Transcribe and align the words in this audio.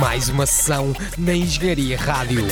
Mais 0.00 0.28
uma 0.28 0.46
sessão 0.46 0.92
na 1.18 1.34
Engenharia 1.34 1.96
Rádio. 1.96 2.46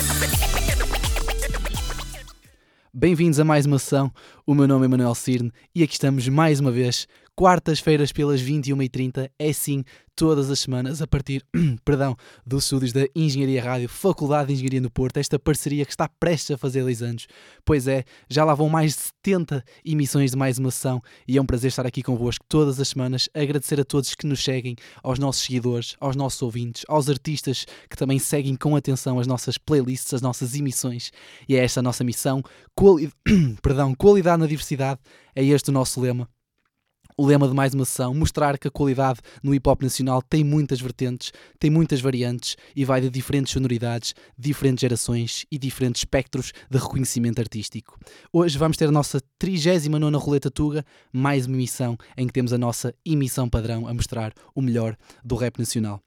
Bem-vindos 2.92 3.40
a 3.40 3.44
mais 3.44 3.66
uma 3.66 3.78
sessão. 3.78 4.12
O 4.46 4.54
meu 4.54 4.68
nome 4.68 4.84
é 4.84 4.88
Manuel 4.88 5.14
Cirne 5.14 5.52
e 5.74 5.82
aqui 5.82 5.94
estamos 5.94 6.28
mais 6.28 6.60
uma 6.60 6.70
vez, 6.70 7.08
quartas-feiras 7.36 8.12
pelas 8.12 8.42
21h30, 8.42 9.30
é 9.38 9.52
sim, 9.52 9.84
todas 10.14 10.50
as 10.50 10.60
semanas, 10.60 11.00
a 11.00 11.06
partir 11.06 11.44
perdão, 11.84 12.16
dos 12.46 12.64
estúdios 12.64 12.92
da 12.92 13.06
Engenharia 13.16 13.62
Rádio, 13.62 13.88
Faculdade 13.88 14.48
de 14.48 14.54
Engenharia 14.54 14.80
no 14.80 14.90
Porto, 14.90 15.16
esta 15.16 15.38
parceria 15.38 15.84
que 15.84 15.90
está 15.90 16.08
prestes 16.08 16.52
a 16.52 16.58
fazer 16.58 16.84
10 16.84 17.02
anos. 17.02 17.26
Pois 17.64 17.88
é, 17.88 18.04
já 18.28 18.44
lá 18.44 18.54
vão 18.54 18.68
mais 18.68 18.94
de 18.94 19.00
70 19.24 19.64
emissões 19.84 20.30
de 20.32 20.36
mais 20.36 20.58
uma 20.58 20.70
sessão 20.70 21.02
e 21.26 21.36
é 21.38 21.42
um 21.42 21.46
prazer 21.46 21.68
estar 21.68 21.86
aqui 21.86 22.02
convosco 22.02 22.44
todas 22.48 22.78
as 22.78 22.88
semanas. 22.88 23.28
Agradecer 23.34 23.80
a 23.80 23.84
todos 23.84 24.14
que 24.14 24.26
nos 24.26 24.42
seguem, 24.42 24.76
aos 25.02 25.18
nossos 25.18 25.42
seguidores, 25.42 25.96
aos 26.00 26.14
nossos 26.14 26.42
ouvintes, 26.42 26.84
aos 26.88 27.08
artistas 27.08 27.64
que 27.88 27.96
também 27.96 28.18
seguem 28.18 28.54
com 28.56 28.76
atenção 28.76 29.18
as 29.18 29.26
nossas 29.26 29.56
playlists, 29.56 30.12
as 30.12 30.22
nossas 30.22 30.54
emissões. 30.54 31.10
E 31.48 31.56
é 31.56 31.64
esta 31.64 31.80
a 31.80 31.82
nossa 31.82 32.04
missão, 32.04 32.42
quali 32.76 33.10
perdão, 33.62 33.94
qualidade 33.94 34.40
na 34.40 34.46
diversidade, 34.46 35.00
é 35.34 35.44
este 35.44 35.70
o 35.70 35.72
nosso 35.72 36.00
lema 36.00 36.28
o 37.16 37.26
lema 37.26 37.48
de 37.48 37.54
mais 37.54 37.74
uma 37.74 37.84
sessão, 37.84 38.14
mostrar 38.14 38.58
que 38.58 38.68
a 38.68 38.70
qualidade 38.70 39.20
no 39.42 39.54
hip 39.54 39.68
hop 39.68 39.82
nacional 39.82 40.22
tem 40.22 40.42
muitas 40.44 40.80
vertentes, 40.80 41.32
tem 41.58 41.70
muitas 41.70 42.00
variantes 42.00 42.56
e 42.74 42.84
vai 42.84 43.00
de 43.00 43.10
diferentes 43.10 43.52
sonoridades, 43.52 44.14
diferentes 44.38 44.80
gerações 44.80 45.44
e 45.50 45.58
diferentes 45.58 46.00
espectros 46.00 46.52
de 46.70 46.78
reconhecimento 46.78 47.40
artístico. 47.40 47.98
Hoje 48.32 48.58
vamos 48.58 48.76
ter 48.76 48.88
a 48.88 48.92
nossa 48.92 49.20
39 49.38 50.16
Roleta 50.16 50.50
Tuga, 50.50 50.84
mais 51.12 51.46
uma 51.46 51.56
emissão 51.56 51.96
em 52.16 52.26
que 52.26 52.32
temos 52.32 52.52
a 52.52 52.58
nossa 52.58 52.94
emissão 53.04 53.48
padrão 53.48 53.86
a 53.86 53.94
mostrar 53.94 54.32
o 54.54 54.62
melhor 54.62 54.96
do 55.24 55.36
rap 55.36 55.58
nacional. 55.58 56.02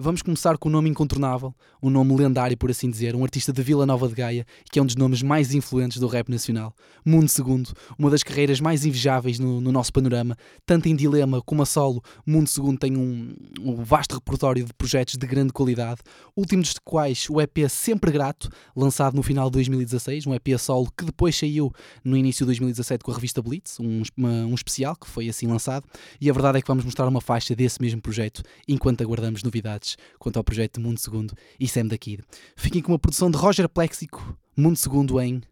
Vamos 0.00 0.22
começar 0.22 0.56
com 0.56 0.68
um 0.68 0.72
nome 0.72 0.88
incontornável, 0.88 1.52
um 1.82 1.90
nome 1.90 2.14
lendário, 2.14 2.56
por 2.56 2.70
assim 2.70 2.88
dizer, 2.88 3.16
um 3.16 3.24
artista 3.24 3.52
de 3.52 3.60
Vila 3.64 3.84
Nova 3.84 4.06
de 4.06 4.14
Gaia, 4.14 4.46
que 4.70 4.78
é 4.78 4.82
um 4.82 4.86
dos 4.86 4.94
nomes 4.94 5.22
mais 5.22 5.52
influentes 5.52 5.98
do 5.98 6.06
rap 6.06 6.28
nacional. 6.28 6.72
Mundo 7.04 7.28
Segundo, 7.28 7.72
uma 7.98 8.08
das 8.08 8.22
carreiras 8.22 8.60
mais 8.60 8.84
invejáveis 8.86 9.40
no, 9.40 9.60
no 9.60 9.72
nosso 9.72 9.92
panorama, 9.92 10.36
tanto 10.64 10.88
em 10.88 10.94
dilema 10.94 11.42
como 11.42 11.62
a 11.62 11.66
solo. 11.66 12.00
Mundo 12.24 12.46
Segundo 12.46 12.78
tem 12.78 12.96
um, 12.96 13.34
um, 13.58 13.74
vasto 13.82 14.14
repertório 14.14 14.64
de 14.64 14.72
projetos 14.72 15.16
de 15.16 15.26
grande 15.26 15.52
qualidade, 15.52 16.00
últimos 16.36 16.68
dos 16.68 16.78
quais 16.84 17.26
o 17.28 17.40
EP 17.40 17.68
Sempre 17.68 18.12
Grato, 18.12 18.48
lançado 18.76 19.16
no 19.16 19.22
final 19.24 19.46
de 19.46 19.54
2016, 19.54 20.28
um 20.28 20.34
EP 20.34 20.56
solo 20.60 20.92
que 20.96 21.06
depois 21.06 21.36
saiu 21.36 21.72
no 22.04 22.16
início 22.16 22.44
de 22.44 22.50
2017 22.50 23.02
com 23.02 23.10
a 23.10 23.14
revista 23.16 23.42
Blitz, 23.42 23.80
um, 23.80 24.02
uma, 24.16 24.30
um 24.46 24.54
especial 24.54 24.94
que 24.94 25.08
foi 25.08 25.28
assim 25.28 25.48
lançado, 25.48 25.84
e 26.20 26.30
a 26.30 26.32
verdade 26.32 26.58
é 26.58 26.62
que 26.62 26.68
vamos 26.68 26.84
mostrar 26.84 27.08
uma 27.08 27.20
faixa 27.20 27.52
desse 27.56 27.82
mesmo 27.82 28.00
projeto 28.00 28.44
enquanto 28.68 29.02
aguardamos 29.02 29.42
novidades 29.42 29.87
quanto 30.18 30.36
ao 30.36 30.44
projeto 30.44 30.74
de 30.74 30.80
Mundo 30.80 30.98
Segundo 30.98 31.34
e 31.58 31.68
Sam 31.68 31.86
da 31.86 31.98
Kid. 31.98 32.22
Fiquem 32.56 32.82
com 32.82 32.92
uma 32.92 32.98
produção 32.98 33.30
de 33.30 33.36
Roger 33.36 33.68
Plexico, 33.68 34.36
Mundo 34.56 34.76
Segundo 34.76 35.20
em 35.20 35.42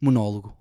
Monólogo. 0.00 0.56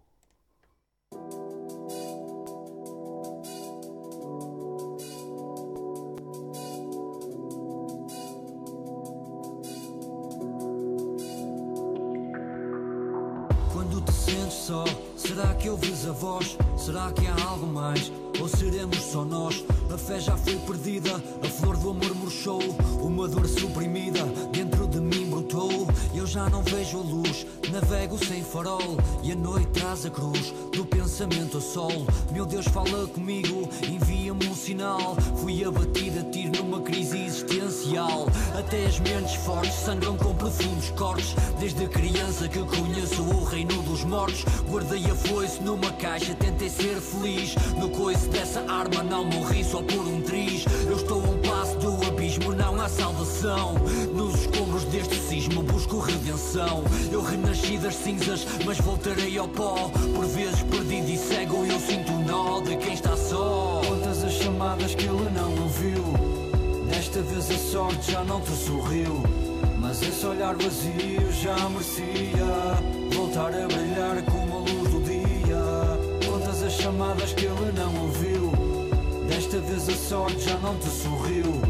Quando 13.71 14.01
te 14.01 14.11
sentes 14.11 14.53
só, 14.53 14.83
será 15.21 15.53
que 15.53 15.69
ouves 15.69 16.05
a 16.07 16.11
voz? 16.11 16.57
Será 16.77 17.11
que 17.11 17.27
há 17.27 17.35
algo 17.45 17.67
mais? 17.67 18.11
Ou 18.39 18.47
seremos 18.47 18.97
só 18.97 19.23
nós? 19.23 19.63
A 19.93 19.97
fé 19.97 20.19
já 20.19 20.35
foi 20.37 20.55
perdida, 20.55 21.21
a 21.43 21.47
flor 21.47 21.77
do 21.77 21.89
amor 21.89 22.15
murchou, 22.15 22.61
uma 23.01 23.27
dor 23.27 23.45
suprimida 23.47 24.23
dentro 24.51 24.87
de 24.87 24.99
mim 24.99 25.29
brotou. 25.29 25.87
Eu 26.15 26.25
já 26.25 26.49
não 26.49 26.63
vejo 26.63 26.97
a 26.97 27.01
luz, 27.01 27.45
navego 27.71 28.17
sem 28.17 28.41
farol 28.41 28.97
e 29.21 29.33
a 29.33 29.35
noite 29.35 29.67
traz 29.67 30.05
a 30.05 30.09
cruz 30.09 30.53
do 30.73 30.85
pensamento 30.85 31.57
a 31.57 31.61
sol. 31.61 32.07
Meu 32.31 32.45
Deus, 32.45 32.65
fala 32.67 33.05
comigo, 33.07 33.69
envia-me 33.87 34.47
um 34.47 34.55
sinal. 34.55 35.15
Fui 35.37 35.63
abatido 35.63 36.21
a 36.21 36.23
tiro 36.31 36.63
numa 36.63 36.81
crise 36.81 37.25
existencial. 37.25 38.27
Até 38.57 38.85
as 38.85 38.99
mentes 38.99 39.35
fortes 39.35 39.73
sangram 39.73 40.17
com 40.17 40.33
profundos 40.33 40.89
cortes. 40.91 41.35
Desde 41.59 41.87
criança 41.87 42.47
que 42.47 42.59
conheço 42.59 43.21
o 43.21 43.43
reino 43.43 43.81
dos 43.83 44.03
mortos, 44.03 44.45
guardei 44.69 45.10
a 45.11 45.15
foice 45.15 45.61
numa 45.61 45.91
caixa, 45.93 46.33
tentei 46.35 46.69
ser 46.69 46.95
feliz. 47.01 47.53
No 47.77 47.89
coice 47.89 48.29
dessa 48.29 48.61
arma 48.61 49.03
não 49.03 49.25
morri 49.25 49.63
só 49.63 49.81
por 49.81 50.07
um 50.07 50.21
triz. 50.21 50.65
Eu 50.87 50.95
estou 50.95 51.21
a 51.21 51.27
um 51.27 51.37
passo 51.39 51.77
do 51.79 52.07
abismo, 52.07 52.53
não 52.53 52.79
há 52.79 52.87
salvação. 52.87 53.75
Nos 54.13 54.35
escombros 54.41 54.85
deste 54.85 55.15
sismo 55.15 55.63
busco 55.63 55.99
redenção. 55.99 56.83
Eu 57.11 57.21
renasci 57.21 57.77
das 57.77 57.95
cinzas, 57.95 58.47
mas 58.65 58.77
voltarei 58.79 59.37
ao 59.37 59.49
pó. 59.49 59.91
Por 60.15 60.25
vezes 60.27 60.63
perdido 60.63 61.09
e 61.09 61.17
cego, 61.17 61.65
eu 61.65 61.79
sinto 61.79 62.13
o 62.13 62.19
nó 62.23 62.61
de 62.61 62.77
quem 62.77 62.93
está 62.93 63.15
só. 63.17 63.81
Quantas 63.85 64.23
as 64.23 64.33
chamadas 64.33 64.95
que 64.95 65.05
ele 65.05 65.29
não 65.31 65.51
ouviu? 65.63 66.03
Desta 66.89 67.21
vez 67.21 67.51
a 67.51 67.57
sorte 67.57 68.11
já 68.11 68.23
não 68.23 68.39
te 68.39 68.51
sorriu. 68.51 69.21
Mas 69.77 70.01
esse 70.03 70.25
olhar 70.25 70.55
vazio 70.55 71.31
já 71.33 71.69
merecia 71.69 73.01
voltar 73.13 73.47
a 73.47 73.67
brilhar 73.67 74.21
como 74.23 74.40
chamadas 76.81 77.33
que 77.33 77.45
ele 77.45 77.71
não 77.73 78.01
ouviu? 78.01 78.51
Desta 79.27 79.59
vez 79.59 79.87
a 79.87 79.95
sorte 79.95 80.49
já 80.49 80.57
não 80.57 80.75
te 80.77 80.89
sorriu. 80.89 81.61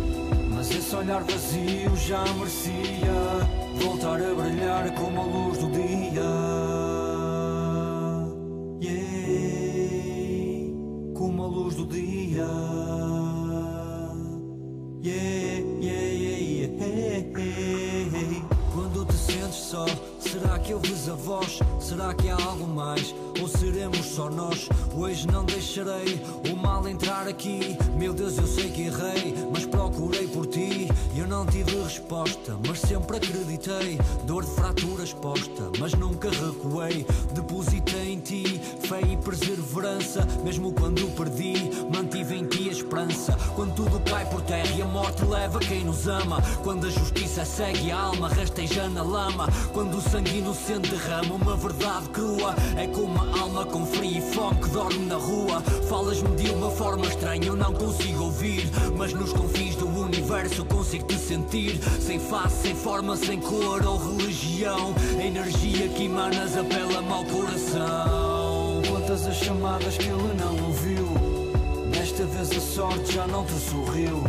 Mas 0.50 0.72
esse 0.72 0.96
olhar 0.96 1.22
vazio 1.24 1.96
já 1.98 2.24
merecia 2.36 3.12
voltar 3.76 4.22
a 4.22 4.34
brilhar 4.34 4.90
como 4.96 5.22
a 5.22 5.24
luz 5.26 5.58
do 5.58 5.70
dia. 5.70 6.51
Recuei. 37.60 38.01
Fé 38.92 39.00
e 39.08 39.16
perseverança. 39.16 40.28
Mesmo 40.44 40.74
quando 40.74 41.08
perdi, 41.16 41.54
mantive 41.90 42.36
em 42.36 42.46
ti 42.46 42.68
a 42.68 42.74
esperança. 42.74 43.38
Quando 43.56 43.74
tudo 43.74 44.02
cai 44.02 44.26
por 44.26 44.42
terra 44.42 44.68
e 44.76 44.82
a 44.82 44.86
morte 44.86 45.24
leva 45.24 45.60
quem 45.60 45.86
nos 45.86 46.10
ama. 46.10 46.42
Quando 46.62 46.88
a 46.88 46.90
justiça 46.90 47.46
segue 47.46 47.90
a 47.90 47.98
alma, 47.98 48.28
rasteja 48.28 48.90
na 48.90 49.02
lama. 49.02 49.48
Quando 49.72 49.96
o 49.96 50.02
sangue 50.02 50.40
inocente 50.40 50.90
derrama 50.90 51.36
uma 51.36 51.56
verdade 51.56 52.10
crua. 52.10 52.54
É 52.76 52.86
como 52.88 53.06
uma 53.06 53.40
alma 53.40 53.66
com 53.66 53.86
frio 53.86 54.18
e 54.18 54.34
fome 54.34 54.60
que 54.60 54.70
dorme 54.72 55.06
na 55.06 55.16
rua. 55.16 55.62
Falas-me 55.88 56.36
de 56.36 56.50
uma 56.50 56.70
forma 56.70 57.06
estranha, 57.06 57.48
eu 57.48 57.56
não 57.56 57.72
consigo 57.72 58.26
ouvir. 58.26 58.70
Mas 58.98 59.14
nos 59.14 59.32
confins 59.32 59.74
do 59.78 59.88
universo 59.88 60.66
consigo 60.66 61.06
te 61.06 61.18
sentir. 61.18 61.80
Sem 62.02 62.20
face, 62.20 62.64
sem 62.64 62.76
forma, 62.76 63.16
sem 63.16 63.40
cor 63.40 63.86
ou 63.86 64.18
religião. 64.18 64.94
A 65.18 65.24
energia 65.24 65.88
que 65.88 66.04
emanas 66.04 66.58
apela-me 66.58 67.10
ao 67.10 67.24
coração. 67.24 68.31
Quantas 69.12 69.28
as 69.28 69.36
chamadas 69.36 69.98
que 69.98 70.08
ele 70.08 70.34
não 70.40 70.68
ouviu? 70.68 71.06
Desta 71.92 72.24
vez 72.28 72.50
a 72.50 72.62
sorte 72.62 73.14
já 73.14 73.28
não 73.28 73.44
te 73.44 73.52
sorriu. 73.56 74.24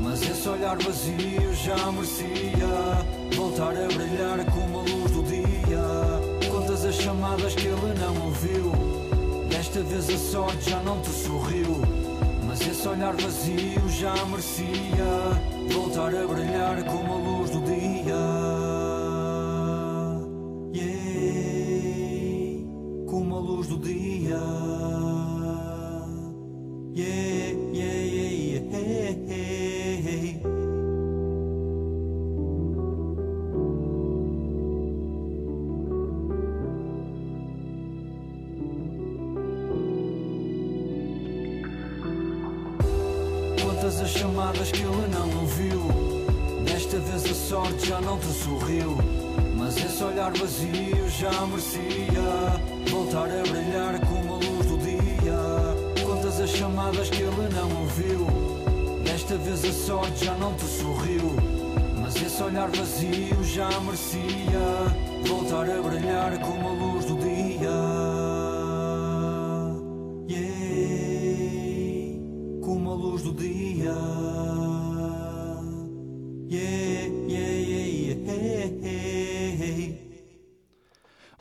Mas 0.00 0.22
esse 0.22 0.48
olhar 0.48 0.78
vazio 0.78 1.52
já 1.52 1.90
merecia 1.90 3.34
voltar 3.34 3.72
a 3.72 3.88
brilhar 3.88 4.44
como 4.52 4.78
a 4.78 4.82
luz 4.82 5.10
do 5.10 5.24
dia. 5.24 6.48
Quantas 6.48 6.84
as 6.84 6.94
chamadas 6.94 7.56
que 7.56 7.66
ele 7.66 7.98
não 7.98 8.26
ouviu? 8.26 8.70
Desta 9.48 9.82
vez 9.82 10.08
a 10.08 10.16
sorte 10.16 10.70
já 10.70 10.80
não 10.84 11.00
te 11.00 11.10
sorriu. 11.10 11.82
Mas 12.46 12.60
esse 12.60 12.86
olhar 12.86 13.16
vazio 13.16 13.88
já 13.88 14.14
merecia 14.26 15.74
voltar 15.74 16.14
a 16.14 16.24
brilhar 16.24 16.84
como 16.84 17.14
a 17.14 17.16
luz 17.16 17.29
luz 73.20 73.22
do 73.22 73.32
dia 73.34 73.94
Yeah, 76.48 77.06
yeah, 77.28 77.54
yeah. 77.54 78.20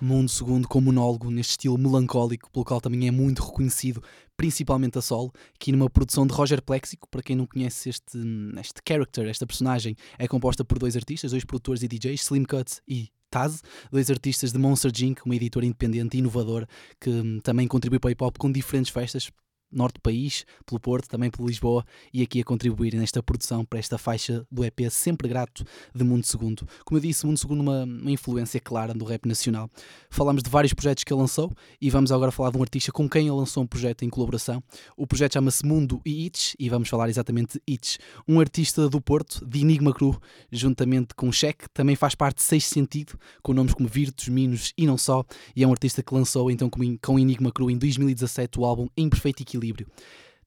Mundo 0.01 0.29
Segundo 0.29 0.67
com 0.67 0.79
monólogo 0.79 1.29
neste 1.29 1.51
estilo 1.51 1.77
melancólico, 1.77 2.49
pelo 2.51 2.63
qual 2.63 2.79
também 2.79 3.07
é 3.07 3.11
muito 3.11 3.43
reconhecido, 3.43 4.01
principalmente 4.37 4.97
a 4.97 5.01
solo, 5.01 5.31
aqui 5.53 5.71
numa 5.73 5.89
produção 5.89 6.25
de 6.25 6.33
Roger 6.33 6.61
Plexico. 6.61 7.07
Para 7.09 7.21
quem 7.21 7.35
não 7.35 7.45
conhece 7.45 7.89
este, 7.89 8.17
este 8.59 8.81
character, 8.87 9.27
esta 9.27 9.45
personagem, 9.45 9.95
é 10.17 10.27
composta 10.27 10.63
por 10.63 10.79
dois 10.79 10.95
artistas, 10.95 11.31
dois 11.31 11.43
produtores 11.43 11.83
e 11.83 11.87
DJs, 11.87 12.21
Slim 12.21 12.45
Cuts 12.45 12.81
e 12.87 13.09
Taz, 13.29 13.61
dois 13.91 14.09
artistas 14.09 14.53
de 14.53 14.57
Monster 14.57 14.91
Inc., 15.03 15.25
uma 15.25 15.35
editora 15.35 15.65
independente 15.65 16.15
e 16.15 16.19
inovadora 16.19 16.67
que 16.99 17.09
hum, 17.09 17.39
também 17.43 17.67
contribui 17.67 17.99
para 17.99 18.07
o 18.07 18.11
hip 18.11 18.23
hop 18.23 18.37
com 18.37 18.51
diferentes 18.51 18.91
festas, 18.91 19.29
norte 19.71 19.95
do 19.95 20.01
país, 20.01 20.45
pelo 20.65 20.79
Porto, 20.79 21.07
também 21.07 21.29
por 21.29 21.45
Lisboa, 21.45 21.85
e 22.13 22.21
aqui 22.21 22.41
a 22.41 22.43
contribuir 22.43 22.95
nesta 22.95 23.21
produção 23.21 23.63
para 23.65 23.79
esta 23.79 23.97
faixa 23.97 24.45
do 24.51 24.63
EP 24.63 24.79
Sempre 24.89 25.27
Grato 25.27 25.63
de 25.93 26.03
Mundo 26.03 26.25
Segundo. 26.25 26.67
Como 26.85 26.97
eu 26.97 27.01
disse, 27.01 27.25
Mundo 27.25 27.37
Segundo 27.37 27.61
uma, 27.61 27.83
uma 27.83 28.11
influência 28.11 28.59
clara 28.59 28.93
do 28.93 29.05
rap 29.05 29.27
nacional. 29.27 29.69
Falamos 30.09 30.43
de 30.43 30.49
vários 30.49 30.73
projetos 30.73 31.03
que 31.03 31.13
ele 31.13 31.21
lançou 31.21 31.51
e 31.81 31.89
vamos 31.89 32.11
agora 32.11 32.31
falar 32.31 32.51
de 32.51 32.57
um 32.57 32.61
artista 32.61 32.91
com 32.91 33.09
quem 33.09 33.27
ele 33.27 33.35
lançou 33.35 33.63
um 33.63 33.67
projeto 33.67 34.03
em 34.03 34.09
colaboração. 34.09 34.63
O 34.97 35.05
projeto 35.05 35.33
chama-se 35.33 35.65
Mundo 35.65 36.01
e 36.05 36.25
Itch 36.25 36.53
e 36.59 36.69
vamos 36.69 36.89
falar 36.89 37.09
exatamente 37.09 37.53
de 37.53 37.73
Itch, 37.73 37.97
um 38.27 38.39
artista 38.39 38.89
do 38.89 39.01
Porto, 39.01 39.45
de 39.45 39.59
Enigma 39.61 39.93
Cru, 39.93 40.19
juntamente 40.51 41.13
com 41.15 41.31
Cheque, 41.31 41.65
também 41.73 41.95
faz 41.95 42.15
parte 42.15 42.37
de 42.37 42.43
Sexto 42.43 42.73
Sentido, 42.73 43.19
com 43.41 43.53
nomes 43.53 43.73
como 43.73 43.87
Virtus, 43.87 44.27
Minos 44.27 44.73
e 44.77 44.85
não 44.85 44.97
só, 44.97 45.23
e 45.55 45.63
é 45.63 45.67
um 45.67 45.71
artista 45.71 46.03
que 46.03 46.13
lançou 46.13 46.49
então 46.51 46.69
com, 46.69 46.97
com 46.97 47.19
Enigma 47.19 47.51
Cru 47.51 47.69
em 47.69 47.77
2017 47.77 48.59
o 48.59 48.65
álbum 48.65 48.87
Em 48.97 49.09
Perfeito 49.09 49.43
Equilíbrio. 49.59 49.87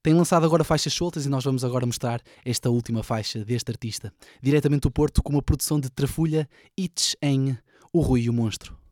Tem 0.01 0.13
lançado 0.13 0.45
agora 0.45 0.63
faixas 0.63 0.93
soltas 0.93 1.25
e 1.25 1.29
nós 1.29 1.45
vamos 1.45 1.63
agora 1.63 1.85
mostrar 1.85 2.21
esta 2.43 2.69
última 2.69 3.03
faixa 3.03 3.45
deste 3.45 3.71
artista, 3.71 4.11
diretamente 4.41 4.81
do 4.81 4.91
Porto, 4.91 5.23
com 5.23 5.31
uma 5.31 5.41
produção 5.41 5.79
de 5.79 5.89
Trafulha 5.89 6.49
Itch 6.77 7.13
em 7.21 7.57
O 7.93 8.01
Rui 8.01 8.23
e 8.23 8.29
o 8.29 8.33
Monstro. 8.33 8.82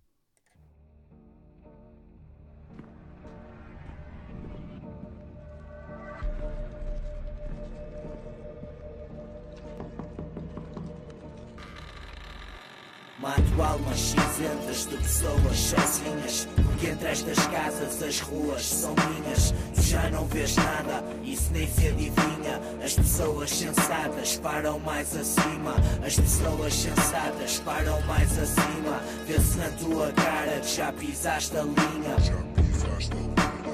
Mato 13.22 13.62
almas 13.62 14.00
cinzentas 14.00 14.88
de 14.88 14.98
pessoas 14.98 15.58
sozinhas 15.58 16.48
Porque 16.56 16.88
entre 16.88 17.10
estas 17.10 17.38
casas 17.48 18.02
as 18.02 18.20
ruas 18.20 18.66
são 18.66 18.96
minhas. 18.96 19.54
Tu 19.76 19.82
já 19.84 20.10
não 20.10 20.26
vês 20.26 20.56
nada, 20.56 21.04
isso 21.24 21.52
nem 21.54 21.68
se 21.68 21.88
adivinha. 21.88 22.60
As 22.84 22.94
pessoas 22.94 23.52
sensatas 23.52 24.38
param 24.38 24.80
mais 24.80 25.16
acima. 25.16 25.76
As 26.04 26.16
pessoas 26.16 26.74
sensatas 26.74 27.60
param 27.60 28.02
mais 28.08 28.40
acima. 28.40 29.00
Vê-se 29.28 29.58
na 29.58 29.70
tua 29.70 30.12
cara 30.14 30.60
que 30.60 30.76
já 30.76 30.92
pisaste 30.92 31.56
a 31.58 31.62
linha. 31.62 32.16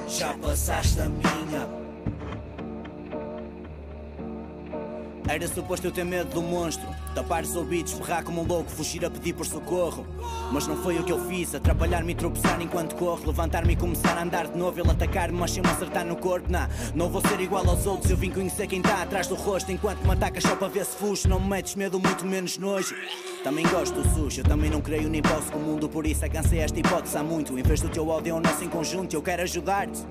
Já 0.08 0.34
passaste 0.34 1.00
a 1.00 1.08
minha 1.08 1.87
Era 5.28 5.46
suposto 5.46 5.86
eu 5.86 5.92
ter 5.92 6.04
medo 6.04 6.30
do 6.30 6.40
monstro 6.40 6.88
Tapar 7.14 7.42
os 7.42 7.54
ouvidos, 7.54 7.92
berrar 7.92 8.24
como 8.24 8.40
um 8.40 8.46
louco 8.46 8.70
Fugir 8.70 9.04
a 9.04 9.10
pedir 9.10 9.34
por 9.34 9.44
socorro. 9.44 10.06
Mas 10.50 10.66
não 10.66 10.74
foi 10.76 10.98
o 10.98 11.04
que 11.04 11.12
eu 11.12 11.22
fiz 11.28 11.54
Atrapalhar-me 11.54 12.12
e 12.12 12.14
tropeçar 12.14 12.58
enquanto 12.62 12.96
corro 12.96 13.26
Levantar-me 13.26 13.74
e 13.74 13.76
começar 13.76 14.16
a 14.16 14.22
andar 14.22 14.46
de 14.46 14.56
novo 14.56 14.80
Ele 14.80 14.90
atacar-me 14.90 15.38
mas 15.38 15.50
sem 15.50 15.62
me 15.62 15.68
acertar 15.68 16.06
no 16.06 16.16
corpo 16.16 16.50
Não, 16.50 16.66
não 16.94 17.10
vou 17.10 17.20
ser 17.20 17.38
igual 17.40 17.68
aos 17.68 17.86
outros 17.86 18.10
Eu 18.10 18.16
vim 18.16 18.30
conhecer 18.30 18.66
quem 18.66 18.80
está 18.80 19.02
atrás 19.02 19.26
do 19.26 19.34
rosto 19.34 19.70
Enquanto 19.70 20.02
me 20.02 20.12
atacas 20.12 20.42
só 20.42 20.56
para 20.56 20.68
ver 20.68 20.86
se 20.86 20.96
fujo 20.96 21.28
Não 21.28 21.38
me 21.38 21.48
metes 21.48 21.74
medo, 21.74 22.00
muito 22.00 22.24
menos 22.24 22.56
nojo. 22.56 22.94
Também 23.44 23.66
gosto 23.66 24.00
do 24.00 24.08
sujo 24.14 24.40
Eu 24.40 24.44
também 24.44 24.70
não 24.70 24.80
creio 24.80 25.10
nem 25.10 25.20
posso 25.20 25.52
com 25.52 25.58
o 25.58 25.62
mundo 25.62 25.90
Por 25.90 26.06
isso 26.06 26.24
alcancei 26.24 26.60
esta 26.60 26.80
hipótese 26.80 27.18
há 27.18 27.22
muito. 27.22 27.58
Em 27.58 27.62
vez 27.62 27.82
do 27.82 27.90
teu 27.90 28.08
ódio 28.08 28.30
é 28.30 28.34
o 28.34 28.40
nosso 28.40 28.64
em 28.64 28.68
conjunto 28.68 29.14
Eu 29.14 29.20
quero 29.20 29.42
ajudar-te 29.42 30.06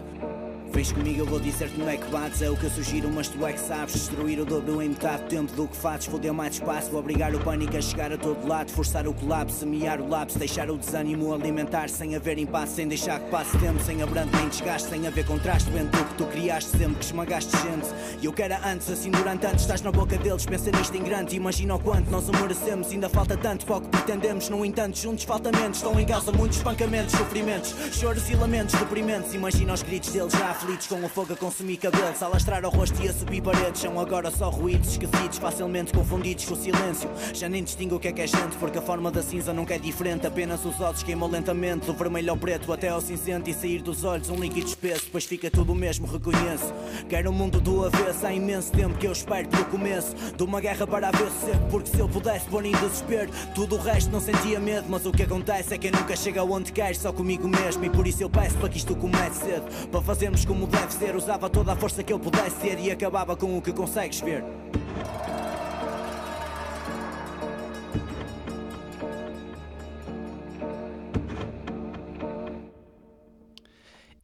Vens 0.77 0.91
comigo, 0.91 1.21
eu 1.21 1.25
vou 1.25 1.39
dizer-te 1.39 1.75
não 1.79 1.89
é 1.89 1.97
que 1.97 2.05
bates. 2.11 2.39
É 2.39 2.51
o 2.51 2.55
que 2.55 2.65
eu 2.65 2.69
sugiro, 2.69 3.09
mas 3.09 3.27
tu 3.27 3.43
é 3.47 3.51
que 3.51 3.59
sabes. 3.59 3.95
Destruir 3.95 4.39
o 4.39 4.45
dobro 4.45 4.79
em 4.79 4.89
metade 4.89 5.23
do 5.23 5.27
tempo 5.27 5.51
do 5.53 5.67
que 5.67 5.75
fazes 5.75 6.05
Foder 6.05 6.31
mais 6.31 6.53
espaço, 6.53 6.91
vou 6.91 6.99
obrigar 6.99 7.33
o 7.33 7.39
pânico 7.39 7.75
a 7.75 7.81
chegar 7.81 8.13
a 8.13 8.17
todo 8.17 8.47
lado. 8.47 8.71
Forçar 8.71 9.07
o 9.07 9.13
colapso, 9.15 9.57
semear 9.57 9.99
o 9.99 10.07
lapso 10.07 10.37
Deixar 10.37 10.69
o 10.69 10.77
desânimo 10.77 11.33
alimentar. 11.33 11.89
Sem 11.89 12.15
haver 12.15 12.37
impasse, 12.37 12.75
sem 12.75 12.87
deixar 12.87 13.19
que 13.19 13.31
passe 13.31 13.57
tempo. 13.57 13.81
Sem 13.81 14.03
abrando 14.03 14.37
nem 14.37 14.49
desgaste, 14.49 14.87
sem 14.87 15.07
haver 15.07 15.25
contraste 15.25 15.67
Entre 15.71 15.99
o 15.99 16.05
que 16.05 16.13
tu 16.13 16.25
criaste. 16.25 16.69
Sempre, 16.69 16.97
que 16.97 17.05
esmagaste 17.05 17.57
gente. 17.57 17.87
E 18.21 18.25
eu 18.27 18.33
quero 18.33 18.53
antes, 18.63 18.87
assim 18.91 19.09
durante 19.09 19.47
antes 19.47 19.61
Estás 19.61 19.81
na 19.81 19.91
boca 19.91 20.15
deles, 20.15 20.45
pensa 20.45 20.69
nisto 20.69 20.95
em 20.95 21.01
grande 21.01 21.35
Imagina 21.35 21.73
o 21.73 21.79
quanto 21.79 22.11
nós 22.11 22.29
o 22.29 22.31
merecemos 22.33 22.91
Ainda 22.91 23.09
falta 23.09 23.35
tanto 23.35 23.65
para 23.65 23.77
o 23.77 23.81
que 23.81 23.87
pretendemos. 23.87 24.47
No 24.47 24.63
entanto, 24.63 24.95
juntos 24.95 25.23
falta 25.23 25.51
menos. 25.51 25.77
Estão 25.77 25.99
em 25.99 26.05
causa 26.05 26.31
muitos 26.31 26.59
espancamentos, 26.59 27.15
sofrimentos 27.15 27.73
Choros 27.93 28.29
e 28.29 28.35
lamentos 28.35 28.75
deprimentes 28.75 29.33
Imagina 29.33 29.73
os 29.73 29.81
gritos 29.81 30.11
deles 30.11 30.33
já 30.33 30.53
aflitos 30.67 30.87
Com 30.87 31.03
o 31.03 31.09
fogo 31.09 31.33
a 31.33 31.35
consumir 31.35 31.77
cabelos 31.77 32.21
A 32.21 32.27
lastrar 32.27 32.63
ao 32.65 32.71
rosto 32.71 33.01
e 33.03 33.07
a 33.07 33.13
subir 33.13 33.41
paredes 33.41 33.81
São 33.81 33.99
agora 33.99 34.29
só 34.29 34.49
ruídos 34.49 34.91
esquisitos 34.91 35.37
Facilmente 35.37 35.93
confundidos 35.93 36.45
com 36.45 36.53
o 36.53 36.57
silêncio. 36.57 37.09
Já 37.33 37.47
nem 37.47 37.63
distingo 37.63 37.95
o 37.95 37.99
que 37.99 38.09
é 38.09 38.11
que 38.11 38.21
é 38.21 38.27
gente 38.27 38.57
Porque 38.57 38.77
a 38.77 38.81
forma 38.81 39.09
da 39.09 39.23
cinza 39.23 39.53
nunca 39.53 39.75
é 39.75 39.79
diferente. 39.79 40.27
Apenas 40.27 40.65
os 40.65 40.79
ossos 40.79 41.03
queimam 41.03 41.29
lentamente 41.29 41.85
Do 41.85 41.93
vermelho 41.93 42.31
ao 42.31 42.37
preto 42.37 42.71
até 42.73 42.89
ao 42.89 42.99
cinzento 42.99 43.49
E 43.49 43.53
sair 43.53 43.81
dos 43.81 44.03
olhos 44.03 44.29
um 44.29 44.35
líquido 44.35 44.67
espesso 44.67 45.05
Depois 45.05 45.25
fica 45.25 45.49
tudo 45.49 45.71
o 45.71 45.75
mesmo, 45.75 46.05
reconheço. 46.05 46.73
Quero 47.07 47.29
um 47.29 47.33
mundo 47.33 47.61
do 47.61 47.85
avesso 47.85 48.25
Há 48.25 48.33
imenso 48.33 48.71
tempo 48.71 48.97
que 48.97 49.07
eu 49.07 49.11
espero 49.11 49.47
pelo 49.47 49.65
começo 49.65 50.13
De 50.35 50.43
uma 50.43 50.59
guerra 50.59 50.85
para 50.85 51.07
haver 51.07 51.29
seco 51.31 51.67
Porque 51.69 51.89
se 51.89 51.99
eu 51.99 52.09
pudesse 52.09 52.45
pôr 52.47 52.65
em 52.65 52.71
desespero 52.73 53.31
Tudo 53.55 53.75
o 53.75 53.79
resto 53.79 54.11
não 54.11 54.19
sentia 54.19 54.59
medo. 54.59 54.87
Mas 54.89 55.05
o 55.05 55.11
que 55.11 55.23
acontece 55.23 55.73
é 55.73 55.77
que 55.77 55.87
eu 55.87 55.91
nunca 55.91 56.15
chego 56.15 56.39
aonde 56.39 56.71
quero 56.71 56.95
Só 56.95 57.13
comigo 57.13 57.47
mesmo 57.47 57.85
E 57.85 57.89
por 57.89 58.05
isso 58.05 58.21
eu 58.21 58.29
peço 58.29 58.57
para 58.57 58.69
que 58.69 58.77
isto 58.77 58.95
comece 58.95 59.45
cedo. 59.45 59.87
Para 59.89 60.01
fazermos 60.01 60.43
como 60.47 60.65
deve 60.65 60.93
ser. 60.93 61.15
Usava 61.15 61.49
toda 61.49 61.73
a 61.73 61.75
força 61.75 62.01
que 62.01 62.13
eu 62.13 62.19
pudesse 62.19 62.55
ter 62.55 62.79
E 62.79 62.89
acabava 62.89 63.35
com 63.35 63.57
o 63.57 63.61
que 63.61 63.73
consegues 63.73 64.21
ver 64.21 64.43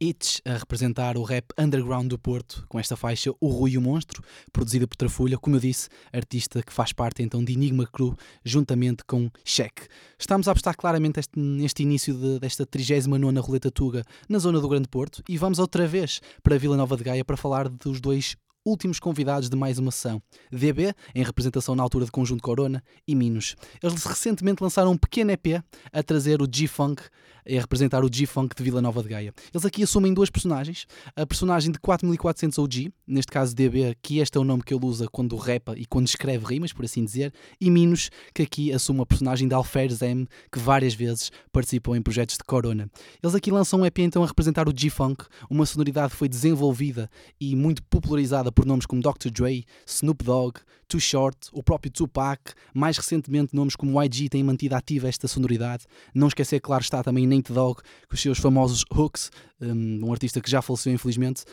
Itch 0.04 0.40
a 0.44 0.58
representar 0.58 1.16
o 1.16 1.22
rap 1.22 1.46
underground 1.58 2.08
do 2.08 2.18
Porto 2.18 2.64
com 2.68 2.78
esta 2.78 2.96
faixa 2.96 3.32
O 3.40 3.48
Rui 3.48 3.72
e 3.72 3.78
o 3.78 3.80
Monstro, 3.80 4.22
produzida 4.52 4.86
por 4.86 4.96
Trafulha, 4.96 5.38
como 5.38 5.56
eu 5.56 5.60
disse, 5.60 5.88
artista 6.12 6.62
que 6.62 6.72
faz 6.72 6.92
parte 6.92 7.22
então 7.22 7.42
de 7.42 7.54
Enigma 7.54 7.86
Crew, 7.86 8.14
juntamente 8.44 9.02
com 9.04 9.30
Cheque. 9.44 9.88
Estamos 10.18 10.46
a 10.46 10.50
apostar 10.52 10.76
claramente 10.76 11.20
este, 11.20 11.38
neste 11.38 11.82
início 11.82 12.14
de, 12.14 12.38
desta 12.38 12.66
39 12.66 13.38
Roleta 13.40 13.70
Tuga 13.70 14.04
na 14.28 14.38
zona 14.38 14.60
do 14.60 14.68
Grande 14.68 14.88
Porto 14.88 15.22
e 15.28 15.38
vamos 15.38 15.58
outra 15.58 15.86
vez 15.86 16.20
para 16.42 16.58
Vila 16.58 16.76
Nova 16.76 16.96
de 16.96 17.04
Gaia 17.04 17.24
para 17.24 17.36
falar 17.36 17.68
dos 17.68 18.00
dois 18.00 18.36
últimos 18.64 18.98
convidados 18.98 19.50
de 19.50 19.56
mais 19.56 19.78
uma 19.78 19.90
sessão. 19.90 20.22
DB, 20.50 20.94
em 21.14 21.22
representação 21.22 21.74
na 21.74 21.82
altura 21.82 22.06
de 22.06 22.10
Conjunto 22.10 22.42
Corona, 22.42 22.82
e 23.06 23.14
Minos. 23.14 23.54
Eles 23.82 24.04
recentemente 24.04 24.62
lançaram 24.62 24.92
um 24.92 24.96
pequeno 24.96 25.30
EP 25.32 25.62
a 25.92 26.02
trazer 26.02 26.40
o 26.40 26.48
G-Funk, 26.50 27.02
a 27.46 27.60
representar 27.60 28.04
o 28.04 28.08
G-Funk 28.12 28.54
de 28.56 28.62
Vila 28.62 28.80
Nova 28.80 29.02
de 29.02 29.08
Gaia. 29.08 29.34
Eles 29.52 29.64
aqui 29.64 29.82
assumem 29.82 30.12
duas 30.14 30.30
personagens. 30.30 30.86
A 31.14 31.26
personagem 31.26 31.70
de 31.70 31.78
4400 31.78 32.58
OG, 32.58 32.92
neste 33.06 33.30
caso 33.30 33.54
DB, 33.54 33.96
que 34.02 34.18
este 34.18 34.36
é 34.38 34.40
o 34.40 34.44
nome 34.44 34.62
que 34.62 34.74
ele 34.74 34.84
usa 34.84 35.06
quando 35.10 35.36
rapa 35.36 35.74
e 35.76 35.84
quando 35.84 36.06
escreve 36.06 36.44
rimas, 36.44 36.72
por 36.72 36.84
assim 36.84 37.04
dizer, 37.04 37.32
e 37.60 37.70
Minos, 37.70 38.10
que 38.34 38.42
aqui 38.42 38.72
assume 38.72 39.02
a 39.02 39.06
personagem 39.06 39.46
de 39.48 39.54
Alferes 39.54 40.00
M, 40.02 40.26
que 40.50 40.58
várias 40.58 40.94
vezes 40.94 41.30
participou 41.52 41.94
em 41.96 42.02
projetos 42.02 42.36
de 42.36 42.44
Corona. 42.44 42.88
Eles 43.22 43.34
aqui 43.34 43.50
lançam 43.50 43.80
um 43.80 43.86
EP 43.86 43.98
então 44.00 44.22
a 44.22 44.26
representar 44.26 44.68
o 44.68 44.72
G-Funk, 44.74 45.24
uma 45.50 45.66
sonoridade 45.66 46.12
que 46.12 46.16
foi 46.16 46.28
desenvolvida 46.28 47.10
e 47.40 47.54
muito 47.54 47.82
popularizada 47.84 48.50
por 48.50 48.64
nomes 48.64 48.86
como 48.86 49.02
Dr. 49.02 49.30
Dre, 49.30 49.64
Snoop 49.86 50.24
Dogg, 50.24 50.60
Too 50.88 51.00
Short, 51.00 51.48
o 51.52 51.62
próprio 51.62 51.90
Tupac, 51.90 52.52
mais 52.72 52.96
recentemente 52.96 53.54
nomes 53.54 53.74
como 53.74 54.00
YG 54.02 54.28
têm 54.28 54.44
mantido 54.44 54.74
ativa 54.74 55.08
esta 55.08 55.26
sonoridade. 55.26 55.86
Não 56.14 56.28
esquecer, 56.28 56.60
claro 56.60 56.82
está, 56.82 57.02
também 57.02 57.26
Nate 57.34 57.52
Dogg, 57.52 57.80
com 58.08 58.14
os 58.14 58.20
seus 58.20 58.38
famosos 58.38 58.84
hooks, 58.92 59.30
um, 59.60 60.06
um 60.06 60.12
artista 60.12 60.40
que 60.40 60.50
já 60.50 60.62
faleceu 60.62 60.92
infelizmente. 60.92 61.44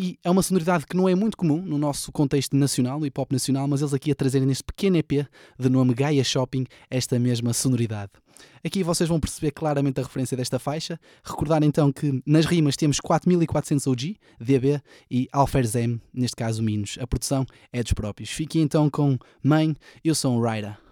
E 0.00 0.16
é 0.22 0.30
uma 0.30 0.42
sonoridade 0.42 0.86
que 0.86 0.96
não 0.96 1.08
é 1.08 1.14
muito 1.16 1.36
comum 1.36 1.60
no 1.60 1.76
nosso 1.76 2.12
contexto 2.12 2.56
nacional, 2.56 3.04
hip 3.04 3.20
hop 3.20 3.32
nacional, 3.32 3.66
mas 3.66 3.80
eles 3.80 3.92
aqui 3.92 4.12
a 4.12 4.14
trazerem 4.14 4.46
neste 4.46 4.62
pequeno 4.62 4.96
EP 4.96 5.26
de 5.58 5.68
nome 5.68 5.92
Gaia 5.92 6.22
Shopping 6.22 6.66
esta 6.88 7.18
mesma 7.18 7.52
sonoridade. 7.52 8.12
Aqui 8.64 8.84
vocês 8.84 9.08
vão 9.08 9.18
perceber 9.18 9.50
claramente 9.50 9.98
a 9.98 10.04
referência 10.04 10.36
desta 10.36 10.60
faixa. 10.60 11.00
Recordar 11.24 11.64
então 11.64 11.90
que 11.92 12.22
nas 12.24 12.46
rimas 12.46 12.76
temos 12.76 13.00
4400 13.00 13.88
OG, 13.88 14.16
DB 14.40 14.80
e 15.10 15.28
Alferzem, 15.32 16.00
neste 16.14 16.36
caso 16.36 16.62
Minos. 16.62 16.96
A 17.00 17.06
produção 17.06 17.44
é 17.72 17.82
dos 17.82 17.92
próprios. 17.92 18.30
Fiquem 18.30 18.62
então 18.62 18.88
com 18.88 19.18
Mãe, 19.42 19.74
eu 20.04 20.14
sou 20.14 20.38
um 20.38 20.40
Ryder. 20.40 20.87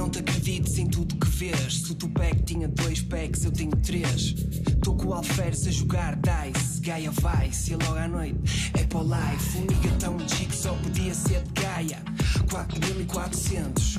Não 0.00 0.08
te 0.08 0.20
acredites 0.20 0.78
em 0.78 0.86
tudo 0.86 1.14
que 1.14 1.28
vês. 1.28 1.82
Se 1.82 1.92
o 1.92 1.94
Tupac 1.94 2.42
tinha 2.44 2.66
dois 2.66 3.02
packs, 3.02 3.44
eu 3.44 3.52
tenho 3.52 3.76
três. 3.76 4.34
Tô 4.82 4.94
com 4.94 5.08
o 5.08 5.12
Alferes 5.12 5.66
a 5.66 5.70
jogar 5.70 6.16
dice. 6.16 6.80
Gaia 6.80 7.10
vai, 7.10 7.52
se 7.52 7.74
é 7.74 7.76
logo 7.76 7.98
à 7.98 8.08
noite 8.08 8.70
é 8.78 8.84
para 8.84 8.98
o 8.98 9.02
life. 9.02 9.58
Um 9.58 9.66
nigga 9.66 9.94
tão 9.98 10.18
G 10.18 10.46
que 10.46 10.56
só 10.56 10.72
podia 10.72 11.12
ser 11.12 11.42
de 11.42 11.62
Gaia. 11.62 12.02
4400. 12.50 13.98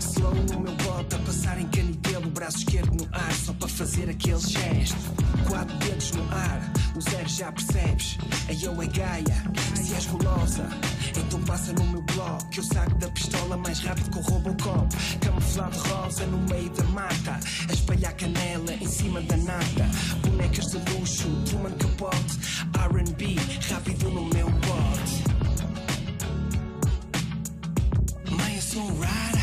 Slow 0.00 0.34
no 0.34 0.60
meu 0.60 0.74
bote 0.78 1.14
a 1.14 1.18
passar 1.20 1.60
em 1.60 1.68
canidelo. 1.68 2.28
Braço 2.30 2.58
esquerdo 2.58 3.04
no 3.04 3.08
ar, 3.12 3.32
só 3.32 3.52
para 3.52 3.68
fazer 3.68 4.10
aquele 4.10 4.40
gesto. 4.40 4.96
Quatro 5.48 5.76
dedos 5.78 6.10
no 6.10 6.24
ar, 6.32 6.72
o 6.96 7.00
zero 7.00 7.15
já 7.36 7.52
percebes. 7.52 8.16
Aí 8.48 8.64
eu 8.64 8.80
é 8.80 8.86
Gaia, 8.86 9.44
se 9.74 9.92
és 9.92 10.06
gulosa, 10.06 10.66
então 11.14 11.38
passa 11.42 11.70
no 11.74 11.84
meu 11.84 12.00
bloco. 12.00 12.48
Que 12.48 12.60
eu 12.60 12.64
saco 12.64 12.94
da 12.94 13.08
pistola 13.10 13.58
mais 13.58 13.78
rápido 13.80 14.10
que 14.10 14.18
o 14.18 14.22
Robocop. 14.22 14.96
Camuflado 15.20 15.78
rosa 15.78 16.24
no 16.26 16.38
meio 16.48 16.70
da 16.70 16.84
mata, 16.84 17.38
a 17.68 17.72
espalhar 17.72 18.14
canela 18.14 18.72
em 18.72 18.88
cima 18.88 19.20
da 19.20 19.36
nata. 19.36 19.90
Bonecas 20.22 20.70
de 20.70 20.78
luxo, 20.90 21.28
Truman 21.44 21.72
Capote, 21.72 22.38
RB, 22.74 23.36
rápido 23.70 24.10
no 24.10 24.24
meu 24.26 24.48
bote. 24.50 25.24
Mãe, 28.30 28.56
eu 28.56 28.62
sou 28.62 28.82
um 28.82 29.00
rara, 29.00 29.35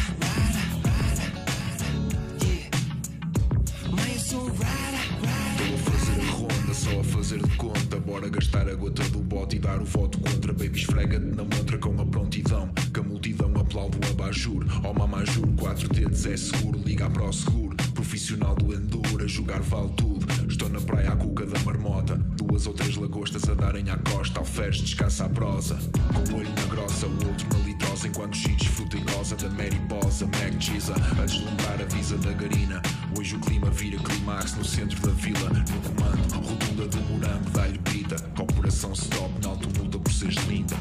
conta. 7.64 7.98
Bora 8.00 8.28
gastar 8.30 8.68
a 8.68 8.76
gota 8.76 9.04
do 9.10 9.20
bote 9.20 9.56
e 9.56 9.60
dar 9.60 9.82
o 9.82 9.86
voto 9.86 10.20
contra. 10.20 10.52
Baby, 10.52 10.80
esfrega-te 10.80 11.26
na 11.26 11.44
montra 11.44 11.78
com 11.78 12.00
a 12.02 12.06
prontidão. 12.06 12.70
Que 12.94 13.00
a 13.00 13.04
multidão 13.04 13.52
aplaude 13.56 13.98
o 13.98 14.12
abajur. 14.12 14.66
Oh, 14.84 14.94
mamãe, 14.94 15.26
juro, 15.26 15.54
quatro 15.54 15.88
dedos 15.88 16.26
é 16.26 16.36
seguro. 16.36 16.80
Liga 16.80 17.10
para 17.10 17.24
o 17.24 17.34
seguro. 17.34 17.76
Profissional 17.94 18.56
do 18.56 18.74
enduro, 18.74 19.24
a 19.24 19.28
jogar 19.28 19.62
vale 19.62 19.90
tudo. 19.96 20.26
Estou 20.48 20.70
na 20.70 20.82
praia 20.82 21.14
à 21.14 21.16
cuca 21.16 21.46
da 21.46 21.60
marmota. 21.60 22.16
Duas 22.16 22.68
ou 22.68 22.74
três 22.74 22.96
lagostas 22.96 23.48
a 23.48 23.54
darem 23.54 23.90
à 23.90 23.98
costa. 23.98 24.40
Alferes 24.40 24.82
descansa 24.82 25.26
a 25.26 25.30
prosa. 25.30 25.78
Com 26.14 26.34
o 26.34 26.40
olho 26.40 26.50
na 26.50 26.66
grossa, 26.66 27.08
o 27.08 27.28
outro 27.28 27.48
na 27.54 27.63
litrosa. 28.04 28.08
Enquanto 28.08 28.36
cheats 28.36 28.68
fruta 28.68 28.98
e 28.98 29.02
da 29.36 29.50
Mary 29.50 29.80
Bosa. 29.88 30.26
Mac 30.26 30.60
Giza, 30.60 30.94
a 30.94 31.26
deslumbrar 31.26 31.82
a 31.82 31.86
visa 31.86 32.18
da 32.18 32.32
Garina. 32.32 32.82
Hoje 33.18 33.36
o 33.36 33.40
clima 33.40 33.70
vira 33.72 33.98
climax 34.00 34.56
no 34.56 34.66
centro 34.66 35.00
da 35.02 35.14
vila. 35.14 35.50
No 35.50 35.82
comando, 35.82 36.48
rotunda 36.48 36.88
do 36.88 36.98
morango, 37.02 37.50
dá-lhe 37.52 37.78
brita. 37.80 38.16
Corporação 38.36 38.94
stop, 38.94 39.32
na 39.42 39.50
alto 39.50 39.70
multa 39.80 40.00
por 40.00 40.12
seres 40.12 40.36
linda. 40.48 40.76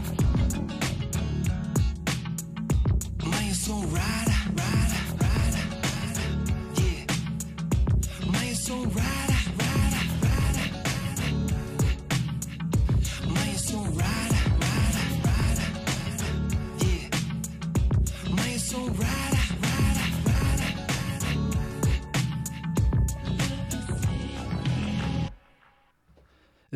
Mãe, 3.25 3.49
eu 3.49 3.55
sou 3.55 3.77
um 3.77 3.93
rara, 3.95 4.32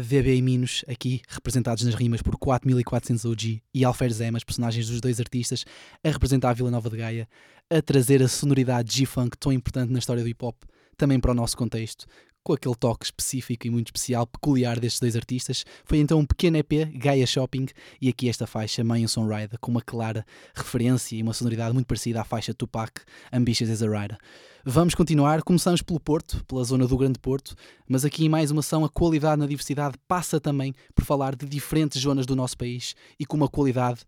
VB 0.07 0.37
e 0.37 0.43
Minos, 0.43 0.85
aqui 0.87 1.21
representados 1.29 1.83
nas 1.83 1.95
rimas 1.95 2.23
por 2.23 2.39
4400 2.39 3.25
OG 3.25 3.61
e 3.75 3.85
Alferes 3.85 4.21
Emas, 4.21 4.45
personagens 4.45 4.89
dos 4.89 5.01
dois 5.01 5.19
artistas, 5.19 5.65
a 6.03 6.09
representar 6.09 6.51
a 6.51 6.53
Vila 6.53 6.71
Nova 6.71 6.89
de 6.89 6.97
Gaia, 6.97 7.29
a 7.69 7.83
trazer 7.83 8.23
a 8.23 8.29
sonoridade 8.29 8.97
G-Funk 8.97 9.37
tão 9.37 9.53
importante 9.53 9.93
na 9.93 9.99
história 9.99 10.23
do 10.23 10.29
hip 10.29 10.45
hop, 10.45 10.63
também 10.97 11.19
para 11.19 11.33
o 11.33 11.35
nosso 11.35 11.57
contexto, 11.57 12.07
com 12.47 12.53
aquele 12.53 12.77
toque 12.77 13.05
específico 13.05 13.67
e 13.67 13.71
muito 13.71 13.89
especial, 13.89 14.25
peculiar 14.25 14.79
destes 14.79 15.01
dois 15.01 15.17
artistas. 15.17 15.65
Foi 15.85 15.99
então 15.99 16.21
um 16.21 16.25
pequeno 16.25 16.57
EP, 16.57 16.93
Gaia 16.95 17.27
Shopping, 17.27 17.67
e 18.01 18.09
aqui 18.09 18.29
esta 18.29 18.47
faixa, 18.47 18.85
Mãe 18.85 19.05
um 19.05 19.27
Rider, 19.27 19.59
com 19.61 19.73
uma 19.73 19.83
clara 19.83 20.25
referência 20.55 21.17
e 21.17 21.23
uma 21.25 21.33
sonoridade 21.33 21.75
muito 21.75 21.89
parecida 21.89 22.21
à 22.21 22.25
faixa 22.25 22.55
Tupac, 22.55 23.01
Ambitious 23.33 23.69
as 23.69 23.83
a 23.83 23.87
Rider. 23.87 24.17
Vamos 24.65 24.95
continuar, 24.95 25.43
começamos 25.43 25.83
pelo 25.83 25.99
Porto, 25.99 26.45
pela 26.45 26.63
zona 26.63 26.87
do 26.87 26.97
Grande 26.97 27.19
Porto, 27.19 27.57
mas 27.89 28.05
aqui 28.05 28.25
em 28.25 28.29
mais 28.29 28.53
uma 28.53 28.61
ação, 28.61 28.85
a 28.85 28.89
qualidade 28.89 29.41
na 29.41 29.47
diversidade 29.47 29.97
passa 30.07 30.41
também 30.41 30.73
por 30.95 31.05
falar 31.05 31.35
de 31.35 31.47
diferentes 31.47 32.01
zonas 32.01 32.27
do 32.27 32.37
nosso 32.37 32.57
país 32.57 32.95
e 33.19 33.27
com 33.27 33.37
uma 33.37 33.49
qualidade 33.49 34.03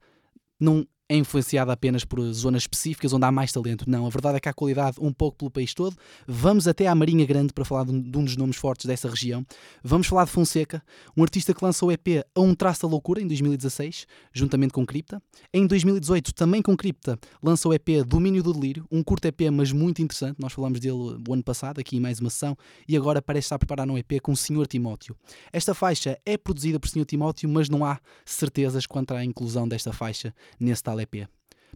não 0.61 0.87
é 1.09 1.17
influenciada 1.17 1.73
apenas 1.73 2.05
por 2.05 2.21
zonas 2.33 2.63
específicas 2.63 3.13
onde 3.13 3.25
há 3.25 3.33
mais 3.33 3.53
talento. 3.53 3.89
Não, 3.89 4.07
a 4.07 4.11
verdade 4.11 4.37
é 4.37 4.41
que 4.41 4.49
há 4.49 4.53
qualidade 4.53 4.97
um 5.01 5.13
pouco 5.13 5.39
pelo 5.39 5.51
país 5.51 5.73
todo. 5.73 5.97
Vamos 6.27 6.69
até 6.69 6.87
à 6.87 6.95
Marinha 6.95 7.25
Grande 7.25 7.53
para 7.53 7.65
falar 7.65 7.85
de 7.85 7.93
um 7.93 7.99
de 8.01 8.19
um 8.19 8.25
dos 8.25 8.37
nomes 8.37 8.57
fortes 8.57 8.87
dessa 8.87 9.09
região. 9.09 9.47
Vamos 9.83 10.07
falar 10.07 10.25
de 10.25 10.31
Fonseca, 10.31 10.83
um 11.17 11.23
artista 11.23 11.55
que 11.55 11.65
lançou 11.65 11.89
o 11.89 11.93
EP 11.93 12.25
A 12.35 12.41
Um 12.41 12.55
Traço 12.55 12.83
da 12.83 12.89
Loucura 12.89 13.21
em 13.21 13.27
2016, 13.27 14.07
juntamente 14.33 14.73
com 14.73 14.85
Cripta. 14.85 15.23
Em 15.53 15.67
2018, 15.67 16.35
também 16.35 16.61
com 16.61 16.77
Cripta, 16.77 17.19
lançou 17.43 17.73
o 17.73 17.75
EP 17.75 18.05
Domínio 18.07 18.43
do 18.43 18.53
Delírio, 18.53 18.87
um 18.91 19.03
curto 19.03 19.27
EP, 19.27 19.43
mas 19.53 19.73
muito 19.73 20.03
interessante. 20.03 20.37
Nós 20.39 20.53
falamos 20.53 20.81
dele 20.81 21.17
o 21.27 21.33
ano 21.33 21.43
passado, 21.43 21.81
aqui 21.81 21.97
em 21.97 22.01
mais 22.01 22.21
uma 22.21 22.31
sessão, 22.31 22.57
e 22.87 22.97
agora 22.97 23.23
parece 23.23 23.47
estar 23.47 23.57
a 23.57 23.59
preparar 23.59 23.89
um 23.89 23.97
EP 23.97 24.21
com 24.23 24.33
o 24.33 24.37
Sr. 24.37 24.67
Timóteo. 24.67 25.17
Esta 25.53 25.75
faixa 25.75 26.19
é 26.25 26.37
produzida 26.37 26.79
por 26.79 26.89
Sr. 26.89 27.05
Timóteo, 27.05 27.49
mas 27.49 27.69
não 27.69 27.85
há 27.85 27.99
certezas 28.25 28.87
quanto 28.87 29.15
à 29.15 29.25
inclusão 29.25 29.67
desta 29.67 29.93
faixa 29.93 30.35
nesse 30.59 30.83
tal 30.83 30.98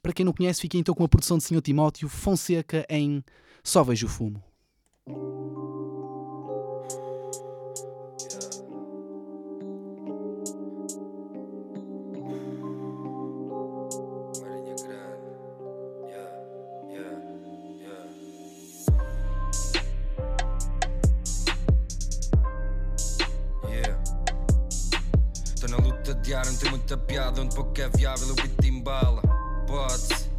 Para 0.02 0.12
quem 0.12 0.24
não 0.24 0.32
conhece, 0.32 0.60
fiquem 0.60 0.80
então 0.80 0.94
com 0.94 1.04
a 1.04 1.08
produção 1.08 1.38
de 1.38 1.44
Sr. 1.44 1.60
Timóteo 1.60 2.08
Fonseca 2.08 2.84
em 2.88 3.24
Só 3.62 3.84
Vejo 3.84 4.06
o 4.06 4.10
Fumo. 4.10 4.42
Não 26.30 26.56
tem 26.56 26.70
muita 26.70 26.96
piada. 26.96 27.40
Onde 27.40 27.54
pouco 27.54 27.80
é 27.80 27.88
viável, 27.88 28.28
o 28.30 28.34
beat 28.34 28.64
embala. 28.64 29.22
Pode-se. 29.66 30.30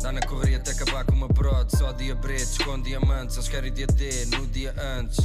Dá 0.00 0.12
na 0.12 0.20
correria 0.20 0.58
até 0.58 0.70
acabar 0.70 1.04
com 1.04 1.12
uma 1.12 1.28
prod. 1.28 1.70
Só 1.76 1.92
dia 1.92 2.14
bretes 2.14 2.58
com 2.58 2.80
diamantes. 2.80 3.36
Eles 3.36 3.48
querem 3.48 3.72
dia 3.72 3.86
D 3.86 4.26
no 4.26 4.46
dia 4.46 4.74
antes. 4.98 5.18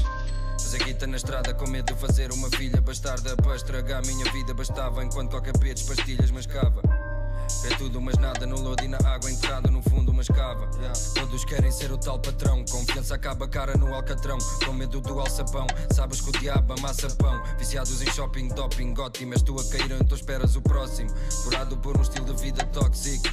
Mas 0.54 0.74
aqui 0.76 0.94
tá 0.94 1.06
na 1.06 1.18
estrada 1.18 1.54
com 1.54 1.68
medo 1.68 1.94
de 1.94 2.00
fazer 2.00 2.32
uma 2.32 2.50
filha 2.50 2.82
bastarda 2.82 3.36
para 3.38 3.56
estragar 3.56 4.06
minha 4.06 4.32
vida. 4.32 4.54
Bastava 4.54 5.04
enquanto 5.04 5.32
qualquer 5.32 5.58
pedes 5.58 5.84
pastilhas 5.84 6.32
mascava. 6.32 6.82
É 7.64 7.76
tudo, 7.76 8.02
mas 8.02 8.18
nada 8.18 8.46
no 8.46 8.60
lodo 8.60 8.84
e 8.84 8.88
na 8.88 8.98
água 9.06 9.30
enterrada 9.30 9.70
no 9.70 9.82
fundo, 9.84 10.12
uma 10.12 10.22
escava. 10.22 10.68
Todos 11.14 11.46
querem 11.46 11.72
ser 11.72 11.92
o 11.92 11.98
tal 11.98 12.20
patrão. 12.20 12.66
Confiança 12.66 13.16
acaba 13.16 13.48
cara 13.48 13.78
no 13.78 13.94
alcatrão. 13.94 14.38
Com 14.66 14.74
medo 14.74 15.00
do 15.00 15.20
alçapão. 15.20 15.68
Sabes 15.94 16.22
que 16.22 16.30
o 16.30 16.32
diabo 16.32 16.74
amassa 16.74 17.08
pão. 17.16 17.42
Viciados 17.58 18.02
em 18.02 18.12
shopping, 18.12 18.48
doping, 18.50 18.94
ótimas. 18.98 19.42
Tu 19.44 19.56
a 19.60 19.64
cair, 19.70 19.92
então 19.92 20.18
esperas 20.18 20.56
o 20.56 20.62
próximo. 20.62 21.10
Furado 21.44 21.78
por 21.78 21.98
um 21.98 22.02
estilo 22.02 22.34
de 22.34 22.42
vida 22.42 22.66
tóxico. 22.66 23.30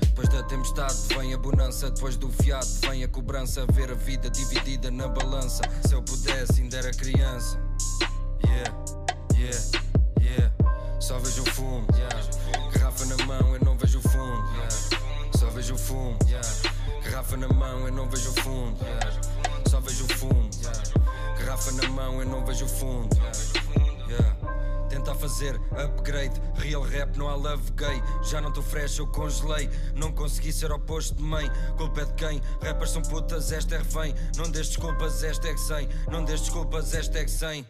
Depois 0.00 0.28
da 0.28 0.44
tempestade 0.44 0.94
vem 1.08 1.34
a 1.34 1.38
bonança, 1.38 1.90
depois 1.90 2.16
do 2.16 2.30
fiado 2.30 2.66
vem 2.88 3.02
a 3.02 3.08
cobrança. 3.08 3.66
Ver 3.72 3.90
a 3.90 3.94
vida 3.94 4.30
dividida 4.30 4.90
na 4.90 5.08
balança. 5.08 5.62
Se 5.84 5.94
eu 5.94 6.02
pudesse, 6.02 6.62
ainda 6.62 6.76
era 6.76 6.92
criança. 6.92 7.58
Yeah, 8.44 8.74
yeah, 9.34 9.58
yeah. 10.20 10.54
Só 11.00 11.18
vejo 11.18 11.42
o 11.42 11.46
fumo. 11.46 11.86
Na 11.90 12.63
mão, 13.26 13.54
eu 13.54 13.64
não 13.64 13.76
vejo 13.76 13.98
o 13.98 14.02
fundo. 14.02 14.44
Só 15.38 15.50
vejo 15.50 15.74
o 15.74 15.78
fumo. 15.78 16.18
Garrafa 17.04 17.36
na 17.36 17.48
mão, 17.48 17.86
eu 17.86 17.92
não 17.92 18.08
vejo 18.08 18.30
o 18.30 18.34
fundo. 18.34 18.78
só 19.68 19.80
vejo 19.80 20.06
fumo. 20.16 20.50
Garrafa 21.38 21.72
na 21.72 21.88
mão, 21.88 22.20
eu 22.20 22.28
não 22.28 22.44
vejo 22.44 22.66
fundo. 22.66 23.16
Yeah. 24.08 24.36
Tenta 24.88 25.14
fazer 25.14 25.60
upgrade, 25.72 26.40
real 26.54 26.82
rap, 26.82 27.16
não 27.16 27.28
há 27.28 27.34
love 27.34 27.72
gay. 27.72 28.02
Já 28.22 28.40
não 28.40 28.52
tô 28.52 28.62
fresh, 28.62 28.98
eu 28.98 29.06
congelei. 29.06 29.68
Não 29.94 30.12
consegui 30.12 30.52
ser 30.52 30.70
oposto 30.70 31.14
de 31.16 31.22
mãe. 31.22 31.50
Culpa 31.76 32.02
é 32.02 32.04
de 32.04 32.12
quem? 32.14 32.42
Rappers 32.62 32.90
são 32.90 33.02
putas, 33.02 33.50
esta 33.50 33.74
é 33.74 33.78
refém. 33.78 34.14
Não 34.36 34.50
des 34.50 34.68
desculpas, 34.68 35.24
esta 35.24 35.48
é 35.48 35.54
que 35.54 35.60
100. 35.60 35.88
Não 36.10 36.24
des 36.24 36.40
desculpas, 36.40 36.94
esta 36.94 37.18
é 37.18 37.24
que 37.24 37.30
100. 37.30 37.66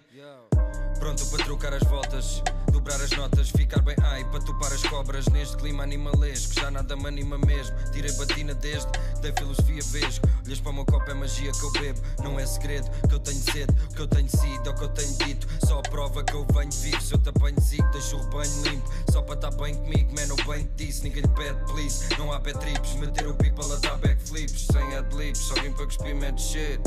Pronto 0.98 1.26
para 1.26 1.44
trocar 1.44 1.74
as 1.74 1.82
voltas, 1.82 2.42
dobrar 2.72 3.00
as 3.00 3.10
notas, 3.10 3.50
ficar 3.50 3.82
bem 3.82 3.96
ai 4.02 4.24
para 4.24 4.40
topar 4.40 4.72
as 4.72 4.82
cobras 4.82 5.26
neste 5.26 5.56
clima 5.56 5.82
animalesco. 5.82 6.54
Já 6.54 6.70
nada 6.70 6.96
me 6.96 7.06
anima 7.06 7.36
mesmo. 7.38 7.76
Tirei 7.92 8.12
batina 8.12 8.54
desde 8.54 8.88
dei 9.20 9.32
filosofia 9.32 9.82
vesgo. 9.82 10.26
Olhas 10.46 10.60
para 10.60 10.70
o 10.70 10.74
meu 10.74 10.84
copo, 10.84 11.10
é 11.10 11.14
magia 11.14 11.52
que 11.52 11.62
eu 11.62 11.72
bebo. 11.72 12.00
Não 12.22 12.38
é 12.38 12.46
segredo 12.46 12.90
que 13.08 13.14
eu 13.14 13.18
tenho 13.20 13.40
sede, 13.40 13.72
que 13.94 14.00
eu 14.00 14.06
tenho 14.06 14.28
sido, 14.28 14.68
é 14.68 14.72
o 14.72 14.74
que 14.74 14.84
eu 14.84 14.88
tenho 14.88 15.16
dito. 15.18 15.46
Só 15.66 15.78
a 15.78 15.82
prova 15.82 16.24
que 16.24 16.34
eu 16.34 16.46
venho 16.52 16.72
vivo. 16.72 17.00
Se 17.00 17.14
eu 17.14 17.18
te 17.18 17.28
apanho 17.28 17.60
zico, 17.60 17.90
deixo 17.90 18.16
o 18.16 18.22
rebanho 18.22 18.62
limpo. 18.62 18.90
Só 19.10 19.22
para 19.22 19.34
estar 19.34 19.50
bem 19.50 19.74
comigo, 19.74 20.14
man, 20.14 20.26
eu 20.28 20.36
bem 20.46 20.70
disse. 20.76 21.02
Ninguém 21.02 21.22
lhe 21.22 21.28
pede, 21.28 21.58
please. 21.72 22.06
Não 22.18 22.32
há 22.32 22.40
pé 22.40 22.52
trips, 22.52 22.94
meter 22.94 23.26
o 23.26 23.34
pico 23.34 23.56
para 23.56 23.66
lá 23.66 23.76
dar 23.76 23.98
backflips. 23.98 24.66
Sem 24.72 24.96
adlibs, 24.96 25.38
só 25.38 25.54
vim 25.54 25.72
para 25.72 25.86
cuspir 25.86 26.14
mad 26.16 26.38
shit. 26.38 26.80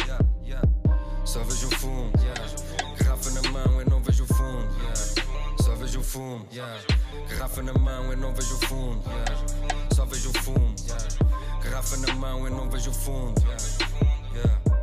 Yeah, 0.00 0.24
yeah. 0.44 0.83
Só 1.24 1.42
vejo 1.42 1.70
fumo, 1.78 2.12
yeah. 2.20 2.34
garrafa 2.98 3.30
na 3.30 3.50
mão, 3.50 3.80
eu 3.80 3.90
não 3.90 4.02
vejo 4.02 4.26
fundo. 4.26 4.68
Yeah. 4.78 4.94
Só 5.62 5.74
vejo 5.74 6.02
fumo, 6.02 6.46
yeah. 6.52 6.80
garrafa 7.28 7.62
na 7.62 7.72
mão, 7.72 8.10
eu 8.10 8.16
não 8.16 8.34
vejo 8.34 8.58
fundo. 8.66 9.02
Yeah. 9.08 9.94
Só 9.94 10.04
vejo 10.04 10.32
fumo, 10.42 10.74
yeah. 10.86 11.08
garrafa 11.62 11.96
na 11.96 12.14
mão, 12.14 12.46
eu 12.46 12.50
não 12.50 12.68
vejo 12.68 12.92
fundo. 12.92 13.42
Yeah. 14.34 14.73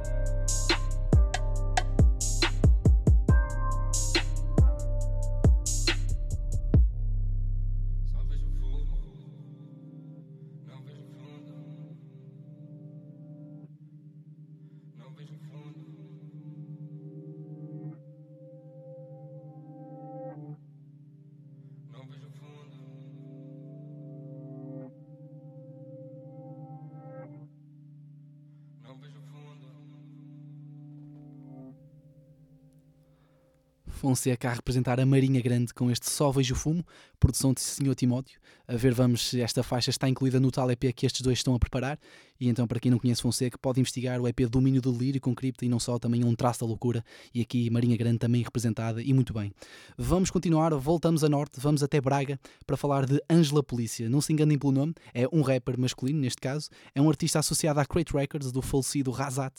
Fonseca 34.02 34.50
a 34.50 34.54
representar 34.54 35.00
a 35.00 35.06
Marinha 35.06 35.40
Grande 35.40 35.72
com 35.76 35.92
este 35.92 36.10
Só 36.10 36.32
Vejo 36.32 36.56
Fumo, 36.56 36.84
produção 37.20 37.54
de 37.54 37.62
Sr. 37.62 37.94
Timóteo. 37.94 38.40
A 38.68 38.76
ver, 38.76 38.96
vamos, 38.96 39.30
se 39.30 39.40
esta 39.40 39.62
faixa 39.62 39.92
está 39.92 40.10
incluída 40.10 40.40
no 40.40 40.50
tal 40.50 40.72
EP 40.72 40.92
que 40.96 41.06
estes 41.06 41.22
dois 41.22 41.38
estão 41.38 41.54
a 41.54 41.60
preparar. 41.60 42.00
E 42.40 42.48
então, 42.48 42.66
para 42.66 42.80
quem 42.80 42.90
não 42.90 42.98
conhece 42.98 43.22
Fonseca, 43.22 43.56
pode 43.60 43.80
investigar 43.80 44.20
o 44.20 44.28
EP 44.28 44.40
Domínio 44.50 44.82
do 44.82 44.92
Lírio 44.92 45.22
com 45.22 45.36
Cripta 45.36 45.64
e 45.64 45.70
não 45.70 45.80
só, 45.80 46.00
também 46.00 46.26
um 46.26 46.34
traço 46.34 46.62
da 46.62 46.66
loucura. 46.66 47.06
E 47.32 47.42
aqui 47.42 47.70
Marinha 47.70 47.96
Grande 47.96 48.18
também 48.18 48.42
representada 48.42 49.04
e 49.04 49.14
muito 49.14 49.32
bem. 49.32 49.54
Vamos 49.96 50.32
continuar, 50.32 50.74
voltamos 50.74 51.24
a 51.24 51.30
norte, 51.30 51.60
vamos 51.60 51.84
até 51.84 52.02
Braga 52.02 52.40
para 52.66 52.76
falar 52.76 53.06
de 53.06 53.22
Ângela 53.30 53.62
Polícia. 53.62 54.10
Não 54.10 54.22
se 54.22 54.34
enganem 54.34 54.58
pelo 54.58 54.72
nome, 54.72 54.96
é 55.14 55.28
um 55.32 55.44
rapper 55.44 55.80
masculino 55.80 56.20
neste 56.20 56.42
caso, 56.42 56.70
é 56.96 57.02
um 57.02 57.08
artista 57.08 57.38
associado 57.38 57.80
à 57.80 57.86
Crate 57.86 58.14
Records 58.14 58.52
do 58.52 58.64
falecido 58.64 59.12
Razat 59.12 59.54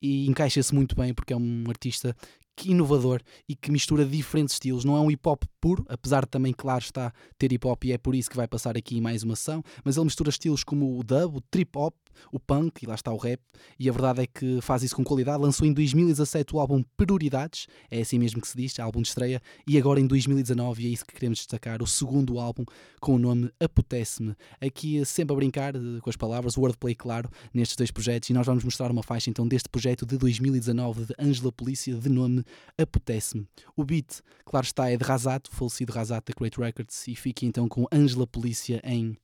e 0.00 0.26
encaixa-se 0.26 0.74
muito 0.74 0.96
bem 0.96 1.12
porque 1.12 1.34
é 1.34 1.36
um 1.36 1.64
artista 1.68 2.16
inovador 2.64 3.20
e 3.48 3.54
que 3.54 3.70
mistura 3.70 4.04
diferentes 4.04 4.54
estilos. 4.54 4.84
Não 4.84 4.96
é 4.96 5.00
um 5.00 5.10
hip 5.10 5.26
hop 5.28 5.42
puro, 5.60 5.84
apesar 5.88 6.22
de 6.22 6.30
também, 6.30 6.52
claro 6.52 6.82
está, 6.82 7.12
ter 7.38 7.52
hip 7.52 7.66
hop 7.66 7.84
e 7.84 7.92
é 7.92 7.98
por 7.98 8.14
isso 8.14 8.30
que 8.30 8.36
vai 8.36 8.46
passar 8.46 8.76
aqui 8.76 9.00
mais 9.00 9.22
uma 9.22 9.34
ação, 9.34 9.62
mas 9.84 9.96
ele 9.96 10.04
mistura 10.04 10.30
estilos 10.30 10.62
como 10.64 10.98
o 10.98 11.02
dub, 11.02 11.36
o 11.36 11.40
trip 11.40 11.76
hop, 11.76 11.94
o 12.30 12.38
punk 12.38 12.82
e 12.82 12.86
lá 12.86 12.94
está 12.94 13.12
o 13.12 13.16
rap. 13.16 13.40
E 13.78 13.88
a 13.88 13.92
verdade 13.92 14.22
é 14.22 14.26
que 14.26 14.60
faz 14.60 14.82
isso 14.82 14.96
com 14.96 15.04
qualidade. 15.04 15.42
Lançou 15.42 15.66
em 15.66 15.72
2017 15.72 16.54
o 16.54 16.60
álbum 16.60 16.82
Prioridades, 16.96 17.66
é 17.90 18.00
assim 18.00 18.18
mesmo 18.18 18.40
que 18.40 18.48
se 18.48 18.56
diz, 18.56 18.78
álbum 18.78 19.02
de 19.02 19.08
estreia, 19.08 19.40
e 19.66 19.78
agora 19.78 20.00
em 20.00 20.06
2019, 20.06 20.82
e 20.82 20.86
é 20.86 20.88
isso 20.90 21.04
que 21.04 21.14
queremos 21.14 21.38
destacar, 21.38 21.82
o 21.82 21.86
segundo 21.86 22.38
álbum 22.38 22.64
com 23.00 23.14
o 23.14 23.18
nome 23.18 23.50
Apetece-me. 23.60 24.34
Aqui 24.60 25.04
sempre 25.04 25.32
a 25.32 25.36
brincar 25.36 25.74
eh, 25.74 26.00
com 26.00 26.10
as 26.10 26.16
palavras, 26.16 26.56
wordplay, 26.56 26.94
claro, 26.94 27.30
nestes 27.52 27.76
dois 27.76 27.90
projetos, 27.90 28.30
e 28.30 28.32
nós 28.32 28.46
vamos 28.46 28.64
mostrar 28.64 28.90
uma 28.90 29.02
faixa 29.02 29.30
então 29.30 29.46
deste 29.46 29.68
projeto 29.68 30.06
de 30.06 30.16
2019 30.16 31.06
de 31.06 31.14
Ângela 31.18 31.52
Polícia, 31.52 31.94
de 31.94 32.08
nome 32.08 32.44
Apetece-me. 32.78 33.46
O 33.76 33.84
beat, 33.84 34.20
claro 34.44 34.64
está, 34.64 34.90
é 34.90 34.96
de 34.96 35.04
Razat, 35.04 35.48
o 35.48 35.54
falecido 35.54 35.92
Razat 35.92 36.24
da 36.26 36.34
Great 36.38 36.58
Records, 36.58 37.08
e 37.08 37.14
fique 37.14 37.46
então 37.46 37.68
com 37.68 37.86
Ângela 37.92 38.26
Polícia 38.26 38.80
em 38.84 39.16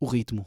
O 0.00 0.06
Ritmo. 0.06 0.46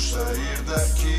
Vamos 0.00 0.10
sair 0.10 0.62
daqui. 0.62 1.18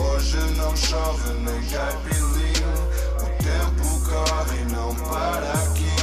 Hoje 0.00 0.38
não 0.56 0.74
chove 0.76 1.32
nem 1.34 1.62
cai 1.66 1.96
pilinho. 2.04 2.72
O 3.18 3.26
tempo 3.42 4.00
corre 4.08 4.60
e 4.60 4.64
não 4.72 4.94
para 4.94 5.52
aqui. 5.52 6.01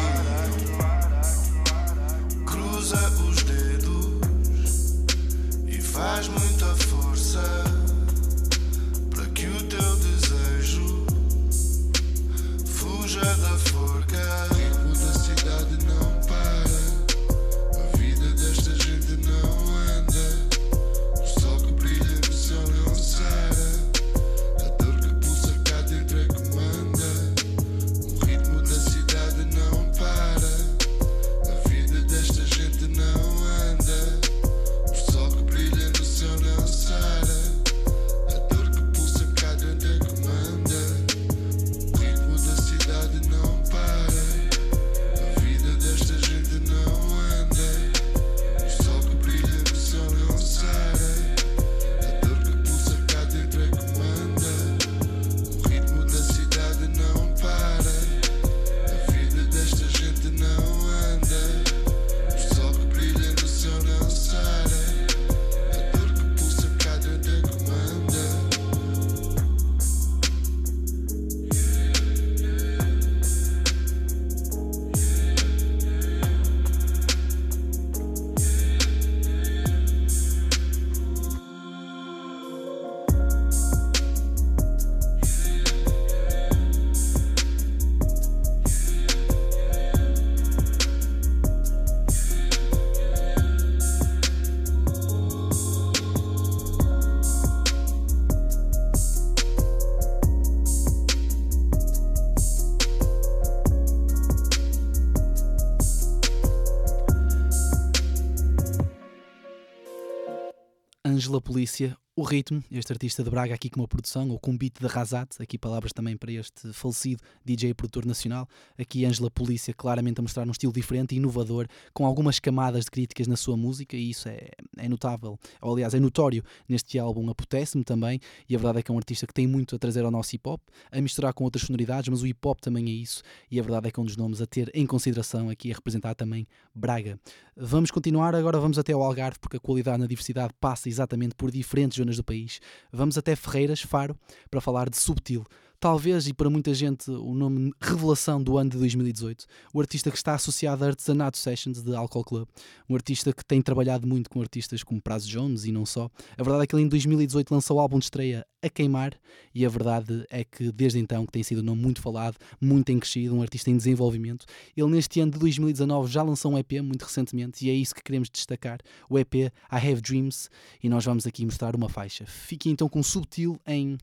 Ângela 111.30 111.42
Polícia, 111.42 111.96
o 112.16 112.24
ritmo, 112.24 112.62
este 112.72 112.92
artista 112.92 113.24
de 113.24 113.30
Braga 113.30 113.54
aqui 113.54 113.70
com 113.70 113.80
uma 113.80 113.88
produção, 113.88 114.28
ou 114.30 114.40
com 114.40 114.52
um 114.52 114.58
beat 114.58 114.74
de 114.80 114.88
Razat, 114.88 115.40
aqui 115.40 115.60
palavras 115.60 115.94
também 115.94 116.18
para 116.18 116.32
este 116.32 116.74
falecido 116.74 117.22
DJ 117.46 117.74
produtor 117.76 118.04
nacional, 118.04 118.46
aqui 118.78 119.06
Ângela 119.06 119.30
Polícia 119.30 119.74
claramente 119.74 120.20
a 120.20 120.22
mostrar 120.22 120.48
um 120.48 120.52
estilo 120.52 120.74
diferente 120.74 121.14
e 121.14 121.18
inovador, 121.18 121.68
com 121.94 122.06
algumas 122.06 122.40
camadas 122.40 122.86
de 122.86 122.92
críticas 122.92 123.28
na 123.28 123.38
sua 123.38 123.56
música 123.56 123.96
e 123.96 124.10
isso 124.10 124.28
é, 124.28 124.50
é 124.76 124.90
notável, 124.90 125.40
ou 125.62 125.74
aliás 125.74 125.94
é 125.94 126.00
notório 126.00 126.44
neste 126.68 126.98
álbum. 126.98 127.30
Apotece-me 127.30 127.84
também, 127.84 128.20
e 128.50 128.56
a 128.56 128.58
verdade 128.58 128.80
é 128.80 128.82
que 128.82 128.92
é 128.92 128.94
um 128.94 128.98
artista 128.98 129.28
que 129.28 129.34
tem 129.34 129.46
muito 129.46 129.76
a 129.76 129.80
trazer 129.80 130.04
ao 130.04 130.12
nosso 130.12 130.32
hip-hop, 130.32 130.60
a 130.92 131.00
misturar 131.00 131.32
com 131.32 131.44
outras 131.44 131.64
sonoridades, 131.64 132.10
mas 132.10 132.24
o 132.24 132.26
hip-hop 132.26 132.60
também 132.60 132.86
é 132.90 132.92
isso, 132.92 133.22
e 133.52 133.60
a 133.60 133.64
verdade 133.64 133.88
é 133.88 133.92
que 133.92 134.00
é 134.00 134.04
um 134.04 134.06
dos 134.06 134.18
nomes 134.18 134.42
a 134.42 134.48
ter 134.48 134.70
em 134.74 134.86
consideração 134.86 135.48
aqui 135.48 135.72
a 135.72 135.76
representar 135.76 136.16
também 136.16 136.48
Braga. 136.74 137.20
Vamos 137.62 137.92
continuar, 137.92 138.36
agora 138.36 138.58
vamos 138.58 138.80
até 138.80 138.94
ao 138.94 139.04
Algarve, 139.04 139.38
porque 139.38 139.58
a 139.58 139.60
qualidade 139.60 140.00
na 140.00 140.08
diversidade 140.08 140.54
passa 140.62 140.88
exatamente 140.88 141.36
por 141.36 141.52
diferentes 141.52 141.98
zonas 141.98 142.16
do 142.16 142.24
país. 142.24 142.62
Vamos 142.90 143.18
até 143.18 143.36
Ferreiras, 143.36 143.82
Faro, 143.82 144.18
para 144.50 144.62
falar 144.62 144.90
de 144.90 144.96
Subtil. 144.96 145.44
Talvez, 145.80 146.28
e 146.28 146.34
para 146.34 146.50
muita 146.50 146.74
gente, 146.74 147.10
o 147.10 147.34
nome 147.34 147.72
revelação 147.80 148.44
do 148.44 148.58
ano 148.58 148.70
de 148.70 148.78
2018. 148.80 149.46
O 149.74 149.80
artista 149.80 150.12
que 150.12 150.18
está 150.18 150.34
associado 150.34 150.84
a 150.84 150.88
Artesanato 150.88 151.38
Sessions 151.38 151.82
de 151.82 151.96
Alcohol 151.96 152.26
Club. 152.26 152.50
Um 152.90 152.96
artista 152.96 153.32
que 153.32 153.46
tem 153.46 153.62
trabalhado 153.62 154.06
muito 154.06 154.30
com 154.30 154.42
artistas 154.42 154.84
como 154.84 155.02
Prazo 155.02 155.30
Jones 155.30 155.64
e 155.64 155.72
não 155.72 155.86
só. 155.86 156.12
A 156.38 156.44
verdade 156.44 156.66
é 156.66 156.68
que 156.68 156.76
ele 156.76 156.84
em 156.84 156.90
2018 156.90 157.50
lançou 157.50 157.78
o 157.78 157.80
álbum 157.80 157.98
de 157.98 158.04
estreia 158.04 158.46
A 158.62 158.68
Queimar 158.68 159.14
e 159.56 159.66
a 159.66 159.70
verdade 159.70 160.26
é 160.30 160.44
que 160.44 160.70
desde 160.70 161.00
então 161.00 161.26
que 161.26 161.32
tem 161.32 161.44
sido 161.44 161.62
um 161.62 161.64
nome 161.64 161.82
muito 161.82 162.02
falado, 162.02 162.36
muito 162.60 162.92
encrescido, 162.92 163.34
um 163.34 163.42
artista 163.42 163.72
em 163.72 163.78
desenvolvimento. 163.78 164.46
Ele 164.76 164.90
neste 164.90 165.22
ano 165.22 165.32
de 165.32 165.40
2019 165.40 166.12
já 166.12 166.22
lançou 166.22 166.52
um 166.52 166.58
EP 166.58 166.74
muito 166.84 167.04
recentemente 167.04 167.66
e 167.66 167.70
é 167.70 167.74
isso 167.74 167.96
que 167.96 168.04
queremos 168.04 168.30
destacar. 168.30 168.80
O 169.10 169.18
EP 169.18 169.34
I 169.34 169.52
Have 169.72 170.02
Dreams 170.02 170.50
e 170.84 170.90
nós 170.90 171.06
vamos 171.06 171.26
aqui 171.26 171.46
mostrar 171.46 171.74
uma 171.74 171.88
faixa. 171.88 172.26
Fique 172.26 172.70
então 172.70 172.90
com 172.90 173.02
Subtil 173.02 173.58
em 173.66 173.98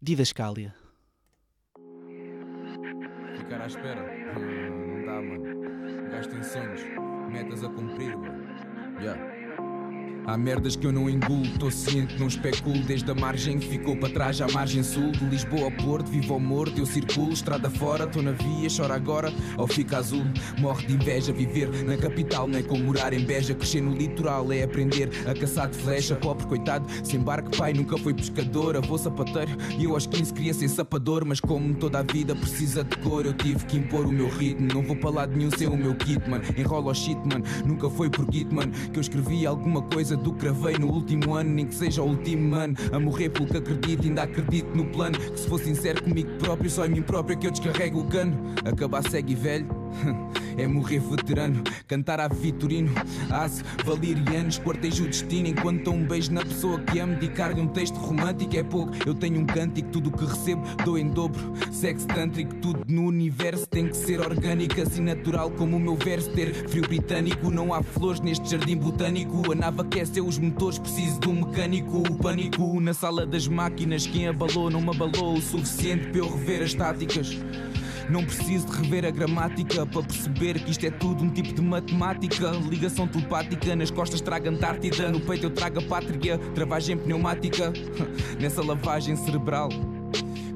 Didascália. 0.00 0.87
Ficar 3.48 3.62
à 3.62 3.66
espera? 3.66 4.02
Hum, 4.36 4.98
não 4.98 5.06
dá, 5.06 5.22
mano. 5.22 6.10
Gajo 6.10 6.28
tem 6.28 6.42
sonhos, 6.42 6.82
metas 7.32 7.64
a 7.64 7.68
cumprir, 7.70 8.14
mano. 8.14 8.44
Yeah. 9.00 9.37
Há 10.28 10.36
merdas 10.36 10.76
que 10.76 10.86
eu 10.86 10.92
não 10.92 11.08
engulo, 11.08 11.48
tô 11.58 11.70
ciente, 11.70 12.18
não 12.18 12.26
especulo. 12.26 12.78
Desde 12.80 13.10
a 13.10 13.14
margem 13.14 13.58
que 13.58 13.66
ficou 13.66 13.96
para 13.96 14.10
trás 14.10 14.38
à 14.42 14.48
margem 14.48 14.82
sul. 14.82 15.10
De 15.12 15.24
Lisboa 15.24 15.64
ao 15.64 15.70
Porto, 15.70 16.10
vivo 16.10 16.34
ao 16.34 16.38
morto, 16.38 16.78
eu 16.78 16.84
circulo. 16.84 17.32
Estrada 17.32 17.70
fora, 17.70 18.06
tô 18.06 18.20
na 18.20 18.32
via, 18.32 18.68
chora 18.68 18.94
agora 18.94 19.32
ou 19.56 19.66
fica 19.66 19.96
azul. 19.96 20.22
Morre 20.58 20.86
de 20.86 20.92
inveja, 20.96 21.32
viver 21.32 21.70
na 21.82 21.96
capital 21.96 22.46
não 22.46 22.58
é 22.58 22.62
como 22.62 22.84
morar 22.84 23.14
em 23.14 23.24
Beja. 23.24 23.54
Crescer 23.54 23.80
no 23.80 23.96
litoral 23.96 24.52
é 24.52 24.64
aprender 24.64 25.08
a 25.26 25.32
caçar 25.32 25.70
de 25.70 25.78
flecha. 25.78 26.14
Pobre 26.14 26.46
coitado, 26.46 26.86
sem 27.02 27.18
barco 27.20 27.56
pai, 27.56 27.72
nunca 27.72 27.96
foi 27.96 28.12
pescador. 28.12 28.76
Avô 28.76 28.98
sapateiro 28.98 29.56
e 29.78 29.84
eu 29.84 29.94
aos 29.94 30.06
15 30.06 30.34
queria 30.34 30.52
ser 30.52 30.68
sapador. 30.68 31.24
Mas 31.24 31.40
como 31.40 31.72
toda 31.76 32.00
a 32.00 32.02
vida 32.02 32.36
precisa 32.36 32.84
de 32.84 32.98
cor 32.98 33.24
Eu 33.24 33.32
tive 33.32 33.64
que 33.64 33.78
impor 33.78 34.04
o 34.04 34.12
meu 34.12 34.28
ritmo. 34.28 34.68
Não 34.74 34.82
vou 34.82 34.94
para 34.94 35.08
lado 35.08 35.34
nenhum 35.34 35.50
sem 35.56 35.66
o 35.66 35.74
meu 35.74 35.94
kit, 35.94 36.28
man 36.28 36.42
Enrola 36.54 36.90
o 36.90 36.94
shit, 36.94 37.16
man 37.16 37.42
Nunca 37.64 37.88
foi 37.88 38.10
por 38.10 38.26
kit, 38.26 38.54
man 38.54 38.70
Que 38.92 38.98
eu 38.98 39.00
escrevi 39.00 39.46
alguma 39.46 39.80
coisa 39.80 40.17
do 40.18 40.32
que 40.32 40.40
gravei 40.40 40.78
no 40.78 40.88
último 40.88 41.34
ano, 41.34 41.50
nem 41.50 41.66
que 41.66 41.74
seja 41.74 42.02
o 42.02 42.08
último 42.08 42.54
ano. 42.54 42.74
A 42.92 42.98
morrer 42.98 43.28
pelo 43.30 43.46
que 43.46 43.56
acredito, 43.56 44.04
ainda 44.04 44.22
acredito 44.22 44.76
no 44.76 44.86
plano. 44.86 45.18
Que 45.18 45.38
se 45.38 45.48
for 45.48 45.60
sincero 45.60 46.02
comigo 46.02 46.30
próprio, 46.38 46.70
só 46.70 46.86
em 46.86 46.90
mim 46.90 47.02
próprio 47.02 47.36
é 47.36 47.40
que 47.40 47.46
eu 47.46 47.50
descarrego 47.50 48.00
o 48.00 48.08
cano. 48.08 48.36
Acabar 48.64 49.02
segue 49.08 49.32
e 49.32 49.36
velho. 49.36 49.77
É 50.58 50.66
morrer 50.66 50.98
veterano, 50.98 51.62
cantar 51.86 52.18
a 52.18 52.26
Vitorino, 52.26 52.90
aço, 53.30 53.62
valerianos, 53.84 54.58
quartejo 54.58 55.04
o 55.04 55.06
destino 55.06 55.46
enquanto 55.46 55.92
um 55.92 56.04
beijo 56.04 56.32
na 56.32 56.40
pessoa 56.40 56.80
que 56.80 56.98
amo. 56.98 57.14
Dedicar-lhe 57.14 57.60
um 57.60 57.68
texto 57.68 57.94
romântico 57.94 58.56
é 58.56 58.64
pouco. 58.64 58.92
Eu 59.06 59.14
tenho 59.14 59.40
um 59.40 59.46
cântico, 59.46 59.88
tudo 59.90 60.08
o 60.08 60.12
que 60.12 60.24
recebo 60.24 60.62
dou 60.84 60.98
em 60.98 61.08
dobro. 61.10 61.52
Sexo 61.70 62.08
tântrico, 62.08 62.56
tudo 62.56 62.84
no 62.88 63.04
universo 63.04 63.68
tem 63.68 63.86
que 63.86 63.96
ser 63.96 64.20
orgânico, 64.20 64.80
assim 64.80 65.00
natural 65.00 65.48
como 65.52 65.76
o 65.76 65.80
meu 65.80 65.94
verso. 65.94 66.28
Ter 66.32 66.52
frio 66.68 66.82
britânico, 66.82 67.52
não 67.52 67.72
há 67.72 67.80
flores 67.80 68.20
neste 68.20 68.50
jardim 68.50 68.76
botânico. 68.76 69.52
A 69.52 69.54
nave 69.54 69.82
aquece 69.82 70.20
os 70.20 70.38
motores, 70.40 70.80
preciso 70.80 71.20
de 71.20 71.28
um 71.28 71.46
mecânico. 71.46 71.98
O 71.98 72.16
pânico 72.16 72.80
na 72.80 72.94
sala 72.94 73.24
das 73.24 73.46
máquinas, 73.46 74.08
quem 74.08 74.26
abalou 74.26 74.68
não 74.70 74.80
me 74.80 74.90
abalou 74.90 75.34
o 75.34 75.40
suficiente 75.40 76.08
para 76.08 76.18
eu 76.18 76.28
rever 76.28 76.64
as 76.64 76.74
táticas. 76.74 77.38
Não 78.08 78.24
preciso 78.24 78.66
de 78.66 78.72
rever 78.72 79.04
a 79.04 79.10
gramática 79.10 79.84
para 79.84 80.02
perceber 80.02 80.58
que 80.58 80.70
isto 80.70 80.86
é 80.86 80.90
tudo 80.90 81.22
um 81.22 81.28
tipo 81.28 81.52
de 81.52 81.60
matemática. 81.60 82.50
Ligação 82.68 83.06
telepática, 83.06 83.76
nas 83.76 83.90
costas 83.90 84.20
trago 84.22 84.48
Antártida, 84.48 85.10
no 85.10 85.20
peito 85.20 85.46
eu 85.46 85.50
trago 85.50 85.80
a 85.80 85.82
pátria, 85.82 86.38
travagem 86.54 86.96
pneumática, 86.96 87.70
nessa 88.40 88.64
lavagem 88.64 89.14
cerebral. 89.14 89.68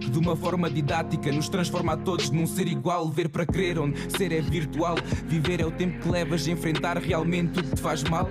Que 0.00 0.10
de 0.10 0.18
uma 0.18 0.34
forma 0.34 0.70
didática 0.70 1.30
nos 1.30 1.48
transforma 1.48 1.92
a 1.92 1.96
todos 1.96 2.30
num 2.30 2.46
ser 2.46 2.66
igual. 2.68 3.10
Ver 3.10 3.28
para 3.28 3.44
crer, 3.44 3.78
onde 3.78 3.98
ser 4.16 4.32
é 4.32 4.40
virtual. 4.40 4.96
Viver 5.26 5.60
é 5.60 5.66
o 5.66 5.70
tempo 5.70 6.00
que 6.00 6.08
levas 6.08 6.48
a 6.48 6.50
enfrentar 6.50 6.96
realmente 6.96 7.60
o 7.60 7.62
que 7.62 7.74
te 7.74 7.82
faz 7.82 8.02
mal. 8.04 8.28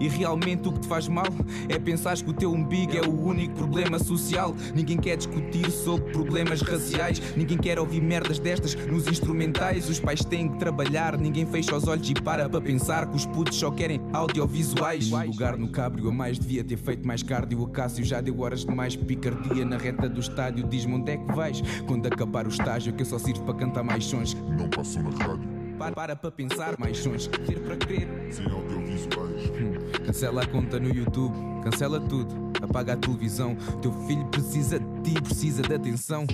E 0.00 0.08
realmente 0.08 0.68
o 0.68 0.72
que 0.72 0.80
te 0.80 0.88
faz 0.88 1.08
mal 1.08 1.26
é 1.68 1.78
pensar 1.78 2.16
que 2.16 2.30
o 2.30 2.32
teu 2.32 2.52
umbigo 2.52 2.96
é 2.96 3.06
o 3.06 3.26
único 3.26 3.54
problema 3.54 3.98
social. 3.98 4.54
Ninguém 4.74 4.96
quer 4.96 5.16
discutir 5.16 5.70
sobre 5.70 6.12
problemas 6.12 6.60
raciais, 6.62 7.20
ninguém 7.36 7.58
quer 7.58 7.78
ouvir 7.78 8.00
merdas 8.00 8.38
destas 8.38 8.74
nos 8.74 9.06
instrumentais. 9.06 9.88
Os 9.88 10.00
pais 10.00 10.24
têm 10.24 10.48
que 10.48 10.58
trabalhar, 10.58 11.16
ninguém 11.18 11.46
fecha 11.46 11.76
os 11.76 11.86
olhos 11.86 12.08
e 12.08 12.14
para 12.14 12.48
para 12.48 12.60
pensar 12.60 13.06
que 13.06 13.16
os 13.16 13.26
putos 13.26 13.56
só 13.56 13.70
querem 13.70 14.00
audiovisuais. 14.12 15.12
Um 15.12 15.26
lugar 15.26 15.56
no 15.56 15.68
cabrio 15.68 16.08
a 16.08 16.12
mais 16.12 16.38
devia 16.38 16.64
ter 16.64 16.76
feito 16.76 17.06
mais 17.06 17.22
cardio. 17.22 17.62
O 17.62 17.68
Cássio 17.68 18.04
já 18.04 18.20
deu 18.20 18.40
horas 18.40 18.64
de 18.64 18.74
mais 18.74 18.96
picardia 18.96 19.64
na 19.64 19.76
reta 19.76 20.08
do 20.08 20.20
estádio. 20.20 20.66
Diz-me 20.66 20.94
onde 20.94 21.12
é 21.12 21.16
que 21.16 21.32
vais 21.32 21.62
quando 21.86 22.06
acabar 22.06 22.46
o 22.46 22.50
estágio 22.50 22.92
que 22.92 23.02
eu 23.02 23.06
só 23.06 23.18
sirvo 23.18 23.44
para 23.44 23.54
cantar 23.54 23.82
mais 23.82 24.04
sons. 24.04 24.34
Não 24.34 24.68
passam 24.68 25.02
na 25.02 25.10
rádio, 25.10 25.57
Para, 25.78 25.92
para 25.94 26.16
para 26.16 26.30
pensar 26.30 26.76
mais 26.78 26.98
sons, 26.98 27.28
ter 27.46 27.60
para 27.60 27.76
crer. 27.76 28.08
sem 28.30 28.44
audiovisuais. 28.50 29.50
Hum, 29.50 30.04
Cancela 30.04 30.42
a 30.42 30.46
conta 30.46 30.80
no 30.80 30.88
YouTube, 30.92 31.34
cancela 31.62 32.00
tudo, 32.00 32.34
apaga 32.62 32.94
a 32.94 32.96
televisão. 32.96 33.56
Teu 33.80 33.92
filho 34.06 34.24
precisa 34.26 34.78
de 34.78 35.02
ti, 35.02 35.20
precisa 35.22 35.62
de 35.62 35.74
atenção. 35.74 36.26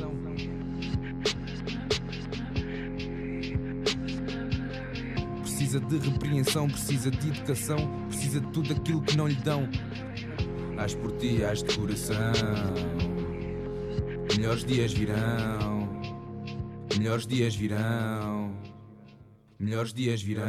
Precisa 5.42 5.80
de 5.80 5.98
repreensão, 5.98 6.68
precisa 6.68 7.10
de 7.10 7.28
educação, 7.28 7.76
precisa 8.08 8.40
de 8.40 8.46
tudo 8.48 8.72
aquilo 8.72 9.02
que 9.02 9.16
não 9.16 9.26
lhe 9.26 9.34
dão. 9.36 9.68
Hás 10.78 10.94
por 10.94 11.12
ti, 11.12 11.44
hás 11.44 11.62
de 11.62 11.76
coração. 11.76 12.32
Melhores 14.36 14.64
dias 14.64 14.92
virão, 14.92 15.88
melhores 16.96 17.26
dias 17.26 17.54
virão, 17.54 18.43
melhores 19.64 19.92
dias 19.92 20.22
virão. 20.22 20.44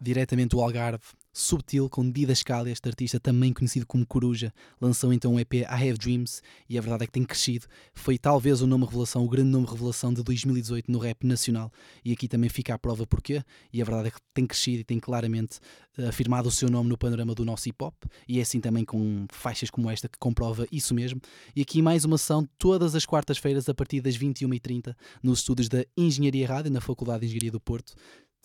Diretamente 0.00 0.50
do 0.50 0.60
Algarve, 0.60 1.04
Subtil 1.38 1.90
com 1.90 2.10
Didascalia, 2.10 2.72
este 2.72 2.88
artista 2.88 3.20
também 3.20 3.52
conhecido 3.52 3.84
como 3.84 4.06
Coruja, 4.06 4.50
lançou 4.80 5.12
então 5.12 5.34
um 5.34 5.38
EP 5.38 5.52
I 5.52 5.66
Have 5.66 5.98
Dreams 5.98 6.40
e 6.66 6.78
a 6.78 6.80
verdade 6.80 7.04
é 7.04 7.06
que 7.06 7.12
tem 7.12 7.24
crescido. 7.24 7.66
Foi 7.92 8.16
talvez 8.16 8.62
o 8.62 8.66
nome 8.66 8.86
revelação, 8.86 9.22
o 9.22 9.28
grande 9.28 9.50
nome 9.50 9.66
revelação 9.66 10.14
de 10.14 10.22
2018 10.22 10.90
no 10.90 10.98
rap 10.98 11.26
nacional 11.26 11.70
e 12.02 12.10
aqui 12.10 12.26
também 12.26 12.48
fica 12.48 12.72
a 12.72 12.78
prova 12.78 13.06
porquê. 13.06 13.44
E 13.70 13.82
a 13.82 13.84
verdade 13.84 14.08
é 14.08 14.10
que 14.12 14.16
tem 14.32 14.46
crescido 14.46 14.80
e 14.80 14.84
tem 14.84 14.98
claramente 14.98 15.58
eh, 15.98 16.08
afirmado 16.08 16.48
o 16.48 16.50
seu 16.50 16.70
nome 16.70 16.88
no 16.88 16.96
panorama 16.96 17.34
do 17.34 17.44
nosso 17.44 17.68
hip 17.68 17.84
hop 17.84 17.94
e 18.26 18.38
é 18.38 18.42
assim 18.42 18.58
também 18.58 18.86
com 18.86 19.26
faixas 19.30 19.68
como 19.68 19.90
esta 19.90 20.08
que 20.08 20.18
comprova 20.18 20.66
isso 20.72 20.94
mesmo. 20.94 21.20
E 21.54 21.60
aqui 21.60 21.82
mais 21.82 22.06
uma 22.06 22.14
ação 22.14 22.48
todas 22.56 22.94
as 22.94 23.04
quartas-feiras 23.04 23.68
a 23.68 23.74
partir 23.74 24.00
das 24.00 24.16
21h30 24.16 24.96
nos 25.22 25.40
estúdios 25.40 25.68
da 25.68 25.84
Engenharia 25.98 26.48
Rádio, 26.48 26.72
na 26.72 26.80
Faculdade 26.80 27.20
de 27.20 27.26
Engenharia 27.26 27.52
do 27.52 27.60
Porto. 27.60 27.92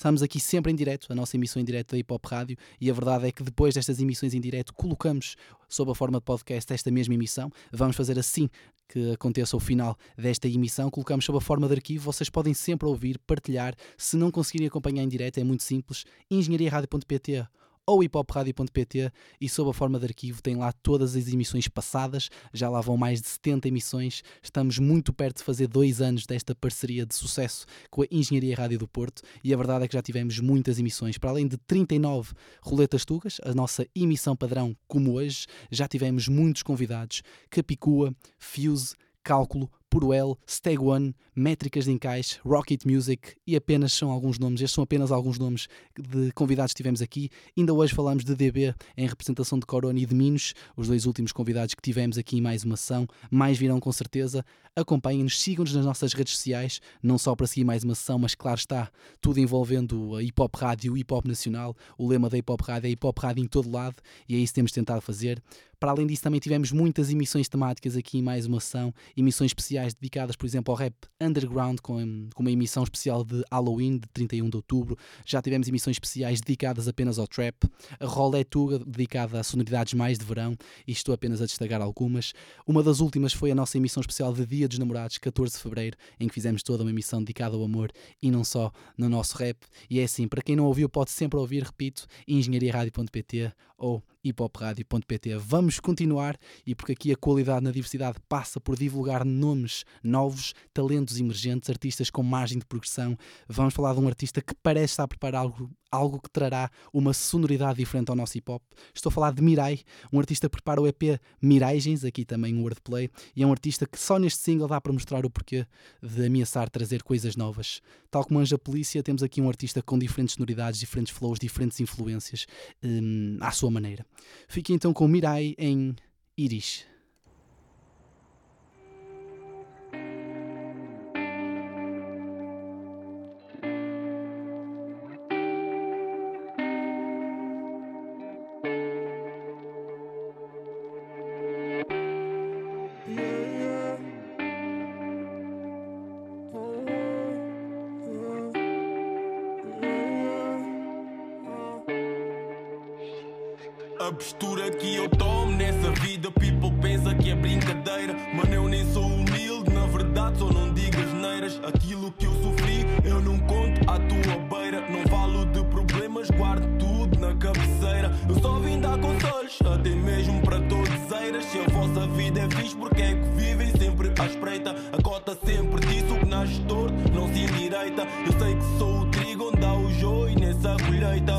Estamos 0.02 0.24
aqui 0.24 0.40
sempre 0.40 0.72
em 0.72 0.76
direto, 0.76 1.06
a 1.12 1.16
nossa 1.16 1.38
emissão 1.38 1.62
em 1.62 1.64
direto 1.64 1.92
da 1.92 1.98
Hip 2.00 2.12
Hop 2.12 2.26
Rádio, 2.26 2.58
e 2.80 2.90
a 2.90 2.94
verdade 2.94 3.28
é 3.28 3.32
que 3.32 3.44
depois 3.44 3.76
destas 3.76 4.00
emissões 4.00 4.34
em 4.34 4.42
direto 4.42 4.74
colocamos 4.74 5.36
sob 5.70 5.92
a 5.92 5.94
forma 5.94 6.18
de 6.18 6.26
podcast 6.26 6.74
esta 6.74 6.90
mesma 6.90 7.14
emissão. 7.14 7.52
Vamos 7.72 7.96
fazer 7.96 8.18
assim 8.18 8.50
que 8.90 9.12
aconteça 9.12 9.56
o 9.56 9.60
final 9.60 9.96
desta 10.18 10.48
emissão, 10.48 10.90
colocamos 10.90 11.24
sob 11.24 11.38
a 11.38 11.42
forma 11.42 11.68
de 11.68 11.76
arquivo. 11.76 12.12
Vocês 12.12 12.32
podem 12.32 12.52
sempre 12.52 12.88
ouvir, 12.88 13.20
partilhar. 13.28 13.76
Se 13.96 14.18
não 14.18 14.32
conseguirem 14.32 14.70
acompanhar 14.70 15.04
em 15.04 15.08
direto, 15.08 15.38
é 15.38 15.44
muito 15.44 15.62
simples. 15.62 16.04
engenhariaradio.pt 16.32 17.46
ou 17.92 18.00
hiphopradio.pt 18.00 19.12
e 19.40 19.50
sob 19.50 19.70
a 19.70 19.74
forma 19.74 20.00
de 20.00 20.06
arquivo 20.06 20.42
tem 20.42 20.56
lá 20.56 20.72
todas 20.72 21.14
as 21.16 21.28
emissões 21.28 21.68
passadas, 21.68 22.30
já 22.54 22.70
lá 22.70 22.80
vão 22.80 22.96
mais 22.96 23.22
de 23.22 23.28
70 23.28 23.68
emissões, 23.68 24.24
estamos 24.42 24.80
muito 24.80 25.12
perto 25.12 25.38
de 25.40 25.44
fazer 25.44 25.68
dois 25.68 26.00
anos 26.00 26.26
desta 26.26 26.56
parceria 26.56 27.06
de 27.06 27.14
sucesso 27.14 27.66
com 27.90 28.02
a 28.02 28.06
Engenharia 28.10 28.56
Rádio 28.56 28.80
do 28.80 28.88
Porto. 28.88 29.22
E 29.44 29.54
a 29.54 29.58
verdade 29.58 29.84
é 29.84 29.88
que 29.90 29.94
já 29.94 30.02
tivemos 30.02 30.40
muitas 30.40 30.80
emissões, 30.80 31.18
para 31.18 31.32
além 31.32 31.48
de 31.48 31.58
39 31.58 32.32
roletas 32.62 33.04
tugas, 33.04 33.42
a 33.44 33.54
nossa 33.54 33.86
emissão 33.94 34.36
padrão 34.36 34.74
como 34.88 35.14
hoje, 35.14 35.46
já 35.70 35.86
tivemos 35.88 36.30
muitos 36.30 36.64
convidados, 36.64 37.22
Capicua, 37.50 38.16
Fuse, 38.40 38.96
Cálculo, 39.22 39.70
Puruel, 39.92 40.40
Steg 40.50 40.82
One, 40.82 41.14
Métricas 41.36 41.84
de 41.84 41.92
Encaixe, 41.92 42.40
Rocket 42.46 42.86
Music 42.86 43.36
e 43.46 43.58
apenas 43.58 43.92
são 43.92 44.10
alguns 44.10 44.40
nomes, 44.40 44.62
estes 44.62 44.74
são 44.74 44.86
apenas 44.86 45.12
alguns 45.12 45.38
nomes 45.38 45.68
de 46.00 46.32
convidados 46.32 46.72
que 46.72 46.78
tivemos 46.78 47.02
aqui. 47.02 47.30
Ainda 47.58 47.74
hoje 47.74 47.94
falamos 47.94 48.24
de 48.24 48.34
DB 48.34 48.74
em 48.96 49.06
representação 49.06 49.60
de 49.60 49.66
Corona 49.66 50.00
e 50.00 50.06
de 50.06 50.16
Minos, 50.16 50.54
os 50.78 50.88
dois 50.88 51.06
últimos 51.06 51.34
convidados 51.34 51.76
que 51.76 51.82
tivemos 51.82 52.18
aqui 52.18 52.38
em 52.38 52.42
mais 52.42 52.64
uma 52.64 52.76
ação, 52.76 53.06
mais 53.30 53.58
virão 53.58 53.82
com 53.82 53.92
certeza. 53.92 54.46
Acompanhem-nos, 54.74 55.38
sigam-nos 55.42 55.74
nas 55.74 55.86
nossas 55.86 56.14
redes 56.14 56.38
sociais, 56.38 56.80
não 57.04 57.18
só 57.18 57.36
para 57.36 57.46
seguir 57.46 57.66
mais 57.66 57.84
uma 57.84 57.92
ação, 57.92 58.18
mas 58.18 58.34
claro 58.34 58.58
está, 58.58 58.90
tudo 59.20 59.42
envolvendo 59.42 60.16
a 60.16 60.24
Hip 60.24 60.42
Hop 60.42 60.56
Rádio, 60.56 60.98
Hip 60.98 61.14
Hop 61.14 61.26
Nacional. 61.26 61.76
O 61.98 62.08
lema 62.08 62.30
da 62.30 62.38
Hip 62.38 62.50
Hop 62.50 62.62
Rádio 62.62 62.88
é 62.88 62.92
Hip 62.92 63.06
Hop 63.06 63.20
Rádio 63.20 63.44
em 63.44 63.48
todo 63.48 63.70
lado 63.70 63.98
e 64.30 64.36
é 64.36 64.38
isso 64.38 64.54
que 64.54 64.56
temos 64.56 64.72
tentado 64.72 65.02
fazer. 65.02 65.44
Para 65.82 65.94
além 65.94 66.06
disso, 66.06 66.22
também 66.22 66.40
tivemos 66.40 66.72
muitas 66.72 67.10
emissões 67.10 67.50
temáticas 67.50 67.98
aqui 67.98 68.20
em 68.20 68.22
mais 68.22 68.46
uma 68.46 68.60
ação, 68.60 68.94
emissões 69.18 69.50
especiais 69.50 69.96
dedicadas, 69.96 70.36
por 70.36 70.46
exemplo, 70.46 70.72
ao 70.72 70.78
rap 70.78 70.94
underground, 71.20 71.80
com, 71.82 72.30
com 72.36 72.44
uma 72.44 72.52
emissão 72.52 72.84
especial 72.84 73.24
de 73.24 73.44
Halloween, 73.52 73.98
de 73.98 74.08
31 74.14 74.48
de 74.48 74.58
outubro. 74.58 74.96
Já 75.26 75.42
tivemos 75.42 75.68
emissões 75.68 75.96
especiais 75.96 76.40
dedicadas 76.40 76.88
apenas 76.88 77.18
ao 77.18 77.26
trap, 77.26 77.56
a 78.00 78.06
Rolé 78.06 78.44
Tuga, 78.44 78.78
dedicada 78.78 79.40
a 79.40 79.44
sonoridades 79.44 79.96
mais 79.96 80.20
de 80.20 80.24
verão, 80.26 80.56
e 80.88 80.92
estou 80.92 81.16
apenas 81.16 81.42
a 81.42 81.48
destacar 81.48 81.82
algumas. 81.82 82.32
Uma 82.68 82.84
das 82.84 83.00
últimas 83.00 83.34
foi 83.34 83.50
a 83.50 83.56
nossa 83.56 83.76
emissão 83.76 84.02
especial 84.02 84.32
de 84.34 84.46
Dia 84.46 84.68
dos 84.68 84.78
Namorados, 84.78 85.18
14 85.18 85.56
de 85.56 85.64
fevereiro, 85.64 85.98
em 86.20 86.28
que 86.28 86.34
fizemos 86.36 86.62
toda 86.62 86.84
uma 86.84 86.92
emissão 86.92 87.24
dedicada 87.24 87.56
ao 87.56 87.64
amor 87.64 87.92
e 88.22 88.30
não 88.30 88.44
só 88.44 88.72
no 88.96 89.10
nosso 89.10 89.36
rap. 89.36 89.58
E 89.90 90.00
é 90.00 90.04
assim, 90.04 90.28
para 90.28 90.44
quem 90.44 90.56
não 90.56 90.66
ouviu, 90.66 90.88
pode 90.88 91.10
sempre 91.10 91.40
ouvir, 91.40 91.64
repito, 91.64 92.06
engenhariaradio.pt 92.28 93.52
ou 93.82 94.04
hiphopradio.pt. 94.24 95.38
Vamos 95.38 95.71
continuar 95.80 96.38
e 96.66 96.74
porque 96.74 96.94
aqui 96.94 97.12
a 97.12 97.16
qualidade 97.16 97.64
na 97.64 97.72
diversidade 97.72 98.18
passa 98.28 98.60
por 98.60 98.76
divulgar 98.78 99.24
nomes 99.24 99.84
novos, 100.04 100.54
talentos 100.74 101.20
emergentes, 101.20 101.70
artistas 101.70 102.10
com 102.10 102.24
margem 102.24 102.60
de 102.60 102.66
progressão. 102.66 103.18
Vamos 103.48 103.74
falar 103.74 103.94
de 103.94 104.00
um 104.00 104.08
artista 104.08 104.42
que 104.42 104.54
parece 104.56 104.94
estar 104.94 105.04
a 105.04 105.08
preparar 105.08 105.42
algo, 105.42 105.70
algo 105.92 106.22
que 106.22 106.30
trará 106.30 106.72
uma 106.94 107.14
sonoridade 107.14 107.78
diferente 107.78 108.10
ao 108.10 108.16
nosso 108.16 108.38
hip 108.38 108.50
hop. 108.50 108.64
Estou 108.96 109.10
a 109.10 109.14
falar 109.14 109.34
de 109.34 109.42
Mirai, 109.42 109.82
um 110.12 110.20
artista 110.20 110.48
que 110.48 110.54
prepara 110.54 110.82
o 110.82 110.88
EP 110.88 111.20
Miragens, 111.42 112.06
aqui 112.06 112.24
também 112.24 112.56
um 112.56 112.64
wordplay, 112.64 113.10
e 113.36 113.44
é 113.44 113.46
um 113.46 113.52
artista 113.52 113.86
que 113.86 114.00
só 114.00 114.18
neste 114.18 114.42
single 114.42 114.68
dá 114.68 114.80
para 114.80 114.94
mostrar 114.94 115.26
o 115.26 115.30
porquê 115.30 115.66
de 116.02 116.26
ameaçar 116.26 116.70
trazer 116.70 117.04
coisas 117.04 117.36
novas. 117.36 117.82
Tal 118.10 118.24
como 118.26 118.40
Anja 118.40 118.58
Polícia, 118.58 119.04
temos 119.04 119.22
aqui 119.22 119.42
um 119.42 119.50
artista 119.50 119.82
com 119.82 120.00
diferentes 120.00 120.36
sonoridades, 120.36 120.80
diferentes 120.80 121.14
flows, 121.14 121.40
diferentes 121.40 121.80
influências, 121.80 122.46
hum, 122.84 123.38
à 123.42 123.52
sua 123.52 123.70
maneira. 123.70 124.06
Fique 124.48 124.74
então 124.74 124.94
com 124.94 125.08
Mirai 125.08 125.56
em 125.62 125.96
Iris. 126.36 126.91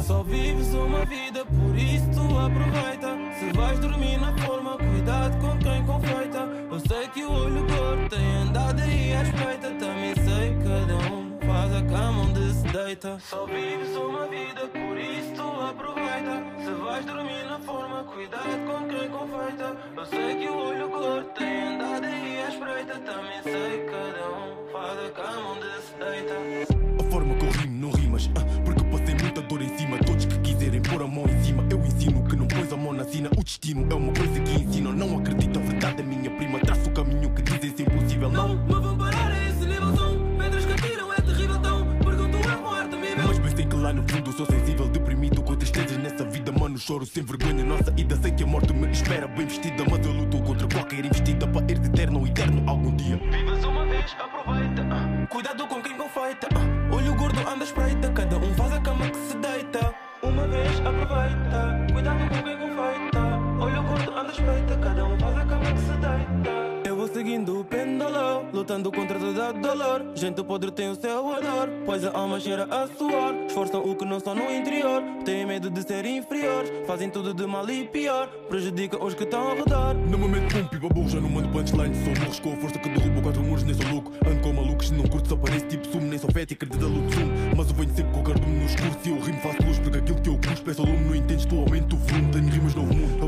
Só 0.03 0.23
vives 0.23 0.75
uma 0.75 1.05
vida, 1.07 1.47
por 1.47 1.75
isso 1.77 2.05
tu 2.13 2.39
aproveita. 2.39 3.17
Se 3.39 3.57
vais 3.57 3.79
dormir 3.79 4.19
na 4.19 4.37
forma, 4.39 4.77
cuidado 4.77 5.39
com 5.39 5.59
quem 5.59 5.87
confeita. 5.87 6.39
Eu 6.71 6.81
sei 6.81 7.09
que 7.09 7.25
o 7.25 7.33
olho 7.33 7.67
gordo 7.67 8.09
tem 8.11 8.37
andado 8.37 8.83
aí 8.83 9.15
à 9.15 9.23
espreita. 9.23 9.71
Também 9.71 10.15
sei 10.15 10.57
que 10.57 10.65
cada 10.65 10.97
um 11.15 11.39
faz 11.47 11.75
a 11.75 11.83
cama 11.83 12.23
onde 12.23 12.53
se 12.53 12.69
deita. 12.69 13.19
Só 13.21 13.47
vives 13.47 13.97
uma 13.97 14.27
vida, 14.27 14.61
por 14.69 14.99
isso 14.99 15.33
tu 15.37 15.61
aproveita. 15.63 16.45
Se 16.65 16.71
vais 16.83 17.07
dormir 17.07 17.45
na 17.49 17.59
forma, 17.61 18.05
cuidado 18.05 18.67
com 18.67 18.89
quem 18.89 19.09
confeita. 19.09 19.77
Eu 19.97 20.07
sei 20.07 20.37
que 20.37 20.49
o 20.49 20.57
olho 20.59 20.89
gordo 20.91 21.29
tem 21.31 21.63
andado 21.63 22.05
aí 22.05 22.43
à 22.43 22.49
espreita. 22.51 22.99
Também 23.01 23.43
sei 23.43 23.79
que 23.79 23.91
cada 23.91 24.29
um 24.37 24.71
faz 24.71 24.99
a 25.07 25.11
cama 25.11 25.53
onde 25.53 25.67
se 25.81 25.95
deita. 25.95 26.35
A 27.01 27.11
forma 27.11 27.35
que 27.37 27.47
eu 27.47 27.51
rimo 27.51 27.81
não 27.81 27.91
rimas, 27.91 28.27
ah, 29.43 29.49
porque 29.49 29.49
passei 29.49 29.49
muita 29.49 29.49
dor 29.49 29.63
em 29.63 29.79
cima. 29.79 29.99
Todos 29.99 30.25
que 30.25 30.39
quiserem 30.39 30.83
destino 33.63 33.87
é 33.91 33.95
uma 33.95 34.13
coisa 34.13 34.41
que 34.41 34.63
ensino. 34.63 34.93
Não 34.93 35.19
acredito, 35.19 35.59
a 35.59 35.63
verdade 35.63 36.01
é 36.01 36.05
minha 36.05 36.31
prima. 36.31 36.59
Traço 36.61 36.89
o 36.89 36.93
caminho 36.93 37.31
que 37.31 37.43
dizem 37.43 37.77
ser 37.77 37.83
impossível. 37.83 38.31
Não, 38.31 38.57
me 38.57 38.75
vão 38.75 38.97
parar 38.97 39.31
a 39.31 39.49
esse 39.49 39.67
nível. 39.67 39.97
São 39.97 40.37
pedras 40.39 40.65
que 40.65 40.73
atiram, 40.73 41.13
é 41.13 41.17
terrível. 41.17 41.59
Tão 41.61 41.87
pergunto 41.99 42.49
a 42.49 42.57
morte, 42.57 42.95
amigo. 42.95 43.23
Mas 43.27 43.39
pensei 43.39 43.67
que 43.67 43.77
lá 43.77 43.93
no 43.93 44.03
fundo 44.09 44.33
sou 44.33 44.47
sensível, 44.47 44.89
deprimido 44.89 45.43
com 45.43 45.55
tristezas 45.55 45.97
nessa 45.99 46.25
vida, 46.25 46.53
mano. 46.53 46.79
Choro 46.79 47.07
sem 47.07 47.23
vergonha. 47.23 47.65
Nossa 47.65 47.93
ida, 47.97 48.17
sei 48.17 48.33
que 48.33 48.43
a 48.43 48.47
morte 48.47 48.73
me 48.73 48.91
espera 48.91 49.29
bem 49.29 49.47
vestida. 49.47 49.85
Mas 49.91 50.07
eu 50.07 50.13
luto 50.13 50.43
contra 50.43 50.67
qualquer 50.69 51.05
investida 51.05 51.47
para 51.47 51.73
ir 51.73 51.79
de 51.79 51.89
eterno 51.89 52.21
ou 52.21 52.27
eterno 52.27 52.63
algum 52.67 52.95
dia. 52.97 53.17
Vives 53.17 53.65
uma 53.65 53.85
vez, 53.87 54.17
aproveita. 54.19 54.83
Cuidado 55.29 55.67
com 55.67 55.83
quem 55.83 55.97
confeita. 55.97 56.49
Olho 56.91 57.15
gordo, 57.15 57.39
anda 57.49 57.65
espreita. 57.65 58.11
Cada 58.13 58.32
espreita. 64.43 64.77
Cada 64.77 65.05
um 65.05 65.19
faz 65.19 65.37
a 65.37 65.45
cama 65.45 65.73
que 65.73 65.81
se 65.81 65.93
deita. 65.93 66.63
Eu 66.85 66.97
vou 66.97 67.09
seguindo 67.09 67.61
o 67.61 67.65
pêndulo, 67.65 68.45
lutando 68.53 68.91
contra 68.93 69.19
toda 69.19 69.49
a 69.49 69.53
dolor. 69.53 70.05
Gente 70.15 70.43
podre 70.45 70.71
tem 70.71 70.91
o 70.91 70.95
seu 70.95 71.27
odor, 71.27 71.71
pois 71.87 72.05
a 72.05 72.11
alma 72.11 72.39
cheira 72.39 72.65
a 72.65 72.87
suor. 72.87 73.35
Esforçam 73.47 73.81
o 73.81 73.95
que 73.95 74.05
não 74.05 74.21
são 74.21 74.35
no 74.35 74.51
interior, 74.53 75.03
têm 75.25 75.47
medo 75.47 75.71
de 75.71 75.83
ser 75.83 76.05
inferiores. 76.05 76.71
Fazem 76.87 77.09
tudo 77.09 77.33
de 77.33 77.47
mal 77.47 77.69
e 77.71 77.89
pior, 77.89 78.29
prejudica 78.49 79.03
os 79.03 79.15
que 79.15 79.25
estão 79.25 79.41
ao 79.41 79.57
redor. 79.57 79.95
No 79.95 80.19
momento 80.19 80.53
pum, 80.53 80.65
pipa 80.67 80.89
burro, 80.89 81.09
já 81.09 81.21
não 81.21 81.31
mando 81.31 81.49
punchline 81.49 81.95
Sou 82.05 82.15
morros 82.21 82.41
com 82.41 82.53
a 82.53 82.57
força 82.57 82.79
que 82.79 82.89
derruba 82.89 83.23
quatro 83.23 83.43
muros, 83.43 83.63
nem 83.63 83.75
sou 83.75 83.87
louco 83.91 84.13
Ando 84.27 84.41
com 84.41 84.53
malucos, 84.53 84.89
se 84.89 84.95
não 84.95 85.05
curto 85.05 85.29
só 85.29 85.37
parece 85.37 85.67
tipo 85.67 85.87
sumo 85.89 86.07
Nem 86.07 86.19
sou 86.19 86.31
fete, 86.31 86.55
acredita 86.55 86.85
luto 86.85 87.15
sumo 87.15 87.33
Mas 87.57 87.69
eu 87.69 87.75
venho 87.75 87.95
sempre 87.95 88.13
com 88.13 88.21
o 88.21 88.25
cardume 88.25 88.59
no 88.59 88.65
escuro 88.67 88.91
Se 89.03 89.09
eu 89.09 89.21
rimo 89.21 89.41
faço 89.41 89.63
luz, 89.65 89.79
porque 89.79 89.99
aquilo 89.99 90.21
que 90.21 90.29
eu 90.29 90.39
cuspo 90.39 90.71
é 90.71 90.75
só 90.75 90.83
lume 90.83 91.05
Não 91.05 91.15
entendes, 91.15 91.47
tu 91.47 91.57
aumento 91.57 91.97
o 91.97 91.99
volume, 91.99 92.33
tenho 92.33 92.51
rimas 92.51 92.75
novo 92.75 92.95
mundo 92.95 93.22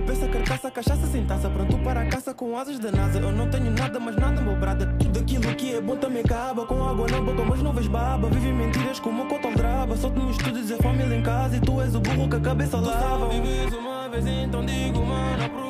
A 0.54 0.56
carcaça, 0.56 0.70
cachaça 0.70 1.06
sem 1.08 1.24
taça, 1.24 1.50
pronto 1.50 1.76
para 1.78 2.02
a 2.02 2.06
caça 2.06 2.32
com 2.32 2.56
asas 2.56 2.78
da 2.78 2.92
NASA. 2.92 3.18
Eu 3.18 3.32
não 3.32 3.50
tenho 3.50 3.72
nada, 3.72 3.98
mas 3.98 4.14
nada, 4.14 4.40
meu 4.40 4.54
brada. 4.54 4.86
Tudo 5.00 5.18
aquilo 5.18 5.52
que 5.56 5.74
é 5.74 5.80
bom 5.80 5.96
também 5.96 6.22
acaba. 6.22 6.64
Com 6.64 6.88
água 6.88 7.08
na 7.08 7.20
boca, 7.20 7.42
mas 7.42 7.60
não 7.60 7.72
baba. 7.72 8.28
Vive 8.28 8.52
mentiras 8.52 9.00
como 9.00 9.22
uma 9.22 9.28
conta 9.28 9.48
aldraba. 9.48 9.96
Só 9.96 10.08
tenho 10.10 10.30
estudos 10.30 10.70
e 10.70 10.76
família 10.76 11.16
em 11.16 11.22
casa. 11.24 11.56
E 11.56 11.60
tu 11.60 11.80
és 11.80 11.96
o 11.96 12.00
burro 12.00 12.28
que 12.28 12.36
a 12.36 12.40
cabeça 12.40 12.78
lava. 12.78 13.28
Vives 13.30 13.74
uma 13.74 14.08
vez, 14.08 14.24
então 14.26 14.64
digo, 14.64 15.04
mano, 15.04 15.63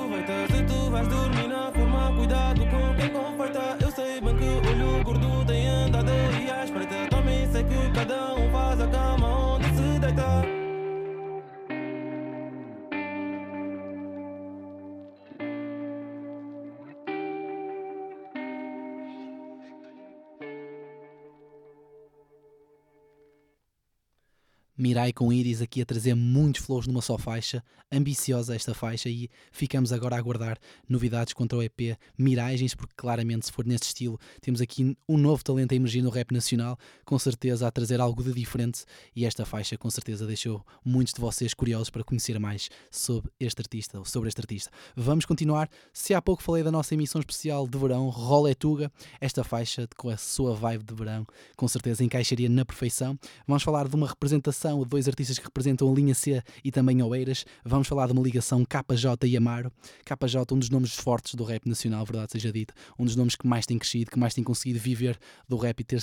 Mirai 24.85 25.14
com 25.14 25.33
Iris 25.33 25.62
aqui 25.62 25.81
a 25.81 25.87
trazer 25.87 26.14
muitos 26.14 26.62
flows 26.62 26.87
numa 26.87 27.01
só 27.01 27.16
faixa, 27.16 27.64
ambiciosa 27.90 28.55
esta 28.55 28.75
faixa 28.75 29.09
e 29.09 29.31
ficamos 29.51 29.94
agora 29.94 30.14
a 30.14 30.18
aguardar 30.18 30.59
novidades 30.87 31.33
contra 31.33 31.57
o 31.57 31.62
EP 31.62 31.97
Miragens, 32.18 32.75
porque 32.75 32.92
claramente 32.94 33.47
se 33.47 33.53
for 33.53 33.64
nesse 33.64 33.85
estilo 33.85 34.20
temos 34.42 34.61
aqui 34.61 34.94
um 35.09 35.16
novo 35.16 35.42
talento 35.42 35.73
a 35.73 35.75
emergir 35.75 36.03
no 36.03 36.11
rap 36.11 36.33
nacional, 36.33 36.77
com 37.03 37.18
certeza 37.18 37.66
a 37.66 37.70
trazer 37.70 37.99
algo 37.99 38.23
de 38.23 38.35
diferente 38.35 38.85
e 39.16 39.25
esta 39.25 39.47
faixa 39.47 39.79
com 39.79 39.88
certeza 39.88 40.27
deixou 40.27 40.62
muitos 40.85 41.14
de 41.14 41.20
vocês 41.23 41.55
curiosos 41.55 41.88
para 41.88 42.05
conhecer 42.05 42.38
mais 42.38 42.68
sobre 42.90 43.33
este 43.40 43.62
artista, 43.62 43.99
ou 43.99 44.05
sobre 44.05 44.29
este 44.29 44.42
artista. 44.42 44.70
Vamos 44.94 45.25
continuar, 45.25 45.70
se 45.94 46.12
há 46.12 46.20
pouco 46.20 46.42
falei 46.42 46.62
da 46.62 46.70
nossa 46.70 46.92
emissão 46.92 47.23
especial 47.23 47.66
de 47.66 47.79
verão, 47.79 48.11
Rolé 48.11 48.53
Tuga, 48.53 48.92
esta 49.18 49.42
faixa 49.42 49.88
com 49.97 50.11
a 50.11 50.18
sua 50.18 50.55
vibe 50.55 50.85
de 50.85 50.94
verão 50.94 51.27
com 51.57 51.66
certeza 51.66 52.05
encaixaria 52.05 52.51
na 52.51 52.66
perfeição. 52.66 53.18
Vamos 53.49 53.62
falar 53.62 53.88
de 53.88 53.97
uma 53.97 54.09
representação 54.09 54.73
de 54.82 54.88
dois 54.90 55.06
artistas 55.06 55.38
que 55.38 55.44
representam 55.44 55.90
a 55.90 55.94
linha 55.94 56.14
C 56.14 56.42
e 56.64 56.70
também 56.72 57.02
Oeiras. 57.02 57.44
Vamos 57.64 57.87
falar 57.87 58.06
de 58.06 58.12
uma 58.12 58.22
ligação 58.22 58.64
KJ 58.64 59.26
e 59.28 59.37
Amaro. 59.37 59.70
KJ, 60.04 60.54
um 60.54 60.58
dos 60.58 60.70
nomes 60.70 60.94
fortes 60.94 61.34
do 61.34 61.44
rap 61.44 61.68
nacional, 61.68 62.04
verdade 62.04 62.32
seja 62.32 62.50
dito, 62.52 62.74
um 62.98 63.04
dos 63.04 63.14
nomes 63.16 63.37
que 63.37 63.46
mais 63.46 63.66
tem 63.66 63.78
crescido, 63.78 64.10
que 64.10 64.18
mais 64.18 64.34
tem 64.34 64.42
conseguido 64.42 64.80
viver 64.80 65.18
do 65.48 65.56
rap 65.56 65.78
e 65.80 65.84
ter- 65.84 66.02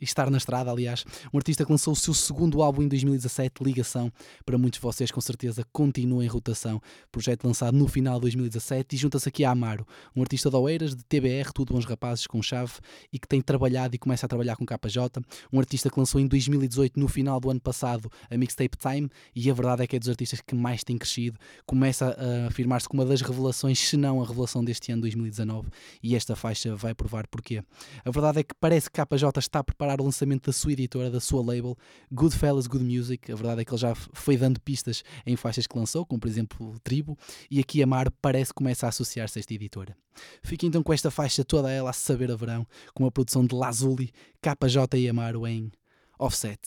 estar 0.00 0.30
na 0.30 0.38
estrada, 0.38 0.70
aliás, 0.70 1.04
um 1.32 1.38
artista 1.38 1.64
que 1.64 1.70
lançou 1.70 1.92
o 1.92 1.96
seu 1.96 2.12
segundo 2.12 2.62
álbum 2.62 2.82
em 2.82 2.88
2017, 2.88 3.62
Ligação, 3.62 4.12
para 4.44 4.58
muitos 4.58 4.78
de 4.78 4.82
vocês 4.82 5.10
com 5.10 5.20
certeza 5.20 5.64
continua 5.72 6.24
em 6.24 6.28
rotação, 6.28 6.80
projeto 7.10 7.44
lançado 7.44 7.76
no 7.76 7.88
final 7.88 8.14
de 8.16 8.22
2017 8.22 8.94
e 8.94 8.98
junta-se 8.98 9.28
aqui 9.28 9.44
a 9.44 9.50
Amaro, 9.50 9.86
um 10.14 10.20
artista 10.20 10.50
de 10.50 10.56
Oeiras, 10.56 10.94
de 10.94 11.04
TBR, 11.04 11.52
tudo 11.54 11.72
bons 11.72 11.84
rapazes 11.84 12.26
com 12.26 12.42
chave 12.42 12.72
e 13.12 13.18
que 13.18 13.26
tem 13.26 13.40
trabalhado 13.40 13.94
e 13.94 13.98
começa 13.98 14.26
a 14.26 14.28
trabalhar 14.28 14.56
com 14.56 14.66
KJ, 14.66 15.22
um 15.52 15.58
artista 15.58 15.90
que 15.90 15.98
lançou 15.98 16.20
em 16.20 16.26
2018, 16.26 16.98
no 16.98 17.08
final 17.08 17.40
do 17.40 17.50
ano 17.50 17.60
passado, 17.60 18.10
a 18.30 18.36
Mixtape 18.36 18.76
Time 18.76 19.08
e 19.34 19.50
a 19.50 19.54
verdade 19.54 19.82
é 19.82 19.86
que 19.86 19.96
é 19.96 19.98
dos 19.98 20.08
artistas 20.08 20.40
que 20.40 20.54
mais 20.54 20.84
tem 20.84 20.98
crescido, 20.98 21.38
começa 21.64 22.16
a 22.18 22.48
afirmar-se 22.48 22.88
como 22.88 23.02
uma 23.02 23.08
das 23.08 23.22
revelações, 23.22 23.78
se 23.78 23.96
não 23.96 24.20
a 24.20 24.26
revelação 24.26 24.64
deste 24.64 24.92
ano 24.92 25.02
2019 25.02 25.68
e 26.02 26.14
esta 26.14 26.36
faixa 26.36 26.74
vai 26.74 26.94
provar 26.94 27.26
porquê. 27.26 27.62
A 28.04 28.10
verdade 28.10 28.40
é 28.40 28.42
que 28.42 28.54
parece 28.54 28.90
que 28.90 29.02
KJ 29.04 29.38
está 29.38 29.61
a 29.62 29.64
preparar 29.64 30.00
o 30.00 30.04
lançamento 30.04 30.46
da 30.46 30.52
sua 30.52 30.72
editora, 30.72 31.10
da 31.10 31.20
sua 31.20 31.40
label, 31.40 31.76
Goodfellas 32.10 32.66
Good 32.66 32.84
Music. 32.84 33.32
A 33.32 33.34
verdade 33.34 33.62
é 33.62 33.64
que 33.64 33.70
ele 33.70 33.78
já 33.78 33.94
foi 33.94 34.36
dando 34.36 34.60
pistas 34.60 35.02
em 35.24 35.36
faixas 35.36 35.66
que 35.66 35.78
lançou, 35.78 36.04
como 36.04 36.20
por 36.20 36.28
exemplo 36.28 36.78
Tribo, 36.84 37.16
e 37.50 37.60
aqui 37.60 37.82
Amar 37.82 38.10
parece 38.20 38.50
que 38.50 38.56
começa 38.56 38.86
a 38.86 38.88
associar-se 38.90 39.38
a 39.38 39.40
esta 39.40 39.54
editora. 39.54 39.96
Fique 40.42 40.66
então 40.66 40.82
com 40.82 40.92
esta 40.92 41.10
faixa 41.10 41.44
toda 41.44 41.70
ela 41.70 41.90
a 41.90 41.92
saber 41.94 42.30
a 42.30 42.36
verão, 42.36 42.66
com 42.92 43.06
a 43.06 43.10
produção 43.10 43.46
de 43.46 43.54
Lazuli, 43.54 44.12
KJ 44.42 44.98
e 44.98 45.08
Amaro 45.08 45.46
em 45.46 45.72
Offset. 46.18 46.60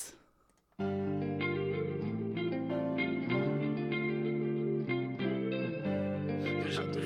Eu 6.66 6.72
já 6.72 6.88
tô 6.92 7.05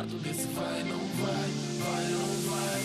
Farto 0.00 0.16
desse 0.16 0.46
vai, 0.54 0.82
não 0.84 0.98
vai, 0.98 1.50
vai, 1.78 2.04
não 2.08 2.24
vai. 2.48 2.80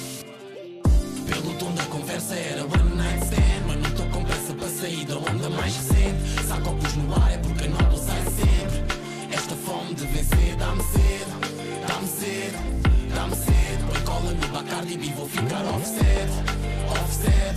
Pelo 1.32 1.54
tom 1.58 1.72
da 1.72 1.86
conversa 1.86 2.36
era 2.36 2.64
one 2.64 2.96
night 2.98 3.24
stand 3.24 3.64
Mas 3.66 3.78
não 3.78 3.92
tô 3.92 4.04
com 4.14 4.26
pressa 4.26 4.54
para 4.54 4.68
sair 4.68 5.06
da 5.06 5.18
onda 5.20 5.50
mais 5.52 5.78
recente 5.78 6.46
Saco 6.46 6.64
copos 6.64 6.94
no 6.96 7.16
ar 7.16 7.32
é 7.32 7.38
porque 7.38 7.70
não 7.70 7.78
tô 7.90 7.96
sai 7.96 8.22
sempre. 8.22 8.84
Esta 9.34 9.56
fome 9.56 9.94
de 9.94 10.06
vencer 10.08 10.58
dá-me 10.58 10.84
sede 10.84 11.32
Dá-me 11.88 12.08
sede, 12.08 12.58
dá-me 13.16 13.36
sede 13.38 13.84
Põe 13.90 14.02
cola 14.02 14.32
no 14.32 14.48
Bacardi 14.50 14.98
B 14.98 15.14
vou 15.16 15.30
ficar 15.30 15.66
offset 15.68 16.30
Offset, 17.02 17.56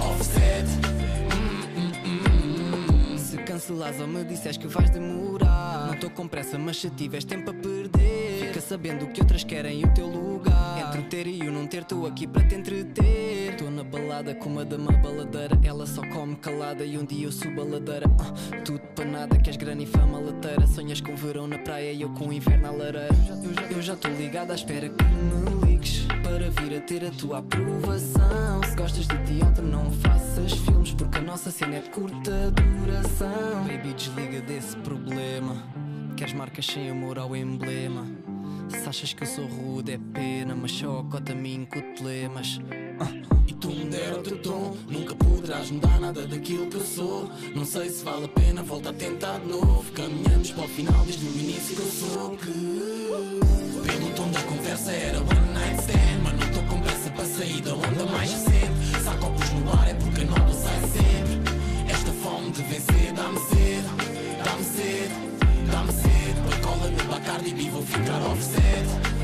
offset. 0.00 0.66
Se 3.16 3.36
cancelas 3.44 4.00
ou 4.00 4.08
me 4.08 4.24
disseres 4.24 4.56
que 4.56 4.66
vais 4.66 4.90
demorar 4.90 5.86
Não 5.86 5.96
tô 6.00 6.10
com 6.10 6.26
pressa, 6.26 6.58
mas 6.58 6.80
se 6.80 6.90
tiveres 6.90 7.24
tempo 7.24 7.50
a 7.50 7.54
perder 7.54 8.27
sabendo 8.68 9.06
que 9.08 9.20
outras 9.22 9.42
querem 9.44 9.82
o 9.82 9.88
teu 9.94 10.06
lugar. 10.06 10.78
Entre 10.88 11.02
ter 11.04 11.26
e 11.26 11.40
o 11.48 11.50
não 11.52 11.66
ter, 11.66 11.84
tô 11.84 12.04
aqui 12.06 12.26
para 12.26 12.46
te 12.46 12.54
entreter. 12.54 13.56
Tô 13.56 13.70
na 13.70 13.82
balada 13.82 14.34
com 14.34 14.50
uma 14.50 14.64
dama 14.64 14.92
baladeira. 14.92 15.58
Ela 15.64 15.86
só 15.86 16.02
come 16.08 16.36
calada 16.36 16.84
e 16.84 16.98
um 16.98 17.04
dia 17.04 17.26
eu 17.26 17.32
subo 17.32 17.62
a 17.62 17.64
ladeira. 17.64 18.06
Ah, 18.20 18.56
Tudo 18.64 18.80
para 18.94 19.06
nada, 19.06 19.36
queres 19.38 19.56
grana 19.56 19.82
e 19.82 19.86
fama 19.86 20.18
lateira. 20.20 20.66
Sonhas 20.66 21.00
com 21.00 21.16
verão 21.16 21.46
na 21.48 21.58
praia 21.58 21.92
e 21.92 22.02
eu 22.02 22.10
com 22.10 22.30
inverno 22.30 22.68
à 22.68 22.70
lareira. 22.70 23.08
Eu 23.70 23.80
já- 23.80 23.96
tô 23.96 24.08
ligado 24.08 24.50
à 24.50 24.54
espera 24.54 24.88
que 24.88 25.04
me 25.04 25.66
ligues 25.66 26.06
Para 26.22 26.50
vir 26.50 26.76
a 26.76 26.80
ter 26.82 27.04
a 27.06 27.10
tua 27.10 27.38
aprovação. 27.38 28.62
Se 28.64 28.76
gostas 28.76 29.06
de 29.06 29.16
teatro 29.24 29.66
não 29.66 29.90
faças 29.90 30.52
filmes 30.52 30.92
Porque 30.92 31.18
a 31.18 31.22
nossa 31.22 31.50
cena 31.50 31.76
é 31.76 31.80
de 31.80 31.88
curta 31.90 32.50
duração. 32.52 33.64
Baby 33.66 33.94
desliga 33.94 34.40
desse 34.42 34.76
problema. 34.78 35.56
Queres 36.16 36.34
marcas 36.34 36.66
sem 36.66 36.90
amor 36.90 37.18
ao 37.18 37.34
emblema 37.34 38.04
Se 38.70 38.88
achas 38.88 39.12
que 39.14 39.22
eu 39.22 39.26
sou 39.26 39.46
rude 39.46 39.92
é 39.92 39.98
pena 40.12 40.54
Mas 40.54 40.72
só 40.72 41.02
cota 41.04 41.32
a 41.32 41.34
mim 41.34 41.66
cotelemas. 41.70 42.60
E 43.46 43.54
tu 43.54 43.68
me 43.68 43.86
der 43.86 44.12
o 44.14 44.22
teu 44.22 44.38
tom 44.42 44.76
Nunca 44.88 45.14
poderás 45.14 45.70
mudar 45.70 45.98
nada 46.00 46.26
daquilo 46.26 46.66
que 46.66 46.76
eu 46.76 46.84
sou. 46.84 47.30
Não 47.54 47.64
sei 47.64 47.88
se 47.88 48.04
vale 48.04 48.26
a 48.26 48.28
pena, 48.28 48.62
volta 48.62 48.90
a 48.90 48.92
tentar 48.92 49.38
de 49.38 49.48
novo. 49.48 49.90
Caminhamos 49.92 50.50
para 50.50 50.64
o 50.64 50.68
final 50.68 51.04
desde 51.04 51.26
o 51.26 51.30
início 51.30 51.76
que 51.76 51.82
eu 51.82 51.86
sou 51.86 52.30
que 52.36 52.52
Pelo 53.86 54.10
tom 54.14 54.30
da 54.30 54.42
conversa 54.42 54.92
era 54.92 55.18
one 55.18 55.52
night 55.54 55.80
stand 55.80 56.22
Mas 56.22 56.32
não 56.34 56.52
tô 56.52 56.74
com 56.74 56.80
pressa 56.82 57.10
para 57.10 57.24
sair 57.24 57.62
da 57.62 57.74
onda 57.74 58.06
mais 58.12 58.30
recente. 58.30 59.02
Saco 59.02 59.18
copos 59.20 59.50
no 59.52 59.72
ar 59.72 59.88
é 59.88 59.94
porque 59.94 60.24
não 60.24 60.34
tô 60.34 60.52
sai 60.52 60.80
sempre 60.88 61.90
Esta 61.90 62.12
fome 62.12 62.50
de 62.50 62.62
vencer 62.62 63.12
dá-me 63.14 63.38
sede 63.38 64.17
Dá-me 67.58 67.82
sede, 67.82 68.06
dá-me 68.06 68.40
sede 68.40 69.17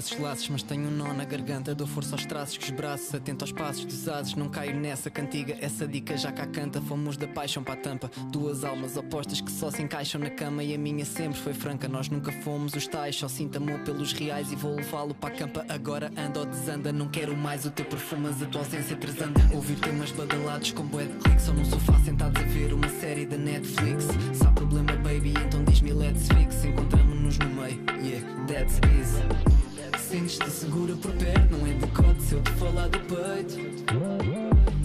Os 0.00 0.18
laços, 0.18 0.48
mas 0.48 0.62
tenho 0.62 0.88
um 0.88 0.90
nó 0.90 1.12
na 1.12 1.24
garganta. 1.24 1.74
Dou 1.74 1.86
força 1.86 2.14
aos 2.14 2.24
traços 2.24 2.56
que 2.56 2.64
os 2.64 2.70
braços, 2.70 3.14
atento 3.14 3.44
aos 3.44 3.52
passos 3.52 3.84
dos 3.84 4.08
ases. 4.08 4.34
Não 4.34 4.48
caio 4.48 4.74
nessa 4.74 5.10
cantiga, 5.10 5.58
essa 5.60 5.86
dica 5.86 6.16
já 6.16 6.32
cá 6.32 6.46
canta. 6.46 6.80
Fomos 6.80 7.18
da 7.18 7.28
paixão 7.28 7.62
para 7.62 7.74
a 7.74 7.76
tampa. 7.76 8.10
Duas 8.32 8.64
almas 8.64 8.96
opostas 8.96 9.42
que 9.42 9.50
só 9.52 9.70
se 9.70 9.82
encaixam 9.82 10.18
na 10.18 10.30
cama. 10.30 10.64
E 10.64 10.74
a 10.74 10.78
minha 10.78 11.04
sempre 11.04 11.38
foi 11.38 11.52
franca. 11.52 11.86
Nós 11.86 12.08
nunca 12.08 12.32
fomos 12.32 12.72
os 12.72 12.88
tais. 12.88 13.14
Só 13.14 13.28
sinto 13.28 13.58
amor 13.58 13.80
pelos 13.80 14.14
reais 14.14 14.50
e 14.50 14.56
vou 14.56 14.74
levá-lo 14.74 15.14
para 15.14 15.34
a 15.34 15.36
campa. 15.36 15.66
Agora 15.68 16.10
anda 16.16 16.40
ou 16.40 16.46
desanda. 16.46 16.90
Não 16.92 17.06
quero 17.06 17.36
mais 17.36 17.66
o 17.66 17.70
teu 17.70 17.84
perfume, 17.84 18.22
mas 18.22 18.42
a 18.42 18.46
tua 18.46 18.62
ausência 18.62 18.96
trazanda. 18.96 19.38
Ouvir 19.52 19.78
temas 19.80 20.10
badalados 20.12 20.72
com 20.72 20.82
bué 20.82 21.04
de 21.04 21.14
cliques. 21.18 21.46
Ou 21.46 21.54
num 21.54 21.64
sofá 21.66 21.98
sentados 22.00 22.40
a 22.40 22.46
ver 22.46 22.72
uma 22.72 22.88
série 22.88 23.26
da 23.26 23.36
Netflix. 23.36 24.04
Se 24.32 24.46
há 24.46 24.50
problema, 24.52 24.96
baby, 24.96 25.34
então 25.46 25.62
diz-me 25.64 25.92
let's 25.92 26.26
fix. 26.28 26.64
Encontramos-nos 26.64 27.38
no 27.38 27.46
meio, 27.50 27.78
yeah, 28.02 28.26
that's 28.46 28.80
easy. 28.98 29.59
Sentes-te 30.08 30.50
segura 30.50 30.94
por 30.96 31.12
perto, 31.12 31.56
não 31.56 31.66
é 31.66 31.72
decote 31.74 32.22
se 32.22 32.34
eu 32.34 32.42
te 32.42 32.50
falar 32.52 32.88
do 32.88 32.98
peito. 33.00 33.56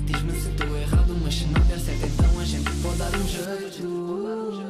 Diz-me 0.06 0.32
se 0.40 0.50
estou 0.50 0.78
errado, 0.78 1.16
mas 1.24 1.34
se 1.34 1.46
não 1.46 1.62
der 1.62 1.80
certo, 1.80 2.06
então 2.06 2.40
a 2.40 2.46
gente 2.46 2.70
pode 2.82 2.98
dar 2.98 3.16
um 3.16 3.28
jeito. 3.28 4.66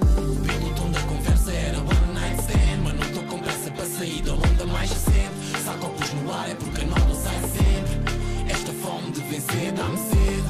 Pelo 0.46 0.74
tom 0.76 0.92
da 0.92 1.02
conversa 1.02 1.52
era 1.52 1.78
one 1.80 2.14
night 2.14 2.42
stand 2.42 2.82
Mas 2.84 2.94
não 2.94 3.06
estou 3.08 3.24
com 3.24 3.40
pressa 3.40 3.72
para 3.72 3.86
sair 3.86 4.22
da 4.22 4.34
onda 4.34 4.66
mais 4.68 4.90
recente 4.90 5.62
Se 5.62 5.70
há 5.70 5.74
copos 5.74 6.14
no 6.14 6.34
ar 6.34 6.50
é 6.50 6.56
porque 6.56 6.82
a 6.82 6.88
nova 6.88 7.16
sai 7.16 7.40
sempre 7.42 8.54
Esta 8.54 8.72
fome 8.74 9.12
de 9.12 9.22
vencer 9.22 9.72
dá-me 9.74 9.98
sede 9.98 10.44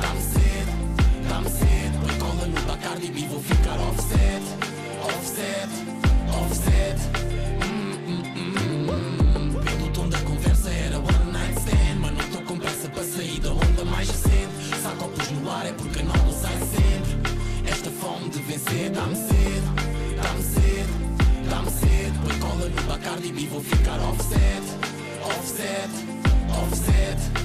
Dá-me 0.00 0.22
sede, 0.22 1.28
dá-me 1.28 1.50
sede 1.50 1.98
Põe 2.00 2.18
cola 2.18 2.46
no 2.46 2.60
Bacardi 2.62 3.12
B 3.12 3.28
vou 3.28 3.40
ficar 3.42 3.78
Offset, 3.78 4.42
offset 5.04 6.01
vencer 18.72 18.90
dá-me 18.90 19.14
sede, 19.14 19.62
dá-me 20.16 20.42
sede, 20.42 21.48
dá-me 21.48 21.70
sede. 21.70 22.18
Põe 22.24 22.38
cola 22.38 22.68
no 22.68 22.82
Bacardi 22.82 23.32
B, 23.32 23.46
vou 23.48 23.60
ficar 23.60 23.98
offset, 24.00 24.62
offset, 25.24 25.90
offset. 26.50 27.41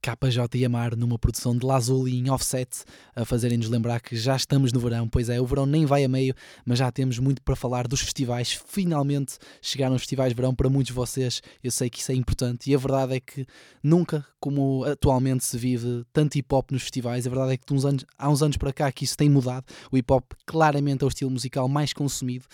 KJ 0.00 0.58
e 0.58 0.64
Amar 0.64 0.96
numa 0.96 1.18
produção 1.18 1.56
de 1.56 1.64
Lazuli 1.64 2.16
em 2.16 2.30
offset, 2.30 2.84
a 3.14 3.24
fazerem-nos 3.24 3.68
lembrar 3.68 4.00
que 4.00 4.16
já 4.16 4.34
estamos 4.34 4.72
no 4.72 4.80
verão. 4.80 5.08
Pois 5.08 5.28
é, 5.28 5.40
o 5.40 5.46
verão 5.46 5.66
nem 5.66 5.84
vai 5.84 6.04
a 6.04 6.08
meio, 6.08 6.34
mas 6.64 6.78
já 6.78 6.90
temos 6.90 7.18
muito 7.18 7.42
para 7.42 7.54
falar 7.54 7.86
dos 7.86 8.00
festivais. 8.00 8.52
Finalmente 8.66 9.36
chegaram 9.60 9.94
os 9.94 10.02
festivais 10.02 10.30
de 10.30 10.36
verão 10.36 10.54
para 10.54 10.70
muitos 10.70 10.88
de 10.88 10.94
vocês. 10.94 11.42
Eu 11.62 11.70
sei 11.70 11.90
que 11.90 12.00
isso 12.00 12.12
é 12.12 12.14
importante 12.14 12.70
e 12.70 12.74
a 12.74 12.78
verdade 12.78 13.14
é 13.14 13.20
que 13.20 13.46
nunca, 13.82 14.24
como 14.40 14.84
atualmente 14.84 15.44
se 15.44 15.58
vive 15.58 16.04
tanto 16.12 16.36
hip 16.36 16.54
hop 16.54 16.70
nos 16.70 16.82
festivais, 16.82 17.26
a 17.26 17.30
verdade 17.30 17.52
é 17.52 17.56
que 17.56 17.72
uns 17.72 17.84
anos, 17.84 18.04
há 18.16 18.30
uns 18.30 18.42
anos 18.42 18.56
para 18.56 18.72
cá 18.72 18.90
que 18.90 19.04
isso 19.04 19.16
tem 19.16 19.28
mudado. 19.28 19.66
O 19.92 19.98
hip 19.98 20.10
hop 20.12 20.32
claramente 20.46 21.02
é 21.02 21.06
o 21.06 21.08
estilo 21.08 21.30
musical 21.30 21.68
mais 21.68 21.92
consumido 21.92 22.46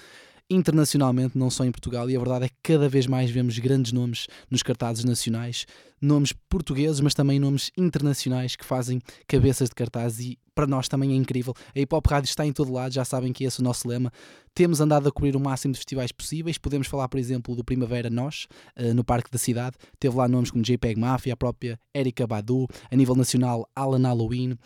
internacionalmente, 0.51 1.37
não 1.37 1.51
só 1.51 1.65
em 1.65 1.73
Portugal, 1.73 2.09
e 2.09 2.17
a 2.17 2.19
verdade 2.19 2.47
é 2.47 2.49
que 2.49 2.57
cada 2.63 2.89
vez 2.89 3.07
mais 3.07 3.31
vemos 3.31 3.59
grandes 3.59 3.93
nomes 3.93 4.27
nos 4.51 4.63
cartazes 4.63 5.05
nacionais, 5.05 5.67
nomes 6.01 6.33
portugueses, 6.49 7.01
mas 7.01 7.15
também 7.15 7.41
nomes 7.41 7.71
internacionais 7.77 8.55
que 8.55 8.65
fazem 8.65 9.01
cabeças 9.27 9.69
de 9.69 9.75
cartaz 9.75 10.21
e 10.21 10.39
para 10.55 10.67
nós 10.67 10.89
também 10.89 11.13
é 11.13 11.15
incrível. 11.15 11.53
A 11.75 11.79
Hip 11.79 11.95
Hop 11.95 12.07
Rádio 12.07 12.29
está 12.29 12.47
em 12.47 12.53
todo 12.53 12.73
lado, 12.73 12.93
já 12.93 13.05
sabem 13.05 13.33
que 13.33 13.45
esse 13.45 13.61
é 13.61 13.63
o 13.63 13.65
nosso 13.65 13.87
lema. 13.87 14.11
Temos 14.55 14.81
andado 14.81 15.07
a 15.07 15.13
cobrir 15.13 15.37
o 15.37 15.41
máximo 15.41 15.73
de 15.73 15.79
festivais 15.79 16.11
possíveis. 16.11 16.57
Podemos 16.57 16.87
falar, 16.87 17.09
por 17.09 17.21
exemplo, 17.21 17.55
do 17.55 17.63
Primavera 17.63 18.09
Nós, 18.09 18.47
uh, 18.79 18.95
no 18.95 19.05
Parque 19.05 19.31
da 19.31 19.39
Cidade. 19.39 19.77
Teve 20.01 20.17
lá 20.17 20.27
nomes 20.27 20.51
como 20.51 20.65
JPEG 20.65 20.99
Mafia, 20.99 21.35
a 21.35 21.37
própria 21.37 21.79
Erika 21.95 22.27
Badu, 22.27 22.67
a 22.91 22.97
nível 22.97 23.15
nacional, 23.15 23.69
Alan 23.77 24.03
Halloween. 24.03 24.57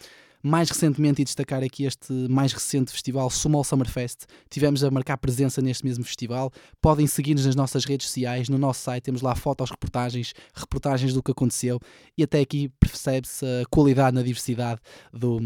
Mais 0.43 0.71
recentemente, 0.71 1.21
e 1.21 1.25
destacar 1.25 1.63
aqui 1.63 1.85
este 1.85 2.13
mais 2.13 2.53
recente 2.53 2.93
festival, 2.93 3.29
Small 3.29 3.63
Summer 3.63 3.89
Fest, 3.89 4.25
tivemos 4.49 4.83
a 4.83 4.91
marcar 4.91 5.19
presença 5.19 5.61
neste 5.61 5.85
mesmo 5.85 6.03
festival. 6.03 6.51
Podem 6.81 7.07
seguir-nos 7.07 7.45
nas 7.45 7.55
nossas 7.55 7.85
redes 7.85 8.07
sociais, 8.07 8.49
no 8.49 8.57
nosso 8.57 8.81
site 8.81 9.05
temos 9.05 9.21
lá 9.21 9.35
fotos, 9.35 9.71
reportagens, 9.71 10.33
reportagens 10.55 11.13
do 11.13 11.23
que 11.23 11.31
aconteceu 11.31 11.79
e 12.17 12.23
até 12.23 12.41
aqui 12.41 12.71
percebe-se 12.81 13.45
a 13.45 13.65
qualidade 13.71 14.15
na 14.15 14.23
diversidade 14.23 14.81
do, 15.13 15.39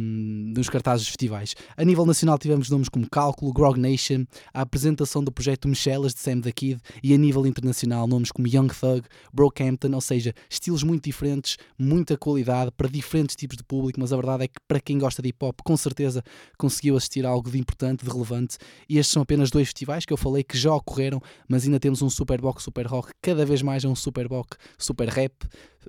dos 0.52 0.68
cartazes 0.68 1.02
dos 1.02 1.08
festivais. 1.08 1.54
A 1.76 1.84
nível 1.84 2.06
nacional 2.06 2.38
tivemos 2.38 2.70
nomes 2.70 2.88
como 2.88 3.08
Cálculo, 3.10 3.52
Grog 3.52 3.78
Nation, 3.78 4.24
a 4.52 4.60
apresentação 4.60 5.24
do 5.24 5.32
projeto 5.32 5.66
Michelas 5.66 6.14
de 6.14 6.20
Sam 6.20 6.40
the 6.40 6.52
Kid 6.52 6.80
e 7.02 7.12
a 7.12 7.18
nível 7.18 7.44
internacional 7.46 8.06
nomes 8.06 8.30
como 8.30 8.46
Young 8.46 8.68
Thug, 8.68 9.02
Brockhampton, 9.32 9.92
ou 9.92 10.00
seja, 10.00 10.32
estilos 10.48 10.84
muito 10.84 11.04
diferentes, 11.04 11.56
muita 11.76 12.16
qualidade 12.16 12.70
para 12.76 12.88
diferentes 12.88 13.34
tipos 13.34 13.56
de 13.56 13.64
público, 13.64 13.98
mas 13.98 14.12
a 14.12 14.16
verdade 14.16 14.44
é 14.44 14.48
que 14.48 14.60
para 14.68 14.83
quem 14.84 14.98
gosta 14.98 15.22
de 15.22 15.28
hip 15.30 15.44
hop, 15.44 15.60
com 15.64 15.76
certeza 15.76 16.22
conseguiu 16.58 16.96
assistir 16.96 17.24
a 17.26 17.28
algo 17.28 17.50
de 17.50 17.58
importante, 17.58 18.04
de 18.04 18.10
relevante. 18.10 18.56
E 18.88 18.98
estes 18.98 19.12
são 19.12 19.22
apenas 19.22 19.50
dois 19.50 19.68
festivais 19.68 20.04
que 20.04 20.12
eu 20.12 20.16
falei 20.16 20.42
que 20.42 20.56
já 20.56 20.74
ocorreram, 20.74 21.20
mas 21.48 21.64
ainda 21.64 21.80
temos 21.80 22.02
um 22.02 22.10
Superbox 22.10 22.62
Super 22.62 22.86
Rock, 22.86 23.10
cada 23.22 23.44
vez 23.44 23.62
mais 23.62 23.84
é 23.84 23.88
um 23.88 23.94
Superbox 23.94 24.58
Super 24.78 25.08
Rap. 25.08 25.32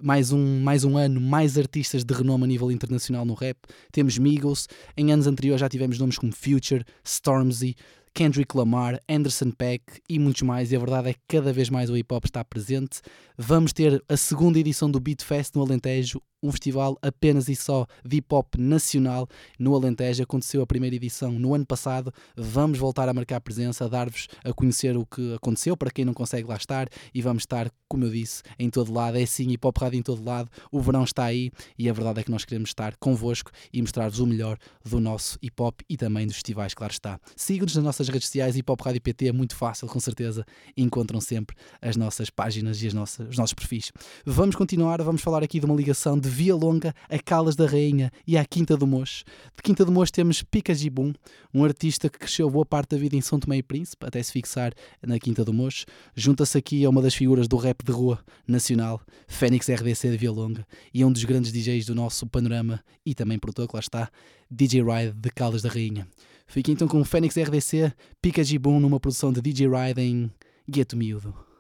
Mais 0.02 0.34
um, 0.34 0.60
mais 0.62 0.84
um 0.84 0.98
ano, 0.98 1.22
mais 1.22 1.58
artistas 1.58 2.04
de 2.04 2.14
renome 2.14 2.44
a 2.44 2.48
nível 2.48 2.70
internacional 2.70 3.24
no 3.24 3.34
rap. 3.34 3.58
Temos 3.94 4.18
Migos, 4.18 4.68
em 4.98 5.14
anos 5.14 5.26
anteriores 5.26 5.62
já 5.62 5.70
tivemos 5.70 5.98
nomes 5.98 6.18
como 6.18 6.34
Future, 6.34 6.84
Stormzy, 7.02 7.78
Kendrick 8.16 8.56
Lamar, 8.56 8.98
Anderson 9.10 9.52
Peck 9.52 9.84
e 10.10 10.18
muitos 10.18 10.42
mais, 10.44 10.72
e 10.72 10.76
a 10.76 10.80
verdade 10.80 11.10
é 11.10 11.14
que 11.14 11.20
cada 11.28 11.52
vez 11.52 11.70
mais 11.70 11.90
o 11.90 11.98
hip 11.98 12.14
hop 12.14 12.24
está 12.24 12.46
presente. 12.46 13.02
Vamos 13.38 13.74
ter 13.74 14.02
a 14.08 14.16
segunda 14.16 14.58
edição 14.58 14.90
do 14.90 15.02
Beat 15.02 15.22
Fest 15.22 15.54
no 15.54 15.62
Alentejo, 15.62 16.22
um 16.46 16.52
festival 16.52 16.98
apenas 17.02 17.50
e 17.50 17.56
só 17.56 17.86
de 18.04 18.18
hip 18.18 18.34
hop 18.34 18.56
nacional 18.58 19.28
no 19.60 19.76
Alentejo. 19.76 20.24
Aconteceu 20.24 20.62
a 20.62 20.68
primeira 20.68 20.96
edição 20.96 21.32
no 21.32 21.54
ano 21.54 21.66
passado. 21.66 22.14
Vamos 22.36 22.78
voltar 22.78 23.10
a 23.10 23.14
marcar 23.14 23.42
presença, 23.42 23.90
dar-vos 23.90 24.28
a 24.44 24.54
conhecer 24.54 24.96
o 24.96 25.06
que 25.06 25.34
aconteceu 25.34 25.76
para 25.76 25.92
quem 25.92 26.06
não 26.06 26.14
consegue 26.14 26.48
lá 26.48 26.56
estar 26.56 26.88
e 27.14 27.22
vamos 27.22 27.44
estar, 27.44 27.72
como 27.88 28.06
eu 28.06 28.12
disse, 28.12 28.44
em 28.60 28.70
todo 28.70 28.94
lado. 28.94 29.18
É 29.18 29.26
sim, 29.26 29.50
hip 29.52 29.66
hop 29.66 29.78
rádio 29.78 30.00
em 30.00 30.04
todo 30.04 30.24
lado. 30.24 30.50
O 30.72 30.80
verão 30.80 31.04
está 31.04 31.26
aí 31.26 31.52
e 31.78 31.90
a 31.90 31.94
verdade 31.94 32.20
é 32.20 32.24
que 32.24 32.32
nós 32.32 32.46
queremos 32.46 32.70
estar 32.70 32.96
convosco 32.98 33.52
e 33.74 33.82
mostrar-vos 33.82 34.20
o 34.20 34.28
melhor 34.28 34.58
do 34.84 35.00
nosso 35.00 35.38
hip 35.42 35.62
hop 35.62 35.82
e 35.90 35.98
também 35.98 36.28
dos 36.28 36.36
festivais, 36.36 36.74
claro 36.74 36.94
está. 36.94 37.20
Sigam-nos 37.36 37.76
nas 37.76 37.84
nossas 37.84 38.08
redes 38.08 38.28
sociais, 38.28 38.56
hip 38.56 38.72
hop 38.72 38.82
rádio 38.82 39.02
PT 39.02 39.28
é 39.28 39.32
muito 39.32 39.56
fácil, 39.56 39.88
com 39.88 40.00
certeza. 40.00 40.46
Encontram 40.76 41.20
sempre 41.20 41.56
as 41.82 41.96
nossas 41.96 42.30
páginas 42.30 42.82
e 42.82 42.88
as 42.88 42.94
nossas, 42.94 43.30
os 43.30 43.38
nossos 43.38 43.54
perfis. 43.54 43.92
Vamos 44.26 44.56
continuar, 44.56 45.02
vamos 45.02 45.22
falar 45.22 45.44
aqui 45.44 45.60
de 45.60 45.66
uma 45.66 45.76
ligação 45.76 46.20
de 46.20 46.30
Via 46.36 46.54
Longa 46.54 46.94
a 47.10 47.18
Calas 47.18 47.56
da 47.56 47.66
Rainha 47.66 48.12
e 48.28 48.38
à 48.38 48.44
Quinta 48.44 48.76
do 48.76 48.86
Mocho. 48.86 49.24
De 49.56 49.64
Quinta 49.64 49.86
do 49.86 49.92
Mocho 49.92 50.12
temos 50.12 50.44
Pica 50.44 50.76
Gibum, 50.76 51.14
um 51.54 51.64
artista 51.64 52.10
que 52.10 52.20
cresceu 52.20 52.50
boa 52.50 52.66
parte 52.66 52.90
da 52.90 52.98
vida 52.98 53.16
em 53.16 53.22
São 53.22 53.40
Tomé 53.40 53.56
e 53.56 53.64
Príncipe, 53.64 54.06
até 54.06 54.22
se 54.22 54.34
fixar 54.34 54.74
na 55.02 55.18
Quinta 55.18 55.46
do 55.46 55.54
Mocho. 55.54 55.86
Junta-se 56.14 56.58
aqui 56.58 56.84
a 56.84 56.90
uma 56.90 57.02
das 57.02 57.16
figuras 57.16 57.48
do 57.48 57.56
rap 57.56 57.86
de 57.86 57.92
rua 57.94 58.20
nacional, 58.46 59.00
Fênix 59.30 59.70
RDC 59.70 60.12
de 60.12 60.18
Via 60.18 60.30
Longa, 60.30 60.68
e 60.94 61.06
um 61.06 61.12
dos 61.12 61.24
grandes 61.24 61.54
DJs 61.54 61.86
do 61.86 61.96
nosso 61.96 62.28
panorama 62.28 62.84
e 63.06 63.16
também 63.16 63.40
produtor, 63.40 63.70
que 63.70 63.76
lá 63.76 63.80
está, 63.80 64.12
DJ 64.52 64.84
Ride 64.84 65.14
de 65.14 65.30
Caldas 65.30 65.62
da 65.62 65.70
Rainha. 65.70 66.06
Fique 66.46 66.70
então 66.70 66.86
com 66.86 67.02
Fênix 67.06 67.38
RDC, 67.38 67.94
Pica 68.22 68.44
Gibum 68.44 68.82
numa 68.82 69.00
produção 69.00 69.32
de 69.32 69.42
DJ 69.42 69.70
Ride 69.70 70.02
em 70.02 70.30
Gueto 70.68 70.98
Miúdo. 70.98 71.55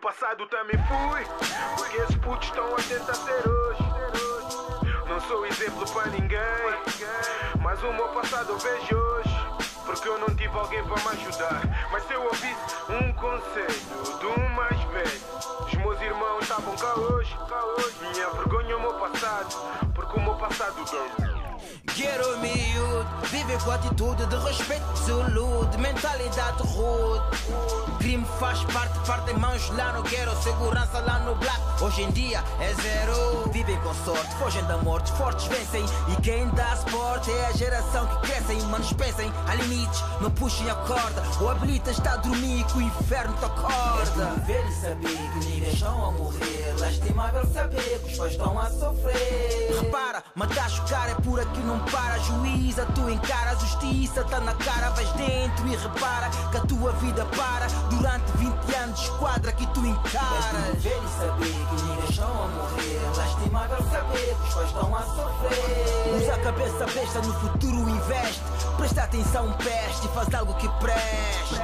Passado 0.00 0.46
também 0.46 0.76
fui, 0.88 1.24
porque 1.76 1.98
esses 1.98 2.16
putos 2.16 2.48
estão 2.48 2.74
a 2.74 2.76
tentar 2.76 3.14
ser 3.14 3.46
hoje. 3.46 3.82
Não 5.06 5.20
sou 5.20 5.44
exemplo 5.44 5.86
para 5.92 6.06
ninguém, 6.06 6.40
mas 7.60 7.82
o 7.82 7.92
meu 7.92 8.08
passado 8.08 8.50
eu 8.50 8.58
vejo 8.58 8.96
hoje. 8.96 9.36
Porque 9.84 10.08
eu 10.08 10.18
não 10.18 10.34
tive 10.34 10.56
alguém 10.58 10.82
para 10.84 11.02
me 11.02 11.08
ajudar. 11.20 11.60
Mas 11.92 12.02
se 12.04 12.14
eu 12.14 12.22
ouvisse 12.22 12.76
um 12.88 13.12
conselho 13.12 14.18
do 14.20 14.40
mais 14.54 14.80
velho, 14.84 15.20
os 15.66 15.74
meus 15.74 16.00
irmãos 16.00 16.42
estavam 16.42 16.74
cá 16.76 16.94
hoje. 16.94 17.36
Minha 18.00 18.30
vergonha 18.30 18.72
é 18.72 18.76
o 18.76 18.80
meu 18.80 18.94
passado, 18.94 19.92
porque 19.94 20.18
o 20.18 20.22
meu 20.22 20.34
passado 20.36 20.82
deu. 20.90 21.39
Quero 21.94 22.38
miúdo 22.38 23.06
Vive 23.30 23.56
com 23.64 23.70
atitude 23.70 24.26
de 24.26 24.36
respeito 24.36 24.84
absoluto 24.90 25.78
Mentalidade 25.78 26.62
rude. 26.62 27.20
Crime 27.98 28.26
faz 28.38 28.62
parte, 28.64 28.98
parte 29.06 29.32
mãos 29.34 29.70
lá 29.70 29.92
no 29.92 30.02
quero 30.02 30.34
Segurança 30.42 31.00
lá 31.00 31.18
no 31.20 31.34
black, 31.36 31.60
hoje 31.82 32.02
em 32.02 32.10
dia 32.10 32.42
é 32.60 32.74
zero. 32.74 33.48
Vivem 33.52 33.76
com 33.80 33.94
sorte, 33.94 34.34
fogem 34.36 34.64
da 34.64 34.78
morte, 34.78 35.12
fortes 35.12 35.46
vencem. 35.46 35.84
E 36.08 36.20
quem 36.22 36.48
dá 36.50 36.76
suporte 36.76 37.30
é 37.30 37.46
a 37.46 37.52
geração 37.52 38.06
que 38.06 38.28
crescem 38.28 38.60
Manos 38.62 38.92
pensem, 38.92 39.32
há 39.46 39.54
limites, 39.54 40.02
não 40.20 40.30
puxem 40.30 40.70
a 40.70 40.74
corda. 40.74 41.22
Ou 41.40 41.50
habilitas 41.50 41.98
está 41.98 42.14
a 42.14 42.16
dormir 42.16 42.64
que 42.64 42.78
o 42.78 42.82
inferno 42.82 43.34
te 43.36 43.44
acorda. 43.44 44.32
É 44.36 44.40
ver 44.46 44.66
e 44.66 44.72
saber 44.72 45.30
que 45.32 45.46
ninguém 45.46 45.72
estão 45.72 46.08
a 46.08 46.12
morrer. 46.12 46.74
Lastimável 46.78 47.46
saber 47.52 48.00
que 48.00 48.12
os 48.12 48.18
pais 48.18 48.32
estão 48.32 48.58
a 48.58 48.70
sofrer. 48.70 49.80
Repara, 49.82 50.22
matar 50.34 50.70
o 50.70 50.88
cara 50.88 51.10
é 51.10 51.14
por 51.16 51.40
aqui 51.40 51.60
não 51.70 51.78
para 51.84 52.18
Juíza, 52.18 52.84
tu 52.94 53.08
encara 53.08 53.52
a 53.52 53.54
justiça 53.54 54.24
Tá 54.24 54.40
na 54.40 54.54
cara, 54.54 54.90
vais 54.90 55.10
dentro 55.12 55.68
e 55.68 55.76
repara 55.76 56.28
Que 56.50 56.56
a 56.56 56.60
tua 56.62 56.92
vida 56.94 57.24
para. 57.26 57.66
Durante 57.88 58.32
20 58.36 58.74
anos 58.76 59.00
esquadra 59.00 59.52
que 59.52 59.66
tu 59.68 59.86
encaras. 59.86 60.46
É 60.68 60.72
ver 60.76 61.00
e 61.02 61.08
saber 61.20 61.66
que 61.68 61.82
ninguém 61.82 62.10
estão 62.10 62.28
a 62.28 62.48
morrer. 62.48 63.00
Lastimável 63.16 63.90
saber 63.90 64.34
que 64.34 64.48
os 64.48 64.54
pais 64.54 64.66
estão 64.66 64.96
a 64.96 65.02
sofrer. 65.02 66.16
Usa 66.16 66.34
a 66.34 66.38
cabeça 66.38 66.86
besta, 66.86 67.18
no 67.20 67.34
futuro 67.40 67.88
investe. 67.88 68.42
Presta 68.76 69.02
atenção, 69.04 69.52
peste 69.52 70.06
e 70.06 70.08
faz 70.10 70.34
algo 70.34 70.54
que 70.54 70.68
preste. 70.80 71.60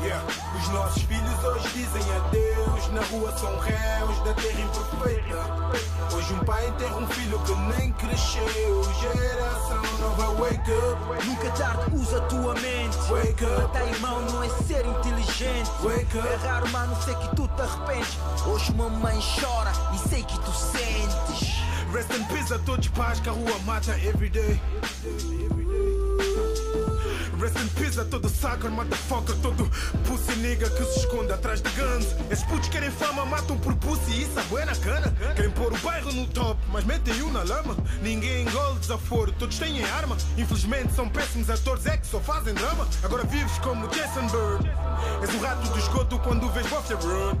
Yeah. 0.00 0.47
Os 0.68 0.74
nossos 0.74 1.02
filhos 1.04 1.44
hoje 1.44 1.68
dizem 1.68 2.02
adeus. 2.14 2.88
Na 2.92 3.00
rua 3.04 3.34
são 3.38 3.58
réus 3.58 4.18
da 4.18 4.34
terra 4.34 4.60
imperfeita. 4.60 6.14
Hoje 6.14 6.34
um 6.34 6.44
pai 6.44 6.68
enterra 6.68 6.96
um 6.98 7.06
filho 7.06 7.38
que 7.38 7.54
nem 7.54 7.90
cresceu. 7.92 8.84
Geração 9.00 9.82
nova, 9.98 10.42
wake 10.42 10.70
up. 10.70 11.26
Nunca 11.26 11.50
tarde, 11.52 11.94
usa 11.94 12.18
a 12.18 12.20
tua 12.26 12.52
mente. 12.56 12.98
Wake 13.08 13.44
up. 13.46 13.62
Matar 13.62 13.88
irmão 13.88 14.20
não 14.20 14.42
é 14.42 14.48
ser 14.64 14.84
inteligente. 14.84 15.70
Wake 15.82 16.18
up. 16.18 16.28
É 16.28 16.36
raro, 16.46 16.68
mano, 16.68 16.94
sei 17.02 17.14
que 17.14 17.34
tu 17.34 17.48
te 17.48 17.62
arrependes. 17.62 18.18
Hoje 18.46 18.74
mamãe 18.74 19.18
chora 19.40 19.72
e 19.94 20.08
sei 20.10 20.22
que 20.22 20.38
tu 20.38 20.52
sentes. 20.52 21.48
Rest 21.94 22.10
in 22.12 22.24
peace 22.24 22.52
a 22.52 22.58
todos 22.58 22.88
pais 22.88 23.20
que 23.20 23.30
a 23.30 23.32
rua 23.32 23.58
mata 23.64 23.92
everyday. 23.92 24.60
Rest 27.38 27.56
in 27.56 27.68
peace 27.80 28.00
a 28.00 28.04
todo 28.04 28.28
sucker, 28.28 28.68
motherfucker, 28.68 29.36
todo 29.36 29.70
pussy 30.04 30.34
nigga 30.40 30.68
que 30.70 30.84
se 30.84 31.00
esconde 31.00 31.32
atrás 31.32 31.62
de 31.62 31.70
guns. 31.70 32.16
Esses 32.30 32.44
putos 32.44 32.68
querem 32.68 32.90
fama, 32.90 33.24
matam 33.24 33.56
por 33.58 33.76
pussy 33.76 34.22
isso 34.22 34.38
é 34.40 34.42
bué 34.44 34.64
na 34.64 34.74
cana. 34.74 35.14
Querem 35.36 35.50
pôr 35.52 35.72
o 35.72 35.78
bairro 35.78 36.12
no 36.12 36.26
top, 36.26 36.60
mas 36.72 36.84
metem 36.84 37.22
um 37.22 37.30
na 37.30 37.44
lama. 37.44 37.76
Ninguém 38.02 38.42
engole 38.42 38.80
desaforo, 38.80 39.30
todos 39.38 39.56
têm 39.56 39.84
arma. 39.84 40.16
Infelizmente 40.36 40.92
são 40.94 41.08
péssimos 41.08 41.48
atores, 41.48 41.86
é 41.86 41.96
que 41.96 42.08
só 42.08 42.18
fazem 42.18 42.54
drama. 42.54 42.88
Agora 43.04 43.22
vives 43.22 43.56
como 43.58 43.86
Jason 43.86 44.26
Bird. 44.26 44.68
És 45.22 45.32
o 45.32 45.38
rato 45.38 45.68
do 45.68 45.78
esgoto 45.78 46.18
quando 46.18 46.50
vês 46.50 46.66
Buffy 46.66 46.94
Run. 46.94 47.38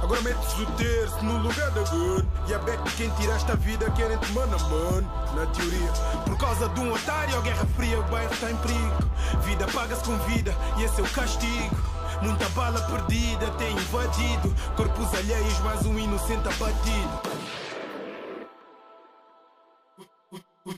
Agora 0.00 0.22
metes 0.22 0.58
o 0.58 0.66
terço 0.72 1.22
no 1.22 1.38
lugar 1.38 1.70
da 1.72 1.82
good 1.82 2.26
E 2.48 2.54
a 2.54 2.58
back 2.60 2.82
de 2.84 2.96
quem 2.96 3.10
tiraste 3.10 3.52
a 3.52 3.54
vida 3.54 3.90
querem 3.90 4.16
te 4.16 4.32
mano 4.32 4.56
a 4.56 4.58
mano 4.58 5.12
Na 5.36 5.44
teoria 5.46 5.92
Por 6.24 6.38
causa 6.38 6.70
de 6.70 6.80
um 6.80 6.90
otário 6.90 7.36
ou 7.36 7.42
guerra 7.42 7.66
fria 7.76 8.00
o 8.00 8.02
bairro 8.04 8.32
está 8.32 8.50
em 8.50 8.56
perigo 8.56 9.10
Vida 9.44 9.66
paga-se 9.68 10.04
com 10.04 10.16
vida 10.18 10.54
e 10.76 10.84
esse 10.84 11.00
é 11.00 11.04
o 11.04 11.08
castigo. 11.10 11.76
Muita 12.22 12.48
bala 12.50 12.80
perdida 12.82 13.46
tem 13.58 13.72
invadido. 13.72 14.54
Corpos 14.76 15.14
alheios 15.14 15.58
mais 15.60 15.84
um 15.86 15.98
inocente 15.98 16.48
abatido 16.48 17.39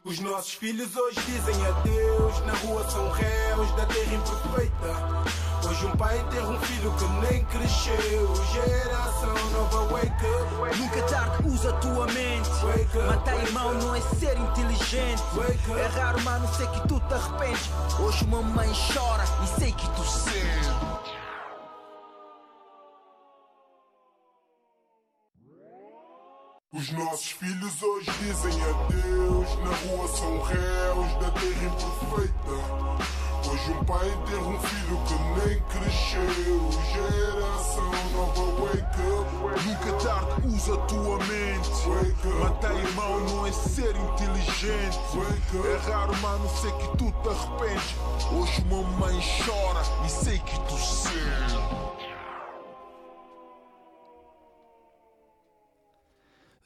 Os 0.05 0.21
nossos 0.21 0.55
filhos 0.55 0.95
hoje 0.95 1.19
dizem 1.27 1.67
adeus. 1.67 2.39
Na 2.47 2.53
rua 2.55 2.89
são 2.89 3.11
réus 3.11 3.69
da 3.73 3.85
terra 3.87 4.15
imperfeita. 4.15 5.69
Hoje 5.69 5.87
um 5.87 5.97
pai 5.97 6.21
enterra 6.21 6.51
um 6.51 6.61
filho 6.61 6.95
que 6.95 7.05
nem 7.27 7.45
cresceu. 7.47 8.33
Geração 8.53 9.51
nova, 9.51 9.93
wake 9.93 10.07
up. 10.07 10.79
Nunca 10.79 11.03
tarde, 11.09 11.49
usa 11.49 11.71
a 11.71 11.73
tua 11.81 12.07
mente. 12.07 12.49
Matar 13.09 13.43
irmão 13.43 13.75
não 13.75 13.93
é 13.97 14.01
ser 14.01 14.39
inteligente. 14.39 15.21
É 15.77 15.87
raro, 15.99 16.23
mano, 16.23 16.49
sei 16.55 16.67
que 16.69 16.87
tu 16.87 17.01
te 17.01 17.15
arrependes. 17.15 17.69
Hoje 17.99 18.25
mamãe 18.29 18.71
chora 18.95 19.25
e 19.43 19.61
sei 19.61 19.73
que 19.73 19.91
tu 19.97 20.05
sentes 20.05 21.12
Os 26.75 26.91
nossos 26.91 27.33
filhos 27.33 27.83
hoje 27.83 28.11
dizem 28.23 28.55
adeus. 28.63 29.59
Na 29.59 29.77
rua 29.77 30.09
são 30.09 30.41
réus 30.41 31.13
da 31.21 31.31
terra 31.33 31.67
imperfeita. 31.67 32.51
Hoje 33.47 33.73
um 33.73 33.85
pai 33.85 34.09
enterra 34.09 34.49
um 34.49 34.59
filho 34.59 34.99
que 35.05 35.15
nem 35.47 35.61
cresceu. 35.65 36.71
Geração 36.95 37.91
nova, 38.15 38.63
wake 38.63 39.03
up. 39.13 39.67
Nunca 39.67 39.93
tarde, 40.03 40.47
usa 40.47 40.73
a 40.73 40.77
tua 40.87 41.19
mente. 41.19 42.39
Matar 42.41 42.75
irmão 42.75 43.21
não 43.21 43.47
é 43.47 43.53
ser 43.53 43.95
inteligente. 43.95 44.99
Wake 45.13 45.57
up. 45.59 45.69
É 45.69 45.77
raro, 45.93 46.17
mano, 46.23 46.49
sei 46.59 46.73
que 46.73 46.97
tu 46.97 47.13
te 47.21 47.29
arrependes. 47.29 47.95
Hoje 48.33 48.65
uma 48.71 48.83
mãe 48.97 49.21
chora 49.45 49.83
e 50.07 50.09
sei 50.09 50.39
que 50.39 50.59
tu 50.61 50.79
sentes. 50.79 52.02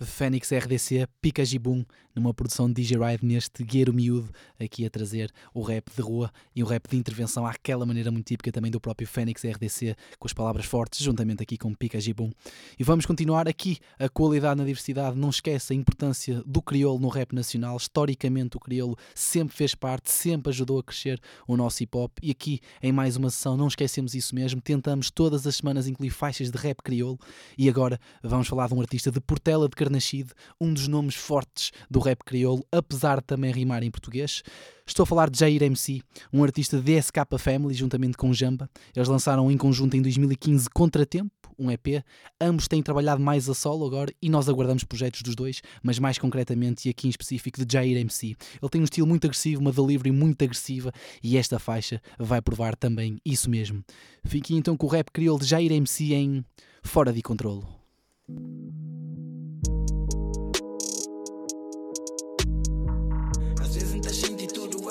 Fênix 0.05 0.51
RDC, 0.53 1.07
Pica 1.23 1.45
Gibum, 1.45 1.85
numa 2.15 2.33
produção 2.33 2.67
de 2.69 2.75
DJ 2.75 2.99
Ride 2.99 3.27
neste 3.27 3.63
Gueiro 3.63 3.93
Miúdo, 3.93 4.31
aqui 4.59 4.85
a 4.87 4.91
trazer 4.91 5.31
o 5.55 5.63
rap 5.63 5.91
de 5.95 6.01
rua 6.03 6.31
e 6.55 6.63
o 6.63 6.67
rap 6.67 6.89
de 6.89 6.97
intervenção 6.97 7.47
àquela 7.47 7.85
maneira 7.85 8.11
muito 8.11 8.27
típica 8.27 8.51
também 8.51 8.71
do 8.71 8.81
próprio 8.81 9.07
Fênix 9.07 9.45
RDC, 9.45 9.95
com 10.19 10.27
as 10.27 10.33
palavras 10.33 10.67
fortes, 10.67 11.01
juntamente 11.01 11.43
aqui 11.43 11.57
com 11.57 11.75
Pica 11.75 12.01
Gibum. 12.01 12.31
E 12.79 12.85
vamos 12.85 13.07
continuar 13.07 13.49
aqui, 13.49 13.79
a 13.99 14.09
qualidade 14.09 14.59
na 14.59 14.65
diversidade, 14.65 15.17
não 15.17 15.31
esquece 15.31 15.73
a 15.73 15.77
importância 15.77 16.43
do 16.47 16.63
crioulo 16.63 16.99
no 16.99 17.09
rap 17.09 17.35
nacional, 17.35 17.77
historicamente 17.77 18.57
o 18.57 18.61
crioulo 18.61 18.97
sempre 19.15 19.57
fez 19.57 19.75
parte, 19.75 20.11
sempre 20.11 20.51
ajudou 20.51 20.79
a 20.79 20.83
crescer 20.83 21.21
o 21.47 21.57
nosso 21.57 21.83
hip 21.83 21.97
hop 21.97 22.13
e 22.23 22.31
aqui 22.31 22.61
em 22.83 22.93
mais 22.93 23.17
uma 23.17 23.31
sessão 23.31 23.57
não 23.57 23.69
esquecemos 23.69 24.15
isso 24.15 24.35
mesmo, 24.35 24.61
tentamos 24.61 25.11
todas 25.11 25.47
as 25.47 25.57
semanas 25.57 25.87
incluir 25.87 26.11
faixas 26.11 26.51
de 26.51 26.59
rap 26.59 26.83
crioulo. 26.83 27.19
E 27.57 27.69
agora 27.69 27.99
vamos 28.23 28.49
falar 28.49 28.69
de 28.69 28.75
um 28.75 28.81
artista 28.81 29.11
de 29.11 29.21
Portela 29.21 29.69
de 29.69 29.77
Carnachide, 29.87 30.33
um 30.61 30.75
dos 30.75 30.89
nomes 30.89 31.15
fortes 31.15 31.71
do 31.89 32.01
rap 32.01 32.25
crioulo, 32.25 32.67
apesar 32.73 33.19
de 33.21 33.27
também 33.27 33.53
rimar 33.53 33.85
em 33.85 33.91
português. 33.91 34.43
Estou 34.85 35.05
a 35.05 35.07
falar 35.07 35.31
de 35.31 35.39
Jair 35.39 35.63
MC, 35.63 36.03
um 36.33 36.43
artista 36.43 36.81
de 36.81 37.01
SK 37.01 37.19
Family, 37.39 37.75
juntamente 37.75 38.17
com 38.17 38.33
Jamba. 38.33 38.69
Eles 38.95 39.09
lançaram 39.09 39.51
em 39.51 39.57
conjunto 39.57 39.97
em 39.97 40.03
2015 40.03 40.69
Contratempo, 40.71 41.31
um 41.59 41.71
EP. 41.71 42.05
Ambos 42.41 42.67
têm 42.67 42.83
trabalhado 42.83 43.23
mais 43.23 43.49
a 43.49 43.55
solo 43.55 43.87
agora 43.87 44.13
e 44.21 44.29
nós 44.29 44.49
aguardamos 44.49 44.83
projetos 44.83 45.23
dos 45.23 45.37
dois, 45.37 45.63
mas 45.83 46.01
mais 46.01 46.19
concretamente 46.19 46.89
e 46.89 46.91
aqui 46.91 47.07
em 47.07 47.11
específico 47.11 47.65
de 47.65 47.73
Jair 47.73 47.97
MC. 47.97 48.37
Ele 48.61 48.71
tem 48.71 48.81
um 48.81 48.85
estilo 48.85 49.07
muito 49.07 49.25
agressivo, 49.25 49.61
uma 49.61 49.73
delivery 49.73 50.11
muito 50.11 50.43
agressiva 50.45 50.93
e 51.23 51.37
esta 51.37 51.59
faixa 51.61 52.01
vai 52.19 52.43
provar 52.43 52.75
também 52.75 53.19
isso 53.25 53.49
mesmo. 53.49 53.85
Fiquem 54.25 54.57
então 54.57 54.77
com 54.77 54.87
o 54.87 54.91
rap 54.91 55.11
crioulo 55.13 55.41
de 55.41 55.47
Jair 55.47 55.71
MC 55.73 56.13
em 56.13 56.45
Fora 56.83 57.13
de 57.13 57.23
Controlo. 57.23 57.67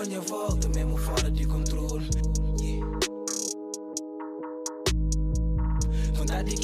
Minha 0.07 0.21
volta, 0.21 0.67
mesmo 0.69 0.97
fora 0.97 1.31
de 1.31 1.45
controle. 1.45 2.07
Yeah. 2.61 2.99
Vontade 6.13 6.53
é 6.53 6.57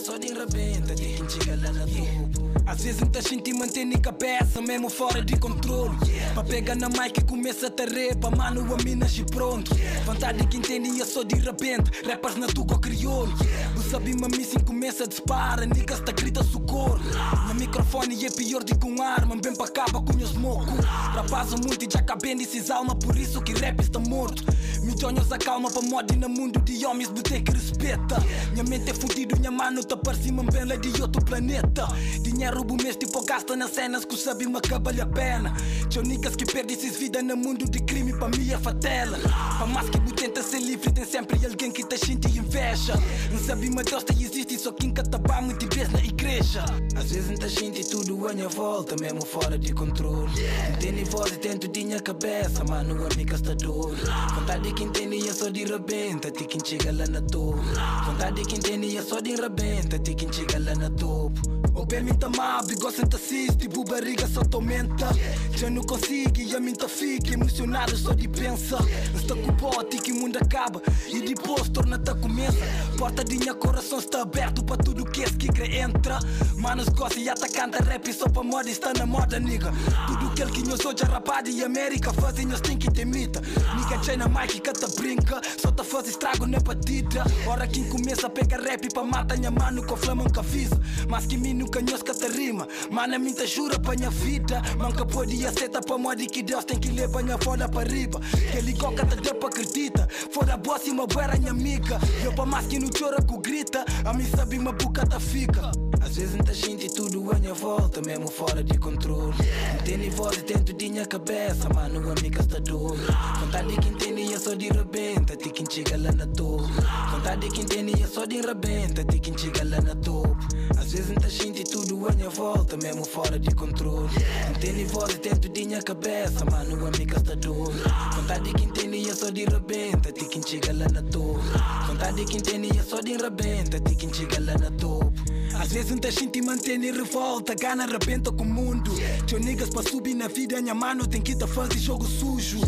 só 0.00 0.16
enrabenta, 0.16 0.94
de 0.94 1.04
quem 1.04 1.28
chega 1.28 1.56
lá 1.56 1.72
na 1.72 1.86
topo. 1.86 2.50
Às 2.66 2.82
vezes 2.82 3.02
ainda 3.02 3.20
senti 3.20 3.52
manter 3.52 3.84
na 3.84 3.98
cabeça, 3.98 4.62
mesmo 4.62 4.88
fora 4.88 5.22
de 5.22 5.36
controle. 5.36 5.96
Pra 6.34 6.44
pegar 6.44 6.76
na 6.76 6.88
mic 6.88 7.18
e 7.18 7.24
começa 7.24 7.66
a 7.66 7.70
tarefa, 7.70 8.30
mano, 8.30 8.74
a 8.74 8.82
minas 8.82 9.16
e 9.18 9.24
pronto. 9.24 9.70
Vontade 10.04 10.38
de 10.38 10.46
quem 10.46 10.60
tem 10.60 11.00
é 11.00 11.04
só 11.04 11.22
de 11.22 11.34
repente, 11.36 11.90
rappers 12.06 12.36
na 12.36 12.46
tuga 12.46 12.78
crioulo. 12.78 13.32
Tu 13.74 13.82
sabe, 13.90 14.14
mami, 14.18 14.44
sim 14.44 14.60
começa 14.60 15.04
a 15.04 15.06
dispara, 15.06 15.66
niggas 15.66 16.00
tá 16.00 16.12
grita 16.12 16.42
socorro. 16.44 17.00
No 17.48 17.54
microfone 17.54 18.24
é 18.24 18.30
pior 18.30 18.62
do 18.62 18.78
que 18.78 18.86
um 18.86 19.02
arma, 19.02 19.36
bem 19.36 19.54
pra 19.54 19.66
acaba 19.66 20.00
com 20.00 20.12
meus 20.14 20.32
moco. 20.32 20.70
Rapaz, 20.82 21.52
o 21.52 21.58
muito 21.58 21.84
e 21.84 21.88
já 21.92 21.98
acabei 21.98 22.34
nesses 22.34 22.70
alma, 22.70 22.94
por 22.94 23.16
isso 23.16 23.42
que 23.42 23.52
rap 23.52 23.80
está 23.80 23.98
morto. 23.98 24.44
Milhões 24.82 25.32
acalma 25.32 25.70
pra 25.70 25.82
mod 25.82 26.16
na 26.16 26.28
mundo 26.28 26.60
de 26.60 26.86
homens 26.86 27.08
que 27.08 27.52
respeta. 27.52 28.16
Minha 28.52 28.64
mente 28.64 28.90
é 28.90 28.94
fudido, 28.94 29.38
minha 29.38 29.50
mano, 29.50 29.82
parecendo 29.96 30.42
bem 30.44 30.64
lá 30.64 30.76
de 30.76 31.02
outro 31.02 31.24
planeta. 31.24 31.86
Dinheiro 32.22 32.64
bom 32.64 32.76
mês, 32.76 32.96
tipo, 32.96 33.24
gasta 33.24 33.56
nas 33.56 33.70
cenas 33.72 34.04
que 34.04 34.16
sabe 34.16 34.46
me 34.46 34.56
acaba 34.56 34.90
a 34.90 35.06
pena. 35.06 35.54
Tio 35.88 36.02
niggas 36.02 36.36
que 36.36 36.44
perde 36.44 36.74
esses 36.74 36.96
vida 36.96 37.22
no 37.22 37.36
mundo 37.36 37.68
de 37.70 37.80
crime, 37.80 38.12
pra 38.12 38.28
mim 38.28 38.50
é 38.50 38.58
fatela. 38.58 39.18
Pra 39.56 39.66
mais 39.66 39.88
que 39.88 40.00
tenta 40.14 40.42
ser 40.42 40.60
livre, 40.60 40.92
tem 40.92 41.04
sempre 41.04 41.44
alguém 41.46 41.70
que 41.70 41.84
te 41.84 41.98
sente 41.98 42.28
inveja. 42.38 42.94
Não 43.30 43.38
sabe, 43.38 43.70
mas 43.70 43.86
Deus 43.86 44.04
te 44.04 44.12
existe, 44.12 44.58
só 44.58 44.72
quem 44.72 44.92
cataba 44.92 45.40
muito 45.40 45.66
vez 45.74 45.88
na 45.90 46.00
igreja. 46.00 46.64
Às 46.96 47.10
vezes 47.10 47.28
muita 47.28 47.48
gente 47.48 47.88
tudo 47.88 48.28
à 48.28 48.32
minha 48.32 48.48
volta, 48.48 48.96
mesmo 49.00 49.24
fora 49.24 49.58
de 49.58 49.72
controle. 49.72 50.30
Entende 50.74 51.04
voz 51.04 51.32
e 51.32 51.36
tento 51.36 51.68
tinha 51.68 52.00
cabeça, 52.00 52.64
mano, 52.64 53.06
amiga 53.12 53.34
está 53.36 53.54
dor. 53.54 53.94
Vontade 54.34 54.62
de 54.64 54.74
quem 54.74 54.88
tem 54.90 55.28
é 55.28 55.32
só 55.32 55.48
de 55.48 55.64
rebenta, 55.64 56.30
te 56.30 56.44
quem 56.44 56.60
chega 56.64 56.92
lá 56.92 57.06
na 57.06 57.20
topo. 57.22 57.62
Vontade 58.04 58.42
de 58.42 58.48
quem 58.48 58.60
tem 58.60 58.96
é 58.96 59.02
só 59.02 59.20
de 59.20 59.34
rebenta, 59.34 59.79
te 59.88 60.14
quem 60.14 60.32
chega 60.32 60.58
lá 60.58 60.74
na 60.74 60.90
topo. 60.90 61.40
O 61.74 61.86
bem 61.86 62.02
me 62.02 62.12
tá 62.14 62.28
mal, 62.28 62.62
gosta 62.80 63.06
de 63.06 63.16
assiste, 63.16 63.56
tipo 63.56 63.84
barriga 63.84 64.26
só 64.26 64.42
te 64.42 64.54
aumenta. 64.54 65.08
Já 65.56 65.70
não 65.70 65.82
consigo 65.82 66.38
e 66.38 66.54
a 66.54 66.60
mim 66.60 66.74
tá 66.74 66.88
fica 66.88 67.34
emocionado 67.34 67.96
só 67.96 68.12
de 68.12 68.28
pensar. 68.28 68.82
Está 69.14 69.34
com 69.34 69.48
o 69.48 69.52
bote 69.52 69.98
que 69.98 70.12
o 70.12 70.16
mundo 70.16 70.36
acaba 70.36 70.82
e 71.08 71.20
depois 71.20 71.68
torna-te 71.68 72.10
a 72.10 72.14
começa. 72.14 72.58
Porta 72.98 73.24
de 73.24 73.38
minha 73.38 73.54
coração 73.54 73.98
está 73.98 74.22
aberto 74.22 74.64
para 74.64 74.76
tudo 74.76 75.04
que 75.04 75.22
esse 75.22 75.36
que 75.36 75.48
crê 75.48 75.78
entra. 75.78 76.18
Manos 76.56 76.88
gosta 76.88 77.18
e 77.18 77.28
ata 77.28 77.48
canta 77.48 77.82
rap 77.82 78.12
só 78.12 78.28
pra 78.28 78.42
moda 78.42 78.68
está 78.68 78.92
na 78.92 79.06
moda, 79.06 79.38
nigga. 79.38 79.72
Tudo 80.06 80.26
aquele 80.26 80.50
que 80.50 80.68
nós 80.68 80.84
hoje 80.84 81.04
rapado 81.04 81.48
e 81.48 81.64
América 81.64 82.12
fazem 82.12 82.46
nós 82.46 82.60
tem 82.60 82.76
que 82.76 82.90
ter 82.90 83.06
mita. 83.06 83.40
Nigga 83.76 84.02
China 84.02 84.28
Mike 84.28 84.60
que 84.60 84.72
te 84.72 85.00
brinca, 85.00 85.40
só 85.56 85.70
te 85.70 85.84
faz 85.84 86.08
estrago 86.08 86.46
na 86.46 86.58
batida. 86.58 87.24
Hora 87.46 87.66
quem 87.66 87.88
começa 87.88 88.26
a 88.26 88.30
pegar 88.30 88.60
rap 88.60 88.88
pra 88.92 89.04
matar 89.04 89.38
minha 89.38 89.50
mano 89.70 89.86
com 89.86 89.96
flama 89.96 90.24
nunca 90.24 90.40
avisa. 90.40 90.80
Mas 91.08 91.26
que 91.26 91.36
mim 91.36 91.54
nunca 91.54 91.80
que 91.80 92.14
te 92.14 92.28
rima, 92.28 92.66
mana 92.90 93.18
mim 93.18 93.32
te 93.32 93.46
jura 93.46 93.78
pra 93.78 93.94
minha 93.94 94.10
vida. 94.10 94.60
Manca 94.76 95.06
pode 95.06 95.46
aceitar 95.46 95.82
pra 95.82 95.96
moda 95.96 96.26
que 96.26 96.42
Deus 96.42 96.64
tem 96.64 96.78
que 96.78 96.90
levar 96.90 97.22
minha 97.22 97.38
foda 97.38 97.68
para 97.68 97.88
riba. 97.88 98.20
Que 98.50 98.58
ele 98.58 98.74
coca 98.74 99.06
te 99.06 99.16
dá 99.16 99.34
pra 99.34 99.48
acredita. 99.48 100.08
Fora 100.32 100.56
boss 100.56 100.86
e 100.86 100.90
uma 100.90 101.06
boera 101.06 101.36
minha 101.38 101.52
amiga. 101.52 101.98
Eu 102.24 102.32
pra 102.32 102.44
mais 102.44 102.66
que 102.66 102.78
não 102.78 102.88
chora 102.90 103.22
com 103.22 103.40
grita, 103.40 103.84
a 104.04 104.12
mim 104.12 104.24
sabe 104.24 104.58
uma 104.58 104.72
boca 104.72 105.06
tá 105.06 105.20
fica. 105.20 105.70
Às 106.00 106.16
vezes 106.16 106.34
muita 106.34 106.54
gente 106.54 106.88
tudo 106.94 107.30
à 107.30 107.38
minha 107.38 107.54
volta, 107.54 108.00
mesmo 108.00 108.28
fora 108.28 108.64
de 108.64 108.76
controle. 108.78 109.34
Entende 109.80 110.10
voz 110.10 110.36
e 110.38 110.42
tento 110.42 110.72
de 110.72 110.88
minha 110.88 111.06
cabeça, 111.06 111.68
mano, 111.68 112.10
amiga 112.10 112.40
está 112.40 112.58
dor. 112.58 112.96
Vontade 113.38 113.68
de 113.68 113.76
quem 113.76 113.92
entende 113.92 114.34
é 114.34 114.38
só 114.38 114.54
de 114.54 114.68
rebenta, 114.68 115.36
de 115.36 115.50
quem 115.50 115.66
chega 115.70 115.96
lá 115.98 116.10
na 116.12 116.26
topo. 116.26 116.66
Vontade 117.12 117.42
de 117.42 117.54
quem 117.54 117.64
entende 117.64 118.02
é 118.02 118.06
só 118.06 118.24
de 118.24 118.40
rebenta, 118.40 119.04
de 119.04 119.18
quem 119.20 119.36
chega 119.36 119.59
lá 119.64 119.80
na 119.80 119.94
topo. 119.94 120.36
Às 120.78 120.92
vezes 120.92 121.06
muita 121.08 121.28
gente 121.28 121.64
tudo 121.64 122.08
à 122.08 122.12
minha 122.12 122.30
volta, 122.30 122.76
mesmo 122.76 123.04
fora 123.04 123.38
de 123.38 123.54
controle. 123.54 124.08
Entende 124.50 124.84
voz 124.84 125.14
e 125.14 125.18
tento 125.18 125.48
de 125.48 125.64
minha 125.64 125.82
cabeça, 125.82 126.44
mano, 126.44 126.86
amiga 126.86 127.16
está 127.16 127.34
dor. 127.34 127.72
Vontade 128.14 128.44
de 128.44 128.54
quem 128.54 128.68
entende 128.68 129.10
é 129.10 129.14
só 129.14 129.30
de 129.30 129.44
rebenta, 129.44 130.12
de 130.12 130.24
quem 130.26 130.42
chega 130.42 130.72
lá 130.72 130.86
na 130.88 131.02
topo. 131.02 131.42
Vontade 131.86 132.16
de 132.16 132.24
quem 132.24 132.38
entende 132.38 132.78
é 132.78 132.82
só 132.82 133.00
de 133.00 133.16
rebenta, 133.16 133.80
de 133.80 133.94
quem 133.94 134.12
chega 134.12 134.40
lá 134.40 134.58
na 134.58 134.70
topo. 134.70 135.12
Às 135.54 135.72
vezes 135.72 135.90
muita 135.90 136.10
gente 136.10 136.40
mantém 136.40 136.80
revolta, 136.80 137.54
gana 137.54 137.84
arrebenta 137.84 138.32
com 138.32 138.44
o 138.44 138.46
mundo. 138.46 138.90
Tio 139.26 139.38
niggas 139.38 139.68
pra 139.70 139.82
subir 139.82 140.14
na 140.14 140.28
vida, 140.28 140.60
minha 140.62 140.74
mano 140.74 141.06
tem 141.06 141.20
que 141.20 141.36
tá 141.36 141.46
fazer 141.46 141.78
jogo 141.78 142.06
sujo. 142.06 142.60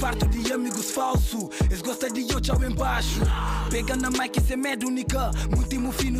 Farto 0.00 0.26
de 0.26 0.52
amigos 0.52 0.90
falsos, 0.90 1.48
eles 1.66 1.82
gostam 1.82 2.10
de 2.10 2.30
eu 2.32 2.40
tchau 2.40 2.62
embaixo. 2.64 3.20
Pega 3.70 3.94
na 3.96 4.10
mic 4.10 4.40
sem 4.40 4.56
medo, 4.56 4.88
única. 4.88 5.30
Muito 5.54 5.70
fino 5.92 6.18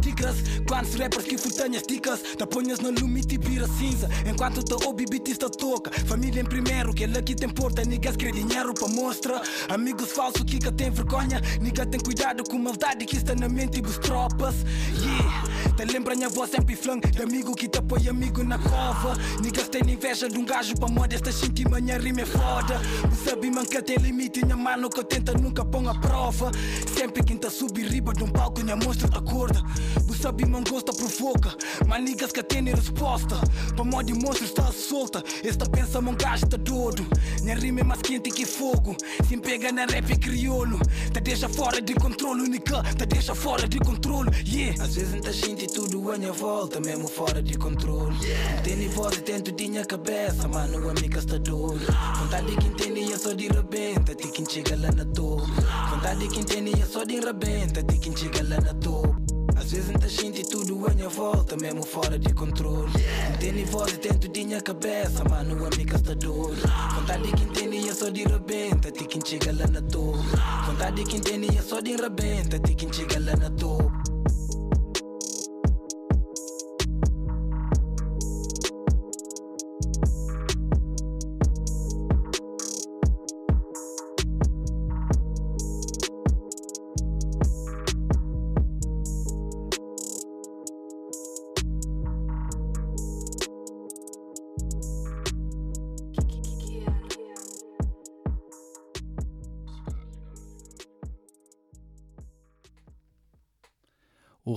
dicas. 0.00 0.36
Quantos 0.66 0.94
rappers 0.94 1.24
que 1.24 1.36
futanhas 1.36 1.82
dicas, 1.88 2.20
te 2.36 2.46
ponhas 2.46 2.80
no 2.80 2.90
lume 2.90 3.20
e 3.28 3.38
vira 3.38 3.66
cinza. 3.66 4.08
Enquanto 4.26 4.62
te 4.62 4.74
ouve 4.86 5.04
bitista 5.04 5.48
toca, 5.50 5.90
família 6.06 6.40
em 6.40 6.44
primeiro, 6.44 6.94
que 6.94 7.04
ela 7.04 7.22
que 7.22 7.34
tem 7.34 7.48
porta, 7.48 7.82
niggas 7.84 8.16
quer 8.16 8.32
dinheiro 8.32 8.74
pra 8.74 8.88
mostra. 8.88 9.40
Amigos 9.68 10.12
falsos 10.12 10.42
que 10.44 10.58
tem 10.58 10.90
vergonha, 10.90 11.40
nigga 11.60 11.86
tem 11.86 12.00
cuidado 12.00 12.44
com 12.44 12.58
maldade 12.58 13.04
que 13.04 13.16
está 13.16 13.34
na 13.34 13.48
mente 13.48 13.80
dos 13.80 13.98
tropas. 13.98 14.54
Yeah. 15.00 15.57
Te 15.78 15.84
lembra 15.84 16.16
minha 16.16 16.28
voz 16.28 16.50
sempre 16.50 16.74
flan 16.74 16.98
De 16.98 17.22
amigo 17.22 17.54
que 17.54 17.68
te 17.68 17.78
apoia 17.78 18.10
amigo 18.10 18.42
na 18.42 18.58
cova. 18.58 19.16
Niggas 19.40 19.68
tem 19.68 19.88
inveja 19.88 20.28
de 20.28 20.36
um 20.36 20.44
gajo 20.44 20.74
pra 20.74 20.88
moda. 20.88 21.14
Esta 21.14 21.30
gente 21.30 21.68
manhã 21.68 21.96
rima 21.98 22.22
é 22.22 22.26
foda. 22.26 22.80
O 23.04 23.14
sabe 23.14 23.48
man 23.48 23.64
que 23.64 23.80
tem 23.80 23.96
limite 23.98 24.44
Minha 24.44 24.56
mano 24.56 24.90
que 24.90 25.04
tenta 25.04 25.34
nunca 25.34 25.64
põe 25.64 25.86
a 25.86 25.94
prova. 25.94 26.50
Sempre 26.96 27.22
quem 27.22 27.36
tá 27.36 27.48
subir 27.48 27.86
riba 27.86 28.12
de 28.12 28.24
um 28.24 28.28
palco 28.28 28.60
Minha 28.60 28.74
monstro 28.74 29.08
acorda 29.16 29.62
O 30.08 30.14
sabe 30.14 30.46
man 30.46 30.64
gosta 30.64 30.92
provoca. 30.92 31.54
Mas 31.86 32.02
niggas 32.02 32.32
que 32.32 32.42
tem 32.42 32.64
resposta. 32.64 33.36
Pra 33.76 33.84
moda 33.84 34.12
monstro 34.16 34.46
está 34.46 34.72
solta. 34.72 35.22
Esta 35.44 35.64
pensa 35.64 36.00
man 36.00 36.16
gajo 36.16 36.44
tá 36.48 36.56
doido. 36.56 37.06
Minha 37.42 37.54
rima 37.54 37.82
é 37.82 37.84
mais 37.84 38.02
quente 38.02 38.32
que 38.32 38.44
fogo. 38.44 38.96
Se 39.28 39.36
pega 39.36 39.70
na 39.70 39.86
rap 39.86 40.12
é 40.12 40.16
crioulo. 40.16 40.80
Te 41.12 41.20
deixa 41.20 41.48
fora 41.48 41.80
de 41.80 41.94
controle 41.94 42.42
Única, 42.42 42.82
te 42.96 43.06
deixa 43.06 43.32
fora 43.32 43.68
de 43.68 43.78
controle 43.78 44.30
Yeah. 44.44 44.82
Às 44.82 44.94
vezes 44.94 45.10
muita 45.12 45.32
gente 45.32 45.67
tudo 45.68 46.10
à 46.10 46.18
minha 46.18 46.32
volta, 46.32 46.80
mesmo 46.80 47.08
fora 47.08 47.42
de 47.42 47.56
controle. 47.56 48.16
Entende 48.58 48.88
voz 48.88 49.16
e 49.16 49.22
tento 49.22 49.52
de 49.52 49.68
minha 49.68 49.84
cabeça, 49.84 50.48
mano, 50.48 50.88
amiga 50.88 51.18
está 51.18 51.36
dor. 51.38 51.78
Vontade 52.18 52.46
de 52.46 52.56
quem 52.56 52.68
entende 52.68 53.12
é 53.12 53.18
só 53.18 53.32
de 53.32 53.48
rebenta, 53.48 54.14
de 54.14 54.28
quem 54.28 54.48
chega 54.48 54.76
lá 54.76 54.90
na 54.92 55.04
topo. 55.04 55.46
Vontade 55.90 56.20
de 56.20 56.28
quem 56.28 56.40
entende 56.40 56.80
é 56.80 56.86
só 56.86 57.04
de 57.04 57.20
rebenta, 57.20 57.82
de 57.82 57.98
quem 57.98 58.16
chega 58.16 58.42
lá 58.42 58.60
na 58.60 58.74
topo. 58.74 59.16
Às 59.56 59.72
vezes 59.72 59.90
muita 59.90 60.08
gente 60.08 60.44
tudo 60.44 60.86
à 60.86 60.94
minha 60.94 61.08
volta, 61.08 61.56
mesmo 61.56 61.82
fora 61.82 62.18
de 62.18 62.32
controle. 62.32 62.90
Entende 63.34 63.64
voz 63.64 63.92
e 63.92 63.98
tento 63.98 64.28
de 64.28 64.44
minha 64.44 64.60
cabeça, 64.60 65.24
mano, 65.28 65.66
amiga 65.66 65.96
está 65.96 66.14
dor. 66.14 66.54
Vontade 66.94 67.24
de 67.24 67.32
quem 67.32 67.46
entende 67.46 67.88
é 67.88 67.94
só 67.94 68.08
de 68.08 68.24
rebenta, 68.24 68.90
de 68.92 69.04
quem 69.04 69.20
chega 69.24 69.52
lá 69.52 69.66
na 69.66 69.82
topo. 69.82 70.22
Vontade 70.66 70.96
de 70.96 71.04
quem 71.04 71.18
entende 71.18 71.58
é 71.58 71.62
só 71.62 71.80
de 71.80 71.96
rebenta, 71.96 72.58
de 72.58 72.74
quem 72.74 72.92
chega 72.92 73.18
lá 73.18 73.36
na 73.36 73.50
topo. 73.50 74.07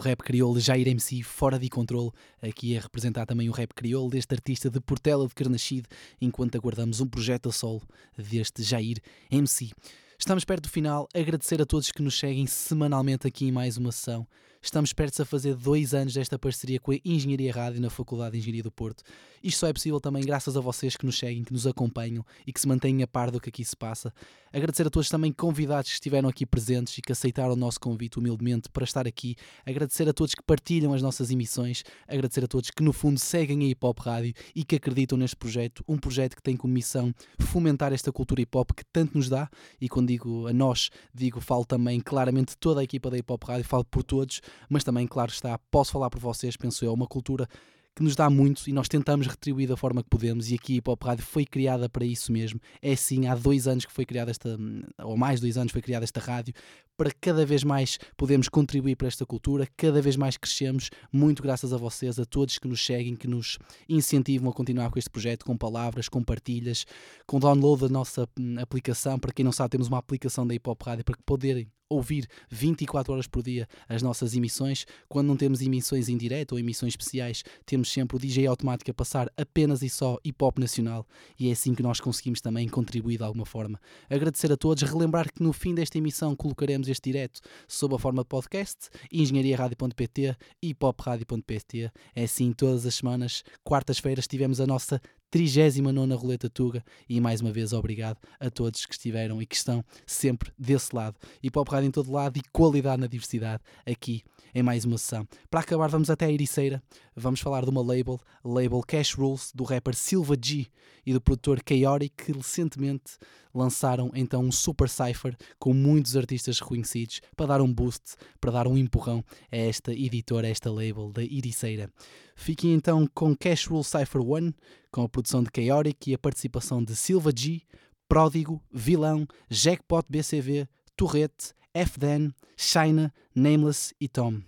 Rap 0.02 0.20
crioulo 0.24 0.60
Jair 0.60 0.88
MC 0.88 1.24
fora 1.24 1.60
de 1.60 1.70
controle, 1.70 2.12
aqui 2.42 2.76
a 2.76 2.82
representar 2.82 3.26
também 3.26 3.48
o 3.48 3.52
rap 3.52 3.74
crioulo 3.74 4.10
deste 4.10 4.34
artista 4.34 4.70
de 4.70 4.82
Portela 4.82 5.28
de 5.28 5.34
Carnachide, 5.34 5.88
enquanto 6.20 6.56
aguardamos 6.56 7.00
um 7.00 7.08
projeto 7.08 7.50
a 7.50 7.52
solo 7.52 7.82
deste 8.18 8.64
Jair 8.64 8.98
MC. 9.30 9.72
Estamos 10.18 10.44
perto 10.44 10.64
do 10.64 10.70
final, 10.70 11.08
agradecer 11.14 11.62
a 11.62 11.66
todos 11.66 11.92
que 11.92 12.02
nos 12.02 12.18
seguem 12.18 12.46
semanalmente 12.48 13.28
aqui 13.28 13.46
em 13.46 13.52
mais 13.52 13.78
uma 13.78 13.92
sessão. 13.92 14.28
Estamos 14.64 14.94
perto 14.94 15.20
a 15.20 15.26
fazer 15.26 15.56
dois 15.56 15.92
anos 15.92 16.14
desta 16.14 16.38
parceria 16.38 16.80
com 16.80 16.92
a 16.92 16.98
Engenharia 17.04 17.52
Rádio 17.52 17.82
na 17.82 17.90
Faculdade 17.90 18.34
de 18.34 18.38
Engenharia 18.38 18.62
do 18.62 18.72
Porto. 18.72 19.04
Isto 19.44 19.62
só 19.62 19.68
é 19.68 19.74
possível 19.74 20.00
também 20.00 20.24
graças 20.24 20.56
a 20.56 20.62
vocês 20.62 20.96
que 20.96 21.04
nos 21.04 21.18
seguem, 21.18 21.44
que 21.44 21.52
nos 21.52 21.66
acompanham 21.66 22.24
e 22.46 22.54
que 22.54 22.62
se 22.62 22.68
mantêm 22.68 23.02
a 23.02 23.08
par 23.08 23.32
do 23.32 23.42
que 23.42 23.50
aqui 23.50 23.66
se 23.66 23.76
passa. 23.76 24.14
Agradecer 24.54 24.86
a 24.86 24.90
todos 24.92 25.10
também 25.10 25.32
convidados 25.32 25.90
que 25.90 25.96
estiveram 25.96 26.30
aqui 26.30 26.46
presentes 26.46 26.96
e 26.96 27.02
que 27.02 27.12
aceitaram 27.12 27.54
o 27.54 27.56
nosso 27.56 27.80
convite 27.80 28.20
humildemente 28.20 28.70
para 28.70 28.84
estar 28.84 29.08
aqui. 29.08 29.36
Agradecer 29.66 30.08
a 30.08 30.14
todos 30.14 30.36
que 30.36 30.44
partilham 30.44 30.94
as 30.94 31.02
nossas 31.02 31.32
emissões. 31.32 31.84
Agradecer 32.08 32.44
a 32.44 32.48
todos 32.48 32.70
que 32.70 32.84
no 32.84 32.94
fundo 32.94 33.20
seguem 33.20 33.64
a 33.64 33.66
Hip 33.66 33.84
Hop 33.84 33.98
Rádio 33.98 34.36
e 34.54 34.64
que 34.64 34.76
acreditam 34.76 35.18
neste 35.18 35.38
projeto. 35.38 35.84
Um 35.88 35.98
projeto 35.98 36.36
que 36.36 36.44
tem 36.44 36.56
como 36.56 36.72
missão 36.72 37.12
fomentar 37.40 37.94
esta 37.94 38.12
cultura 38.12 38.42
hip 38.42 38.56
hop 38.56 38.72
que 38.76 38.86
tanto 38.86 39.18
nos 39.18 39.28
dá. 39.28 39.50
E 39.80 39.90
quando 39.90 40.10
digo 40.10 40.46
a 40.46 40.54
nós, 40.54 40.92
digo, 41.12 41.42
falo 41.42 41.66
também 41.66 42.00
claramente 42.00 42.56
toda 42.58 42.82
a 42.82 42.84
equipa 42.84 43.10
da 43.10 43.18
Hip 43.18 43.34
Hop 43.34 43.44
Rádio, 43.44 43.66
falo 43.66 43.86
por 43.86 44.04
todos 44.04 44.40
mas 44.70 44.84
também, 44.84 45.08
claro 45.08 45.32
está, 45.32 45.58
posso 45.70 45.92
falar 45.92 46.10
por 46.10 46.20
vocês, 46.20 46.56
penso 46.58 46.84
eu, 46.86 46.94
uma 46.94 47.08
cultura 47.08 47.48
que 47.96 48.04
nos 48.04 48.16
dá 48.16 48.30
muito 48.30 48.70
e 48.70 48.74
nós 48.74 48.88
tentamos 48.88 49.28
retribuir 49.28 49.68
da 49.68 49.76
forma 49.76 50.02
que 50.02 50.10
podemos 50.10 50.50
e 50.50 50.56
aqui 50.56 50.74
a 50.74 50.76
Hip 50.78 50.90
Hop 50.90 51.04
Rádio 51.04 51.26
foi 51.26 51.46
criada 51.46 51.90
para 51.90 52.06
isso 52.06 52.32
mesmo. 52.32 52.60
É 52.82 52.96
sim, 52.96 53.28
há 53.28 53.36
dois 53.36 53.68
anos 53.68 53.86
que 53.86 53.92
foi 53.92 54.06
criada 54.06 54.32
esta, 54.32 54.58
ou 55.00 55.18
mais 55.18 55.42
dois 55.42 55.58
anos 55.58 55.74
foi 55.74 55.82
criada 55.82 56.06
esta 56.06 56.20
rádio, 56.20 56.54
para 56.96 57.12
cada 57.20 57.46
vez 57.46 57.64
mais 57.64 57.98
podermos 58.16 58.48
contribuir 58.48 58.96
para 58.96 59.08
esta 59.08 59.26
cultura, 59.26 59.68
cada 59.76 60.02
vez 60.02 60.16
mais 60.16 60.38
crescemos, 60.38 60.90
muito 61.12 61.44
graças 61.44 61.74
a 61.74 61.78
vocês, 61.78 62.18
a 62.18 62.26
todos 62.26 62.58
que 62.58 62.68
nos 62.68 62.84
seguem, 62.86 63.16
que 63.16 63.28
nos 63.28 63.58
incentivam 63.90 64.50
a 64.50 64.54
continuar 64.54 64.90
com 64.90 65.00
este 65.00 65.10
projeto, 65.10 65.46
com 65.46 65.58
palavras, 65.58 66.08
com 66.08 66.24
partilhas, 66.24 66.86
com 67.26 67.40
download 67.40 67.82
da 67.82 67.90
nossa 67.90 68.28
hum, 68.40 68.56
aplicação. 68.60 69.20
Para 69.20 69.34
quem 69.34 69.44
não 69.44 69.52
sabe, 69.52 69.72
temos 69.72 69.88
uma 69.88 69.98
aplicação 69.98 70.48
da 70.48 70.54
Hip 70.56 70.70
Hop 70.70 70.82
Rádio 70.82 71.04
para 71.04 71.18
que 71.18 71.24
poderem 71.24 71.68
ouvir 71.92 72.28
24 72.50 73.14
horas 73.14 73.28
por 73.28 73.44
dia 73.44 73.68
as 73.88 74.02
nossas 74.02 74.36
emissões. 74.36 74.86
Quando 75.08 75.28
não 75.28 75.38
temos 75.38 75.62
emissões 75.62 76.10
em 76.10 76.18
direto 76.18 76.54
ou 76.54 76.60
emissões 76.60 76.94
especiais, 76.94 77.44
temos 77.66 77.92
sempre 77.92 78.16
o 78.16 78.20
DJ 78.20 78.48
automático 78.48 78.90
a 78.92 78.94
passar 78.94 79.32
apenas 79.38 79.82
e 79.82 79.90
só 79.90 80.18
hip 80.24 80.44
hop 80.44 80.58
nacional 80.58 81.06
e 81.40 81.50
é 81.50 81.52
assim 81.52 81.74
que 81.76 81.84
nós 81.84 82.00
conseguimos 82.00 82.42
também 82.42 82.68
contribuir 82.68 83.18
de 83.18 83.24
alguma 83.24 83.46
forma. 83.46 83.80
Agradecer 84.10 84.52
a 84.52 84.58
todos, 84.58 84.84
relembrar 84.84 85.32
que 85.32 85.44
no 85.44 85.54
fim 85.54 85.76
desta 85.76 85.98
emissão 85.98 86.36
colocaremos 86.36 86.88
este 86.88 87.12
direto 87.12 87.42
sob 87.68 87.96
a 87.96 88.00
forma 88.00 88.24
de 88.24 88.30
podcast, 88.30 88.90
engenhariaradio.pt 89.12 90.36
e 90.62 90.74
popradio.pt. 90.74 91.92
É 92.16 92.24
assim 92.24 92.54
todas 92.54 92.86
as 92.86 92.96
semanas, 92.96 93.44
quartas-feiras, 93.64 94.28
tivemos 94.28 94.62
a 94.62 94.68
nossa 94.68 95.02
39 95.32 96.14
Roleta 96.14 96.50
Tuga 96.50 96.84
e 97.08 97.22
mais 97.22 97.40
uma 97.40 97.54
vez 97.54 97.72
obrigado 97.72 98.18
a 98.38 98.50
todos 98.50 98.86
que 98.86 98.94
estiveram 98.94 99.42
e 99.42 99.46
que 99.46 99.56
estão 99.56 99.84
sempre 100.06 100.52
desse 100.60 100.94
lado. 100.94 101.16
E 101.42 101.50
Pop 101.50 101.72
Rádio 101.72 101.88
em 101.88 101.92
todo 101.92 102.12
lado 102.12 102.38
e 102.38 102.42
qualidade 102.52 103.00
na 103.00 103.08
diversidade 103.08 103.64
aqui 103.86 104.24
em 104.54 104.64
mais 104.64 104.86
uma 104.86 104.98
sessão. 104.98 105.28
Para 105.50 105.62
acabar, 105.62 105.88
vamos 105.88 106.10
até 106.10 106.26
a 106.26 106.32
Ericeira. 106.32 106.82
Vamos 107.16 107.40
falar 107.40 107.64
de 107.64 107.70
uma 107.70 107.82
label, 107.82 108.20
label 108.44 108.82
Cash 108.82 109.14
Rules, 109.14 109.52
do 109.54 109.64
rapper 109.64 109.96
Silva 109.96 110.36
G 110.42 110.68
e 111.06 111.14
do 111.14 111.22
produtor 111.22 111.62
Chaotic, 111.68 112.14
que 112.16 112.32
recentemente 112.32 113.18
lançaram 113.54 114.12
então 114.14 114.44
um 114.44 114.52
super 114.52 114.88
cipher 114.88 115.36
com 115.60 115.74
muitos 115.74 116.16
artistas 116.16 116.60
reconhecidos 116.60 117.22
para 117.36 117.48
dar 117.48 117.62
um 117.62 117.74
boost, 117.74 118.16
para 118.40 118.52
dar 118.52 118.68
um 118.68 118.78
empurrão 118.78 119.24
a 119.52 119.58
esta 119.58 119.92
editora, 119.92 120.48
a 120.48 120.50
esta 120.50 120.72
label 120.72 121.12
da 121.12 121.24
Ericeira. 121.24 121.90
Fiquem 122.36 122.74
então 122.74 123.08
com 123.14 123.36
Cash 123.36 123.68
Rule 123.68 123.84
Cypher 123.84 124.22
1, 124.22 124.54
com 124.92 125.04
a 125.04 125.10
produção 125.10 125.44
de 125.44 125.50
Chaotic 125.54 126.08
e 126.08 126.14
a 126.14 126.20
participação 126.20 126.84
de 126.84 126.96
Silva 126.96 127.32
G, 127.36 127.62
Pródigo, 128.08 128.62
Vilão, 128.72 129.26
Jackpot 129.50 130.06
BCV, 130.10 130.68
Torrete, 130.98 131.54
FDN, 131.74 132.34
China, 132.56 133.14
Nameless 133.36 133.94
e 134.00 134.08
Tom. 134.08 134.42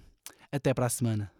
Até 0.52 0.74
para 0.74 0.86
a 0.86 0.90
semana. 0.90 1.33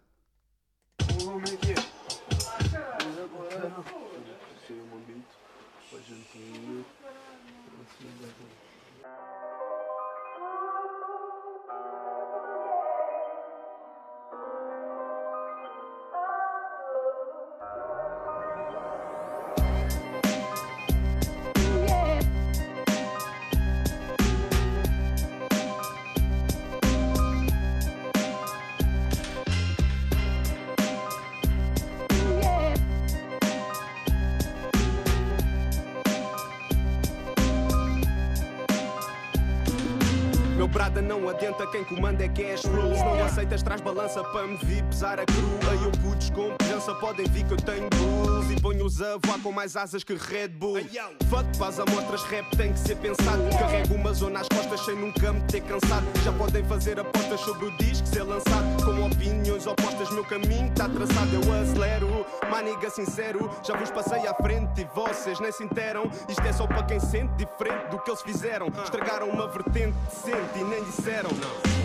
Não 43.54 43.56
aceitas, 43.56 43.62
traz 43.62 43.80
balança 43.80 44.24
para 44.24 44.46
me 44.46 44.56
vir 44.56 44.82
pesar 44.84 45.20
a 45.20 45.24
crua. 45.24 45.74
Eu 45.84 45.90
putos 46.02 46.30
com 46.30 46.54
presença, 46.56 46.94
podem 46.94 47.26
vir 47.26 47.44
que 47.44 47.52
eu 47.52 47.56
tenho 47.56 47.88
bulls. 47.90 48.50
E 48.50 48.60
ponho-os 48.60 49.00
a 49.00 49.16
voar 49.24 49.40
com 49.40 49.52
mais 49.52 49.76
asas 49.76 50.02
que 50.02 50.14
Red 50.14 50.48
Bull. 50.48 50.80
Fuck, 51.28 51.56
faz 51.56 51.78
amostras, 51.78 52.22
rap 52.24 52.44
tem 52.56 52.72
que 52.72 52.78
ser 52.78 52.96
pensado. 52.96 53.42
Carrego 53.58 53.94
uma 53.94 54.12
zona 54.12 54.40
às 54.40 54.48
costas 54.48 54.84
sem 54.84 54.96
nunca 54.96 55.32
me 55.32 55.40
ter 55.42 55.60
cansado. 55.62 56.04
Já 56.24 56.32
podem 56.32 56.64
fazer 56.64 56.98
apostas 56.98 57.40
sobre 57.40 57.66
o 57.66 57.76
disco 57.76 58.06
ser 58.08 58.22
lançado. 58.22 58.84
Com 58.84 59.06
opiniões 59.06 59.66
opostas, 59.66 60.10
meu 60.10 60.24
caminho 60.24 60.68
está 60.68 60.88
traçado. 60.88 61.30
Eu 61.34 61.62
acelero, 61.62 62.26
maniga 62.50 62.90
sincero. 62.90 63.50
Já 63.62 63.76
vos 63.76 63.90
passei 63.90 64.26
à 64.26 64.34
frente 64.34 64.80
e 64.80 64.84
vocês 64.94 65.38
nem 65.38 65.52
se 65.52 65.62
interam. 65.62 66.10
Isto 66.28 66.42
é 66.42 66.52
só 66.52 66.66
para 66.66 66.82
quem 66.82 66.98
sente 66.98 67.32
diferente 67.34 67.88
do 67.90 67.98
que 67.98 68.10
eles 68.10 68.22
fizeram. 68.22 68.68
Estragaram 68.82 69.28
uma 69.28 69.46
vertente 69.46 69.96
decente 70.10 70.58
e 70.58 70.64
nem 70.64 70.82
disseram. 70.84 71.30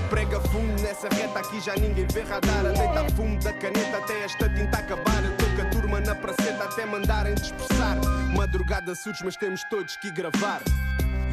Prega 0.10 0.40
fumo 0.42 0.74
nessa 0.82 1.08
reta 1.10 1.40
aqui 1.40 1.62
já 1.62 1.76
ninguém 1.76 2.08
vê 2.12 2.22
radar. 2.24 2.66
A 2.66 2.72
deita 2.72 3.16
fumo 3.16 3.40
da 3.40 3.54
caneta 3.54 3.98
até 3.98 4.24
esta 4.24 4.50
tinta 4.50 4.80
acabar. 4.80 5.24
Eu 5.24 5.38
tô 5.38 5.46
com 5.56 5.62
a 5.62 5.70
turma 5.70 6.00
na 6.02 6.16
praceta 6.16 6.64
até 6.64 6.86
mandarem 6.86 7.36
dispersar. 7.36 7.96
Madrugada 8.36 8.96
surge, 8.96 9.24
mas 9.24 9.38
temos 9.38 9.64
todos 9.66 9.96
que 9.98 10.10
gravar. 10.10 10.62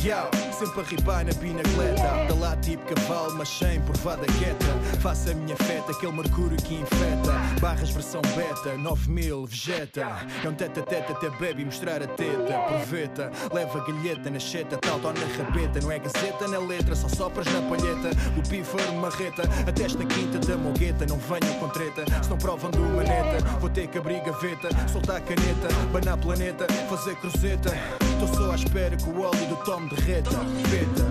Yo, 0.07 0.31
sempre 0.53 0.83
a 0.83 0.85
ribar 0.85 1.25
na 1.25 1.33
binacleta. 1.33 2.23
Anda 2.23 2.35
lá 2.37 2.57
tipo 2.59 2.95
cavalo, 2.95 3.35
mas 3.35 3.49
sem 3.49 3.81
provada 3.81 4.25
quieta 4.39 4.65
Faça 5.01 5.33
a 5.33 5.35
minha 5.35 5.57
feta, 5.57 5.91
aquele 5.91 6.13
mercúrio 6.13 6.57
que 6.59 6.77
infeta. 6.77 7.33
Barras 7.61 7.91
versão 7.91 8.23
beta, 8.37 8.77
9000 8.79 9.47
vegeta. 9.47 10.07
É 10.45 10.49
um 10.49 10.55
teta 10.55 10.83
teta 10.83 11.13
até 11.13 11.29
baby 11.31 11.65
mostrar 11.65 12.01
a 12.05 12.07
teta. 12.07 12.57
Proveta, 12.69 13.33
leva 13.53 13.81
a 13.81 13.85
galheta 13.85 14.31
na 14.31 14.39
cheta 14.39 14.77
Tal 14.77 15.01
na 15.01 15.45
rabeta, 15.45 15.81
não 15.81 15.91
é 15.91 15.99
gazeta 15.99 16.47
na 16.47 16.59
letra 16.59 16.95
Só 16.95 17.09
sopras 17.09 17.47
na 17.47 17.63
palheta, 17.63 18.15
do 18.37 18.49
pífaro 18.49 18.93
marreta 18.95 19.43
Até 19.67 19.83
esta 19.87 20.05
quinta 20.05 20.39
da 20.39 20.57
mogueta, 20.57 21.05
não 21.07 21.19
venham 21.19 21.59
com 21.59 21.69
treta 21.71 22.05
Se 22.23 22.31
não 22.31 22.39
provam 22.39 22.71
de 22.71 22.79
uma 22.79 23.03
neta, 23.03 23.45
vou 23.59 23.69
ter 23.69 23.89
que 23.89 23.99
abrir 23.99 24.23
gaveta 24.23 24.69
Soltar 24.87 25.17
a 25.17 25.21
caneta, 25.21 25.69
banar 25.93 26.17
planeta, 26.17 26.65
fazer 26.89 27.17
cruzeta 27.17 27.73
Tô 28.19 28.27
só 28.29 28.53
à 28.53 28.55
espera 28.55 28.97
que 28.97 29.11
o 29.11 29.21
óleo 29.21 29.47
do 29.47 29.57
Tom 29.57 29.87
derreta. 29.89 30.31
Beta, 30.71 31.05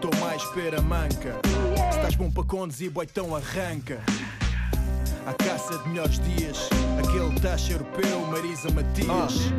tô 0.00 0.08
mais 0.18 0.42
espera 0.42 0.80
manca. 0.80 1.38
Se 1.90 1.96
estás 1.98 2.14
bom 2.14 2.30
para 2.30 2.44
conduzir, 2.44 2.90
boy, 2.90 3.06
então 3.10 3.36
arranca. 3.36 4.00
À 5.26 5.34
caça 5.34 5.78
de 5.78 5.88
melhores 5.88 6.18
dias 6.18 6.68
Aquele 6.98 7.38
taxa 7.40 7.72
europeu, 7.72 8.20
Marisa 8.30 8.70
Matias. 8.70 9.52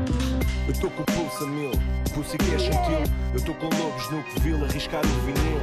Eu 0.68 0.74
tô 0.80 0.90
com 0.90 1.04
o 1.04 1.06
pulso 1.06 1.44
a 1.44 1.48
mil, 1.48 1.72
pulso 2.14 2.38
que 2.38 2.56
é 2.56 2.58
gentil. 2.58 3.04
Eu 3.34 3.46
tô 3.46 3.54
com 3.54 3.66
lobos 3.66 4.10
no 4.10 4.24
Covil, 4.24 4.64
arriscar 4.66 5.02
o 5.06 5.26
vinil. 5.26 5.62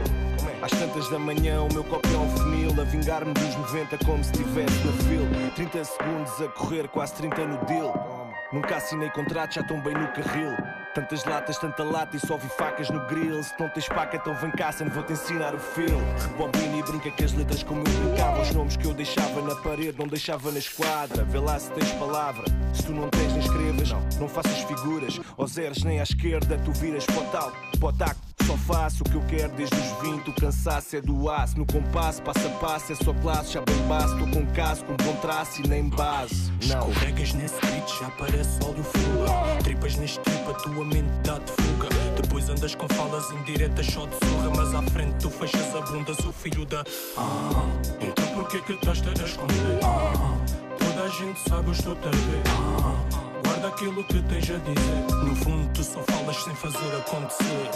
Às 0.63 0.71
tantas 0.71 1.09
da 1.11 1.19
manhã 1.19 1.63
o 1.63 1.73
meu 1.73 1.83
copo 1.83 2.07
é 2.07 2.19
um 2.19 2.37
funil. 2.37 2.71
A 2.81 2.85
vingar-me 2.85 3.33
dos 3.35 3.57
90 3.57 3.99
como 4.05 4.23
se 4.23 4.31
estivesse 4.31 4.85
na 4.85 4.93
fila 5.05 5.51
30 5.57 5.85
segundos 5.85 6.41
a 6.41 6.49
correr, 6.49 6.89
quase 6.89 7.15
30 7.15 7.47
no 7.47 7.65
deal. 7.67 8.31
Nunca 8.53 8.77
assinei 8.77 9.11
contrato, 9.11 9.55
já 9.55 9.63
tão 9.63 9.81
bem 9.81 9.95
no 9.95 10.09
carril 10.13 10.80
Tantas 10.93 11.25
latas, 11.25 11.57
tanta 11.57 11.85
lata 11.85 12.17
e 12.17 12.21
só 12.21 12.37
vi 12.37 12.49
facas 12.49 12.91
no 12.91 13.07
grill. 13.07 13.41
Se 13.45 13.55
não 13.61 13.69
tens 13.69 13.89
paca, 13.89 14.17
então 14.17 14.35
vem 14.35 14.51
cá, 14.51 14.73
sempre 14.73 14.95
vou-te 14.95 15.13
ensinar 15.13 15.55
o 15.55 15.59
feel. 15.59 16.01
Rebobina 16.19 16.79
e 16.79 16.83
brinca 16.83 17.11
com 17.13 17.25
as 17.25 17.33
letras 17.33 17.63
como 17.63 17.81
eu 17.81 17.85
brincava. 17.85 18.43
Os 18.43 18.51
nomes 18.53 18.77
que 18.77 18.87
eu 18.87 18.93
deixava 18.93 19.41
na 19.41 19.55
parede, 19.55 19.97
não 19.97 20.09
deixava 20.09 20.51
na 20.51 20.59
esquadra. 20.59 21.23
Vê 21.23 21.39
lá 21.39 21.59
se 21.61 21.71
tens 21.71 21.93
palavra, 21.93 22.45
se 22.75 22.83
tu 22.83 22.93
não 22.93 23.09
tens 23.09 23.33
nem 23.33 23.41
escrevas. 23.41 23.91
Não, 23.91 24.01
não 24.19 24.29
faças 24.29 24.59
figuras, 24.63 25.21
ou 25.37 25.47
zeres 25.47 25.85
nem 25.85 26.01
à 26.01 26.03
esquerda 26.03 26.59
Tu 26.65 26.73
viras 26.73 27.07
para 27.07 27.21
o 27.21 27.25
tal, 27.27 27.53
para 27.79 27.89
o 27.89 27.93
taco 27.93 28.31
só 28.51 28.57
faço 28.57 29.05
o 29.05 29.09
que 29.09 29.15
eu 29.15 29.23
quero 29.29 29.53
desde 29.53 29.77
os 29.77 30.03
20 30.03 30.29
O 30.29 30.35
cansaço 30.35 30.97
é 30.97 31.01
do 31.01 31.31
aço. 31.31 31.57
No 31.57 31.65
compasso, 31.67 32.21
passo 32.23 32.47
a 32.47 32.51
passo 32.59 32.93
É 32.93 32.97
só 32.97 33.13
classe, 33.15 33.53
já 33.53 33.61
bem 33.61 33.77
base 33.87 34.19
Tô 34.19 34.27
com 34.27 34.47
caso, 34.53 34.85
com 34.85 34.97
bom 34.97 35.15
traço 35.21 35.63
e 35.63 35.69
nem 35.69 35.89
base. 35.89 36.51
Não. 36.67 36.91
Escorregas 36.91 37.33
nesse 37.35 37.61
beat, 37.61 37.89
já 38.01 38.11
parece 38.19 38.59
óleo 38.65 38.83
fuga 38.83 39.63
Tripas 39.63 39.97
neste 39.97 40.19
trip, 40.21 40.40
a 40.51 40.55
tua 40.55 40.85
mente 40.85 41.09
dá-te 41.25 41.53
fuga. 41.53 41.89
Depois 42.21 42.49
andas 42.49 42.75
com 42.75 42.89
falas 42.89 43.31
indiretas 43.31 43.87
só 43.87 44.07
de 44.07 44.15
surra. 44.15 44.51
Mas 44.57 44.75
à 44.75 44.83
frente 44.83 45.15
tu 45.21 45.31
fechas 45.31 45.75
a 45.75 45.81
bunda 45.81 46.15
Sou 46.15 46.33
filho 46.33 46.67
da 46.67 46.85
ah, 47.17 47.67
Então 48.01 48.27
porquê 48.35 48.61
que 48.61 48.73
estás 48.73 49.01
a 49.07 49.25
esconder? 49.25 49.79
Ah, 49.83 50.37
toda 50.79 51.05
a 51.05 51.09
gente 51.09 51.41
sabe, 51.49 51.69
eu 51.69 51.73
estou 51.73 51.93
a 51.93 52.11
ver 52.11 52.43
ah, 52.47 53.21
Guarda 53.45 53.69
aquilo 53.69 54.05
que 54.05 54.23
tens 54.23 54.51
a 54.51 54.59
dizer. 54.59 55.25
No 55.25 55.37
fundo 55.37 55.71
tu 55.73 55.85
só 55.85 56.03
falas 56.03 56.37
sem 56.43 56.55
fazer 56.55 56.97
acontecer. 56.97 57.71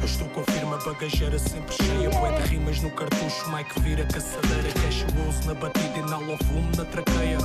Eu 0.00 0.04
estou 0.04 0.28
com 0.28 0.40
a 0.40 0.44
firma 0.52 0.76
bagageira 0.78 1.38
sempre 1.38 1.74
cheia. 1.74 2.10
Bué 2.10 2.40
de 2.40 2.48
rimas 2.48 2.80
no 2.80 2.90
cartucho, 2.90 3.50
Mike 3.50 3.80
vira 3.80 4.04
caçadeira. 4.04 4.72
Cash 4.82 5.04
Rose 5.14 5.46
na 5.46 5.54
batida, 5.54 5.98
inala 5.98 6.34
o 6.34 6.44
fumo 6.44 6.70
na 6.76 6.84
traqueia 6.84 7.38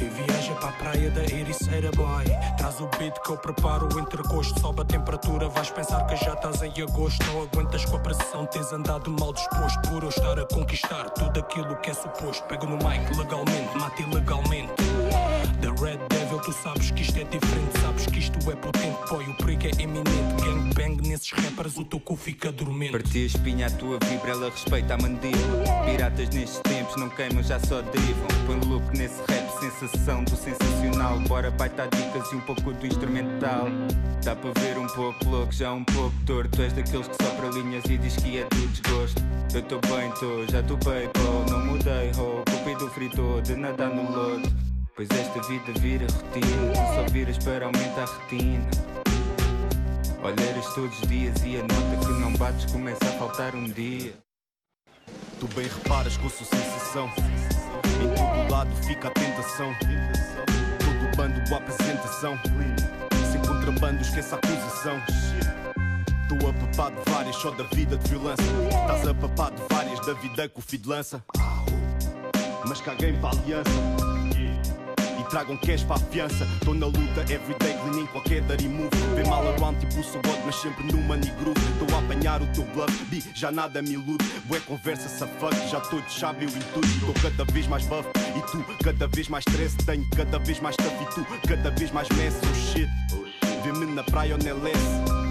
e 0.00 0.08
viaja 0.08 0.54
para 0.54 0.68
a 0.68 0.72
praia 0.72 1.10
da 1.10 1.22
Ericeira 1.22 1.90
Boy. 1.92 2.24
Traz 2.56 2.80
o 2.80 2.88
beat 2.98 3.18
que 3.22 3.30
eu 3.30 3.36
preparo 3.36 3.88
o 3.94 4.00
entrecosto 4.00 4.58
Sobe 4.60 4.82
a 4.82 4.84
temperatura, 4.84 5.48
vais 5.48 5.70
pensar 5.70 6.04
que 6.06 6.16
já 6.16 6.34
estás 6.34 6.62
em 6.62 6.82
agosto. 6.82 7.24
Não 7.26 7.42
aguentas 7.42 7.84
com 7.84 7.96
a 7.96 8.00
pressão, 8.00 8.46
tens 8.46 8.72
andado 8.72 9.10
mal 9.10 9.32
disposto 9.32 9.80
Por 9.88 10.02
eu 10.02 10.08
estar 10.08 10.38
a 10.38 10.46
conquistar 10.46 11.10
tudo 11.10 11.40
aquilo 11.40 11.76
que 11.76 11.90
é 11.90 11.94
suposto. 11.94 12.44
Pego 12.44 12.66
no 12.66 12.76
mic 12.76 13.16
legalmente, 13.16 13.78
mate 13.78 14.02
ilegalmente 14.02 14.72
The 15.60 15.68
Red 15.82 15.98
Devil, 16.08 16.25
tu 16.38 16.52
sabes 16.52 16.90
que 16.90 17.02
isto 17.02 17.18
é 17.18 17.24
diferente 17.24 17.80
Sabes 17.80 18.06
que 18.06 18.18
isto 18.18 18.50
é 18.50 18.56
potente, 18.56 18.98
boy, 19.08 19.24
o 19.24 19.34
perigo 19.34 19.66
é 19.66 19.82
iminente 19.82 20.44
Gangbang 20.44 21.08
nesses 21.08 21.30
rappers, 21.32 21.76
o 21.76 21.84
teu 21.84 22.00
cu 22.00 22.16
fica 22.16 22.52
dormente 22.52 22.92
Parti 22.92 23.18
a 23.18 23.26
espinha, 23.26 23.66
a 23.66 23.70
tua 23.70 23.98
vibra, 24.08 24.32
ela 24.32 24.50
respeita 24.50 24.94
a 24.94 24.98
mandíbula 24.98 25.64
Piratas 25.84 26.30
nestes 26.30 26.60
tempos 26.60 26.96
não 26.96 27.08
queimam, 27.08 27.42
já 27.42 27.58
só 27.60 27.82
derivam 27.82 28.28
Põe 28.46 28.60
look 28.68 28.96
nesse 28.96 29.20
rap 29.28 29.46
sensação 29.70 30.24
do 30.24 30.36
sensacional. 30.36 31.18
Bora 31.20 31.50
baita 31.50 31.88
dicas 31.88 32.30
e 32.32 32.36
um 32.36 32.40
pouco 32.40 32.72
do 32.72 32.86
instrumental. 32.86 33.66
Dá 34.22 34.34
para 34.34 34.52
ver 34.60 34.78
um 34.78 34.86
pouco 34.86 35.28
louco, 35.28 35.52
já 35.52 35.72
um 35.72 35.84
pouco 35.84 36.14
torto. 36.24 36.62
És 36.62 36.72
daqueles 36.72 37.08
que 37.08 37.24
sopra 37.24 37.48
linhas 37.48 37.84
e 37.86 37.98
diz 37.98 38.16
que 38.16 38.38
é 38.38 38.44
do 38.44 38.68
desgosto. 38.68 39.22
Eu 39.54 39.62
tô 39.62 39.78
bem, 39.80 40.10
tô, 40.12 40.46
já 40.50 40.62
tô 40.62 40.76
bem, 40.76 41.08
pô, 41.08 41.50
não 41.50 41.64
mudei, 41.66 42.10
ho. 42.18 42.42
Cupido 42.50 42.88
fritou 42.90 43.40
de 43.40 43.56
nadar 43.56 43.90
no 43.90 44.10
lodo. 44.10 44.75
Pois 44.96 45.10
esta 45.10 45.42
vida 45.42 45.78
vira 45.78 46.06
rotina, 46.06 46.74
só 46.94 47.12
viras 47.12 47.36
para 47.36 47.66
aumentar 47.66 48.04
a 48.04 48.18
retina. 48.22 48.66
Olheiras 50.22 50.74
todos 50.74 50.98
os 51.02 51.06
dias 51.06 51.36
e 51.44 51.58
a 51.58 51.60
nota 51.60 52.06
que 52.06 52.12
não 52.18 52.32
bates 52.32 52.64
começa 52.72 53.04
a 53.04 53.12
faltar 53.18 53.54
um 53.54 53.64
dia. 53.64 54.14
Tu 55.38 55.46
bem 55.48 55.68
reparas 55.68 56.16
com 56.16 56.30
sua 56.30 56.46
sensação. 56.46 57.10
Em 58.02 58.08
todo 58.14 58.50
lado 58.50 58.74
fica 58.86 59.08
a 59.08 59.10
tentação. 59.10 59.70
Todo 60.78 61.16
bando 61.18 61.46
boa 61.50 61.60
apresentação. 61.60 62.38
Sem 63.30 63.42
contrabando, 63.42 64.00
esqueça 64.00 64.36
a 64.36 64.38
acusação. 64.38 64.96
Estou 66.22 66.48
a 66.48 66.52
papar 66.54 66.90
de 66.92 67.10
várias 67.10 67.36
só 67.36 67.50
da 67.50 67.64
vida 67.64 67.98
de 67.98 68.08
violência. 68.08 68.44
Estás 68.70 69.06
a 69.06 69.12
papar 69.12 69.50
de 69.50 69.62
várias 69.68 70.00
da 70.06 70.14
vida 70.14 70.48
que 70.48 70.58
o 70.58 70.62
filho 70.62 70.88
lança. 70.88 71.22
Mas 72.66 72.80
caguei 72.80 73.12
para 73.12 73.36
a 73.36 73.42
aliança. 73.42 74.15
Tragam 75.28 75.56
cash 75.56 75.84
para 75.84 75.96
a 75.96 75.98
fiança. 75.98 76.44
Estou 76.44 76.74
na 76.74 76.86
luta, 76.86 77.20
everyday 77.28 77.74
cleaning 77.74 78.06
qualquer 78.06 78.42
dirty 78.42 78.68
move. 78.68 78.90
Vem 79.14 79.26
mal 79.26 79.46
around, 79.46 79.78
tipo 79.80 79.96
God, 79.96 80.38
mas 80.44 80.56
sempre 80.56 80.92
money 80.96 81.30
groove. 81.40 81.60
Estou 81.72 81.96
a 81.96 82.00
apanhar 82.00 82.42
o 82.42 82.46
teu 82.48 82.64
bluff, 82.74 83.04
bi, 83.04 83.22
já 83.34 83.50
nada 83.50 83.82
me 83.82 83.92
ilude. 83.92 84.24
Bué 84.44 84.60
conversa, 84.60 85.08
safuck, 85.08 85.56
já 85.68 85.80
todos 85.80 86.12
sabem 86.12 86.48
o 86.48 86.50
intuito. 86.50 86.86
Estou 86.86 87.14
cada 87.14 87.44
vez 87.52 87.66
mais 87.66 87.84
buff 87.86 88.08
e 88.36 88.50
tu 88.50 88.64
cada 88.82 89.06
vez 89.08 89.28
mais 89.28 89.44
stress. 89.48 89.76
Tenho 89.84 90.06
cada 90.16 90.38
vez 90.38 90.60
mais 90.60 90.76
tough 90.76 91.02
e 91.02 91.14
tu 91.14 91.26
cada 91.48 91.70
vez 91.70 91.90
mais 91.90 92.08
mess. 92.10 92.40
Oh 92.42 92.54
shit, 92.54 92.88
vê-me 93.62 93.86
na 93.86 94.02
praia 94.04 94.36
ou 94.36 94.42
na 94.42 94.52
less. 94.62 95.25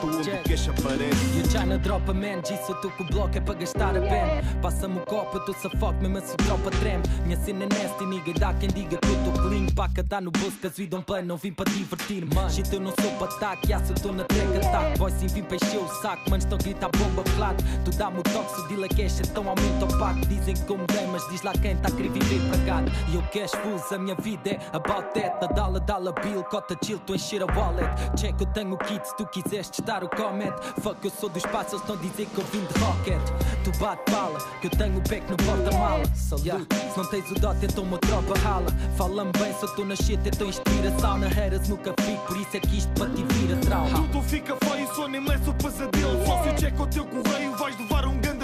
Estou 0.00 0.18
onde 0.18 0.30
o 0.30 0.42
cash 0.44 0.68
aparece. 0.68 1.36
E 1.36 1.42
a 1.42 1.60
China 1.60 1.78
dropa 1.78 2.14
man, 2.14 2.40
disse 2.40 2.70
eu 2.70 2.74
tô 2.76 2.90
com 2.90 3.02
o 3.02 3.06
bloco 3.06 3.36
é 3.36 3.40
para 3.40 3.54
gastar 3.54 3.94
a 3.94 4.00
pen. 4.00 4.60
Passa-me 4.62 4.96
o 4.96 5.00
copo, 5.00 5.36
eu 5.36 5.44
tô 5.44 5.52
safoco, 5.52 6.00
mesmo 6.00 6.20
se 6.20 6.32
o 6.32 6.36
tropa 6.36 6.70
treme 6.70 7.02
Minha 7.24 7.36
cena 7.38 7.64
é 7.64 7.68
nasty, 7.68 8.06
nigga, 8.06 8.32
dá 8.38 8.54
quem 8.54 8.70
diga 8.70 8.96
que 8.96 9.08
eu 9.08 9.24
tô 9.24 9.42
clean. 9.42 9.66
Paca 9.74 10.02
tá 10.02 10.20
no 10.20 10.30
bolso, 10.30 10.56
caso 10.58 10.80
e 10.80 10.88
um 10.94 11.02
plano, 11.02 11.28
não 11.28 11.36
vim 11.36 11.52
para 11.52 11.70
divertir-me 11.70 12.30
Shit, 12.50 12.72
eu 12.72 12.80
não 12.80 12.92
sou 12.98 13.10
para 13.18 13.26
ataque, 13.34 13.72
aço, 13.74 13.92
eu 13.92 13.96
tô 13.96 14.12
na 14.12 14.24
track 14.24 14.56
attack 14.56 14.98
Boy, 14.98 15.10
sim, 15.12 15.26
vim 15.26 15.42
para 15.42 15.56
encher 15.56 15.78
o 15.78 15.88
saco, 16.00 16.30
manos 16.30 16.44
estão 16.44 16.58
a 16.58 16.62
gritar 16.62 16.90
bomba 16.96 17.22
claro. 17.36 17.56
Tu 17.84 17.90
dá-me 17.90 18.20
o 18.20 18.22
toque, 18.22 18.54
se 18.54 18.60
o 18.60 18.68
deal 18.68 18.84
é 18.84 18.88
cash, 18.88 19.20
então 19.20 19.48
aumenta 19.48 19.84
o 19.84 19.98
pack. 19.98 20.26
Dizem 20.26 20.54
que 20.54 20.70
eu 20.70 20.78
mudei, 20.78 21.06
mas 21.08 21.28
diz 21.28 21.42
lá 21.42 21.52
quem 21.52 21.76
tá 21.76 21.88
a 21.88 21.92
querer 21.92 22.10
viver 22.10 22.40
para 22.48 22.58
cá. 22.64 22.82
E 23.08 23.14
eu 23.14 23.22
cash 23.32 23.50
full, 23.50 23.96
a 23.96 23.98
minha 23.98 24.14
vida 24.14 24.50
é 24.50 24.60
about 24.72 25.12
that. 25.12 25.40
Da 25.40 25.46
dala, 25.48 25.78
dala 25.80 26.12
bill, 26.12 26.42
cota 26.44 26.76
chill, 26.82 26.98
tu 27.00 27.14
encher 27.14 27.42
a 27.42 27.46
wallet. 27.46 27.88
Check, 28.16 28.40
eu 28.40 28.46
tenho 28.46 28.72
o 28.72 28.78
kit, 28.78 29.06
se 29.06 29.16
tu 29.16 29.26
quiseres 29.26 29.70
testar 29.90 30.04
o 30.04 30.08
comment 30.08 30.54
Fuck, 30.80 31.04
eu 31.04 31.10
sou 31.10 31.28
do 31.28 31.38
espaço, 31.38 31.74
eles 31.74 31.80
estão 31.80 31.96
a 31.96 31.98
dizer 31.98 32.26
que 32.26 32.38
eu 32.38 32.44
vim 32.44 32.64
de 32.64 32.78
rocket. 32.80 33.20
Tu 33.64 33.78
bate 33.78 34.10
bala, 34.10 34.38
que 34.60 34.68
eu 34.68 34.70
tenho 34.70 34.96
o 34.96 35.00
back 35.00 35.22
no 35.30 35.36
porta-mala. 35.36 36.04
Salute, 36.14 36.66
se 36.92 36.98
não 36.98 37.04
tens 37.06 37.30
o 37.30 37.34
dot, 37.34 37.56
então 37.62 37.84
uma 37.84 37.98
tropa 37.98 38.38
rala. 38.38 38.70
Fala-me 38.96 39.32
bem, 39.32 39.52
se 39.52 39.64
eu 39.64 39.74
tô 39.74 39.84
na 39.84 39.96
shit, 39.96 40.20
então 40.24 40.48
inspiração. 40.48 41.18
Na 41.18 41.28
Harris 41.28 41.68
nunca 41.68 41.92
fico, 42.00 42.26
por 42.26 42.36
isso 42.36 42.56
é 42.56 42.60
que 42.60 42.78
isto 42.78 42.92
para 42.92 43.10
ti 43.10 43.24
vira 43.28 43.56
trauma 43.56 43.90
Tudo 43.90 44.22
fica 44.22 44.56
feio, 44.64 44.94
só 44.94 45.08
nem 45.08 45.20
me 45.20 45.28
o 45.28 45.54
pesadelo. 45.54 46.26
Só 46.26 46.42
se 46.42 46.48
eu 46.48 46.56
check 46.56 46.80
o 46.80 46.86
teu 46.86 47.04
correio, 47.04 47.56
vais 47.56 47.78
levar 47.78 48.06
um 48.06 48.18
ganda 48.20 48.39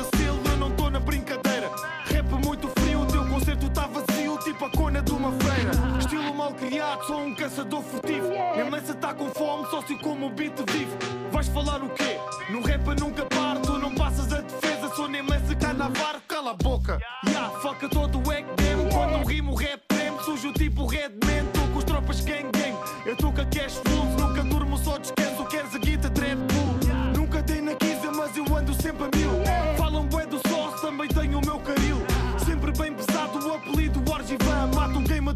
vazio, 4.67 4.71
tipo 4.71 4.71
a 4.71 4.71
cona 4.71 5.03
de 5.03 5.12
uma 5.12 5.33
feira. 5.33 5.71
Estilo 5.99 6.35
mal 6.35 6.53
criado, 6.55 7.05
sou 7.05 7.21
um 7.21 7.35
caçador 7.35 7.83
furtivo. 7.83 8.29
Minha 8.29 8.71
mesa 8.71 8.95
tá 8.95 9.14
com 9.14 9.29
fome, 9.31 9.67
só 9.71 9.83
se 9.83 9.93
eu 9.93 9.99
como 9.99 10.27
o 10.27 10.31
beat 10.31 10.55
vivo. 10.71 10.97
Vais 11.31 11.49
falar 11.49 11.83
o 11.83 11.89
quê? 11.91 12.19
No 12.51 12.62
rap 12.62 12.87
eu 12.87 12.95
nunca 12.97 13.25
paro, 13.27 13.61
tu 13.61 13.79
não 13.79 13.95
passas 13.95 14.33
a 14.33 14.41
defesa. 14.41 14.95
Sou 14.95 15.09
nem 15.09 15.23
lessa 15.23 15.55
canavar, 15.55 16.21
cala 16.27 16.53
a 16.53 16.55
boca. 16.55 16.99
Ya, 17.29 17.51
foca 17.61 17.89
todo 17.89 18.19
o 18.27 18.33
egg 18.33 18.47
game. 18.57 18.91
Quando 18.93 19.27
rimo, 19.27 19.55
rap 19.55 19.81
treme, 19.89 20.19
sujo 20.25 20.53
tipo 20.53 20.87
Redman. 20.87 21.45
Tô 21.53 21.61
com 21.73 21.79
os 21.79 21.85
tropas 21.85 22.21
gang 22.21 22.51
gang. 22.53 22.77
Eu 23.05 23.17
tô 23.17 23.31
com 23.33 23.41
a 23.41 23.45
cash 23.47 23.81
full, 23.87 24.05
nunca 24.19 24.43
durmo, 24.43 24.55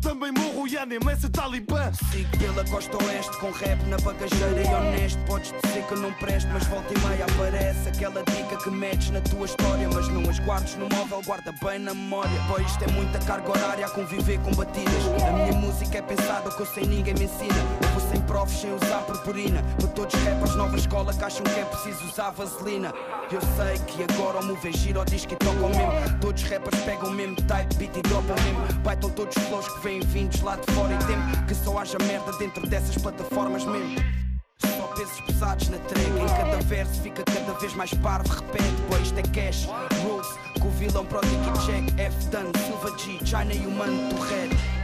também 0.01 0.33
morro 0.33 0.67
e 0.67 0.87
nem 0.87 0.99
essa 1.13 1.29
talibã. 1.29 1.93
Sigo 2.11 2.39
pela 2.39 2.65
costa 2.65 2.97
oeste 3.05 3.37
com 3.39 3.51
rap 3.51 3.83
na 3.87 3.97
bagageira 3.99 4.63
e 4.63 4.75
honesto. 4.75 5.19
Podes 5.27 5.53
dizer 5.63 5.85
que 5.87 5.95
não 5.97 6.13
presto, 6.15 6.49
mas 6.53 6.65
volta 6.67 6.93
e 6.95 6.99
meia 7.07 7.25
aparece 7.25 7.89
aquela 7.89 8.23
dica 8.25 8.57
que 8.57 8.71
metes 8.71 9.11
na 9.11 9.21
tua 9.21 9.45
história. 9.45 9.89
Mas 9.93 10.09
não 10.09 10.29
as 10.29 10.39
guardes 10.41 10.77
no 10.77 10.89
móvel, 10.89 11.23
guarda 11.25 11.55
bem 11.63 11.79
na 11.79 11.95
memória. 11.95 12.31
Pois 12.49 12.67
isto 12.67 12.85
é 12.85 12.93
muita 12.93 13.19
carga 13.21 13.51
horária 13.51 13.87
a 13.87 13.91
conviver 13.91 14.39
com 14.41 14.53
batidas. 14.53 15.05
A 15.29 15.33
minha 15.33 15.53
música 15.53 15.99
é 15.99 16.03
pensada, 16.03 16.51
que 16.51 16.61
eu 16.61 16.67
sei 16.67 16.87
ninguém 16.87 17.15
me 17.15 17.25
ensina. 17.25 17.55
Eu 17.83 17.89
vou 17.89 18.11
sem 18.11 18.21
profs, 18.23 18.61
sem 18.61 18.73
usar 18.73 19.03
purpurina. 19.03 19.63
Para 19.79 19.89
todos 19.89 20.15
os 20.15 20.23
rappers, 20.23 20.57
nova 20.57 20.77
escola 20.77 21.13
que 21.13 21.25
acham 21.25 21.43
que 21.45 21.61
é 21.61 21.65
preciso 21.65 22.05
usar 22.07 22.31
vaselina. 22.31 22.93
Eu 23.31 23.41
sei 23.41 23.79
que 23.87 24.03
agora 24.13 24.39
o 24.39 24.47
move 24.47 24.73
giro, 24.73 25.05
diz 25.05 25.27
que 25.27 25.37
tocam 25.37 25.69
mesmo. 25.69 26.19
Todos 26.21 26.43
os 26.43 26.49
rappers 26.49 26.81
pegam 26.83 27.11
mesmo 27.11 27.37
type, 27.37 27.75
beat 27.77 27.97
e 27.97 28.03
dropam 28.03 28.37
mesmo. 28.45 28.81
Baitam 28.83 29.11
todos 29.11 29.37
os 29.37 29.43
flows 29.45 29.69
que 29.69 29.81
vêm 29.81 29.90
vindos 29.99 30.41
lá 30.43 30.55
de 30.55 30.73
fora 30.73 30.95
e 30.95 30.99
tempo 30.99 31.47
que 31.49 31.55
só 31.55 31.77
haja 31.79 31.99
merda 32.07 32.31
dentro 32.39 32.65
dessas 32.69 32.97
plataformas 32.97 33.65
mesmo. 33.65 33.97
Só 34.59 34.87
pesos 34.89 35.21
pesados 35.23 35.69
na 35.71 35.79
track 35.79 36.11
Em 36.11 36.27
cada 36.27 36.63
verso 36.63 37.01
fica 37.01 37.25
cada 37.25 37.59
vez 37.59 37.75
mais 37.75 37.93
parvo 37.95 38.29
Repete, 38.29 38.77
pois 38.89 39.03
isto 39.03 39.19
é 39.19 39.23
cash. 39.23 39.69
Rules, 40.03 40.29
com 40.61 40.69
o 40.69 40.71
vilão 40.73 41.05
Prodigy 41.07 41.35
Check 41.67 41.99
F. 41.99 42.27
Done, 42.27 42.53
Silva 42.65 42.97
G, 42.99 43.19
China 43.25 43.53
e 43.53 43.67
o 43.67 43.71
mano 43.71 44.09
do 44.11 44.80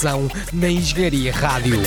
Sessão 0.00 0.30
na 0.50 0.70
Engenharia 0.70 1.30
Rádio. 1.30 1.82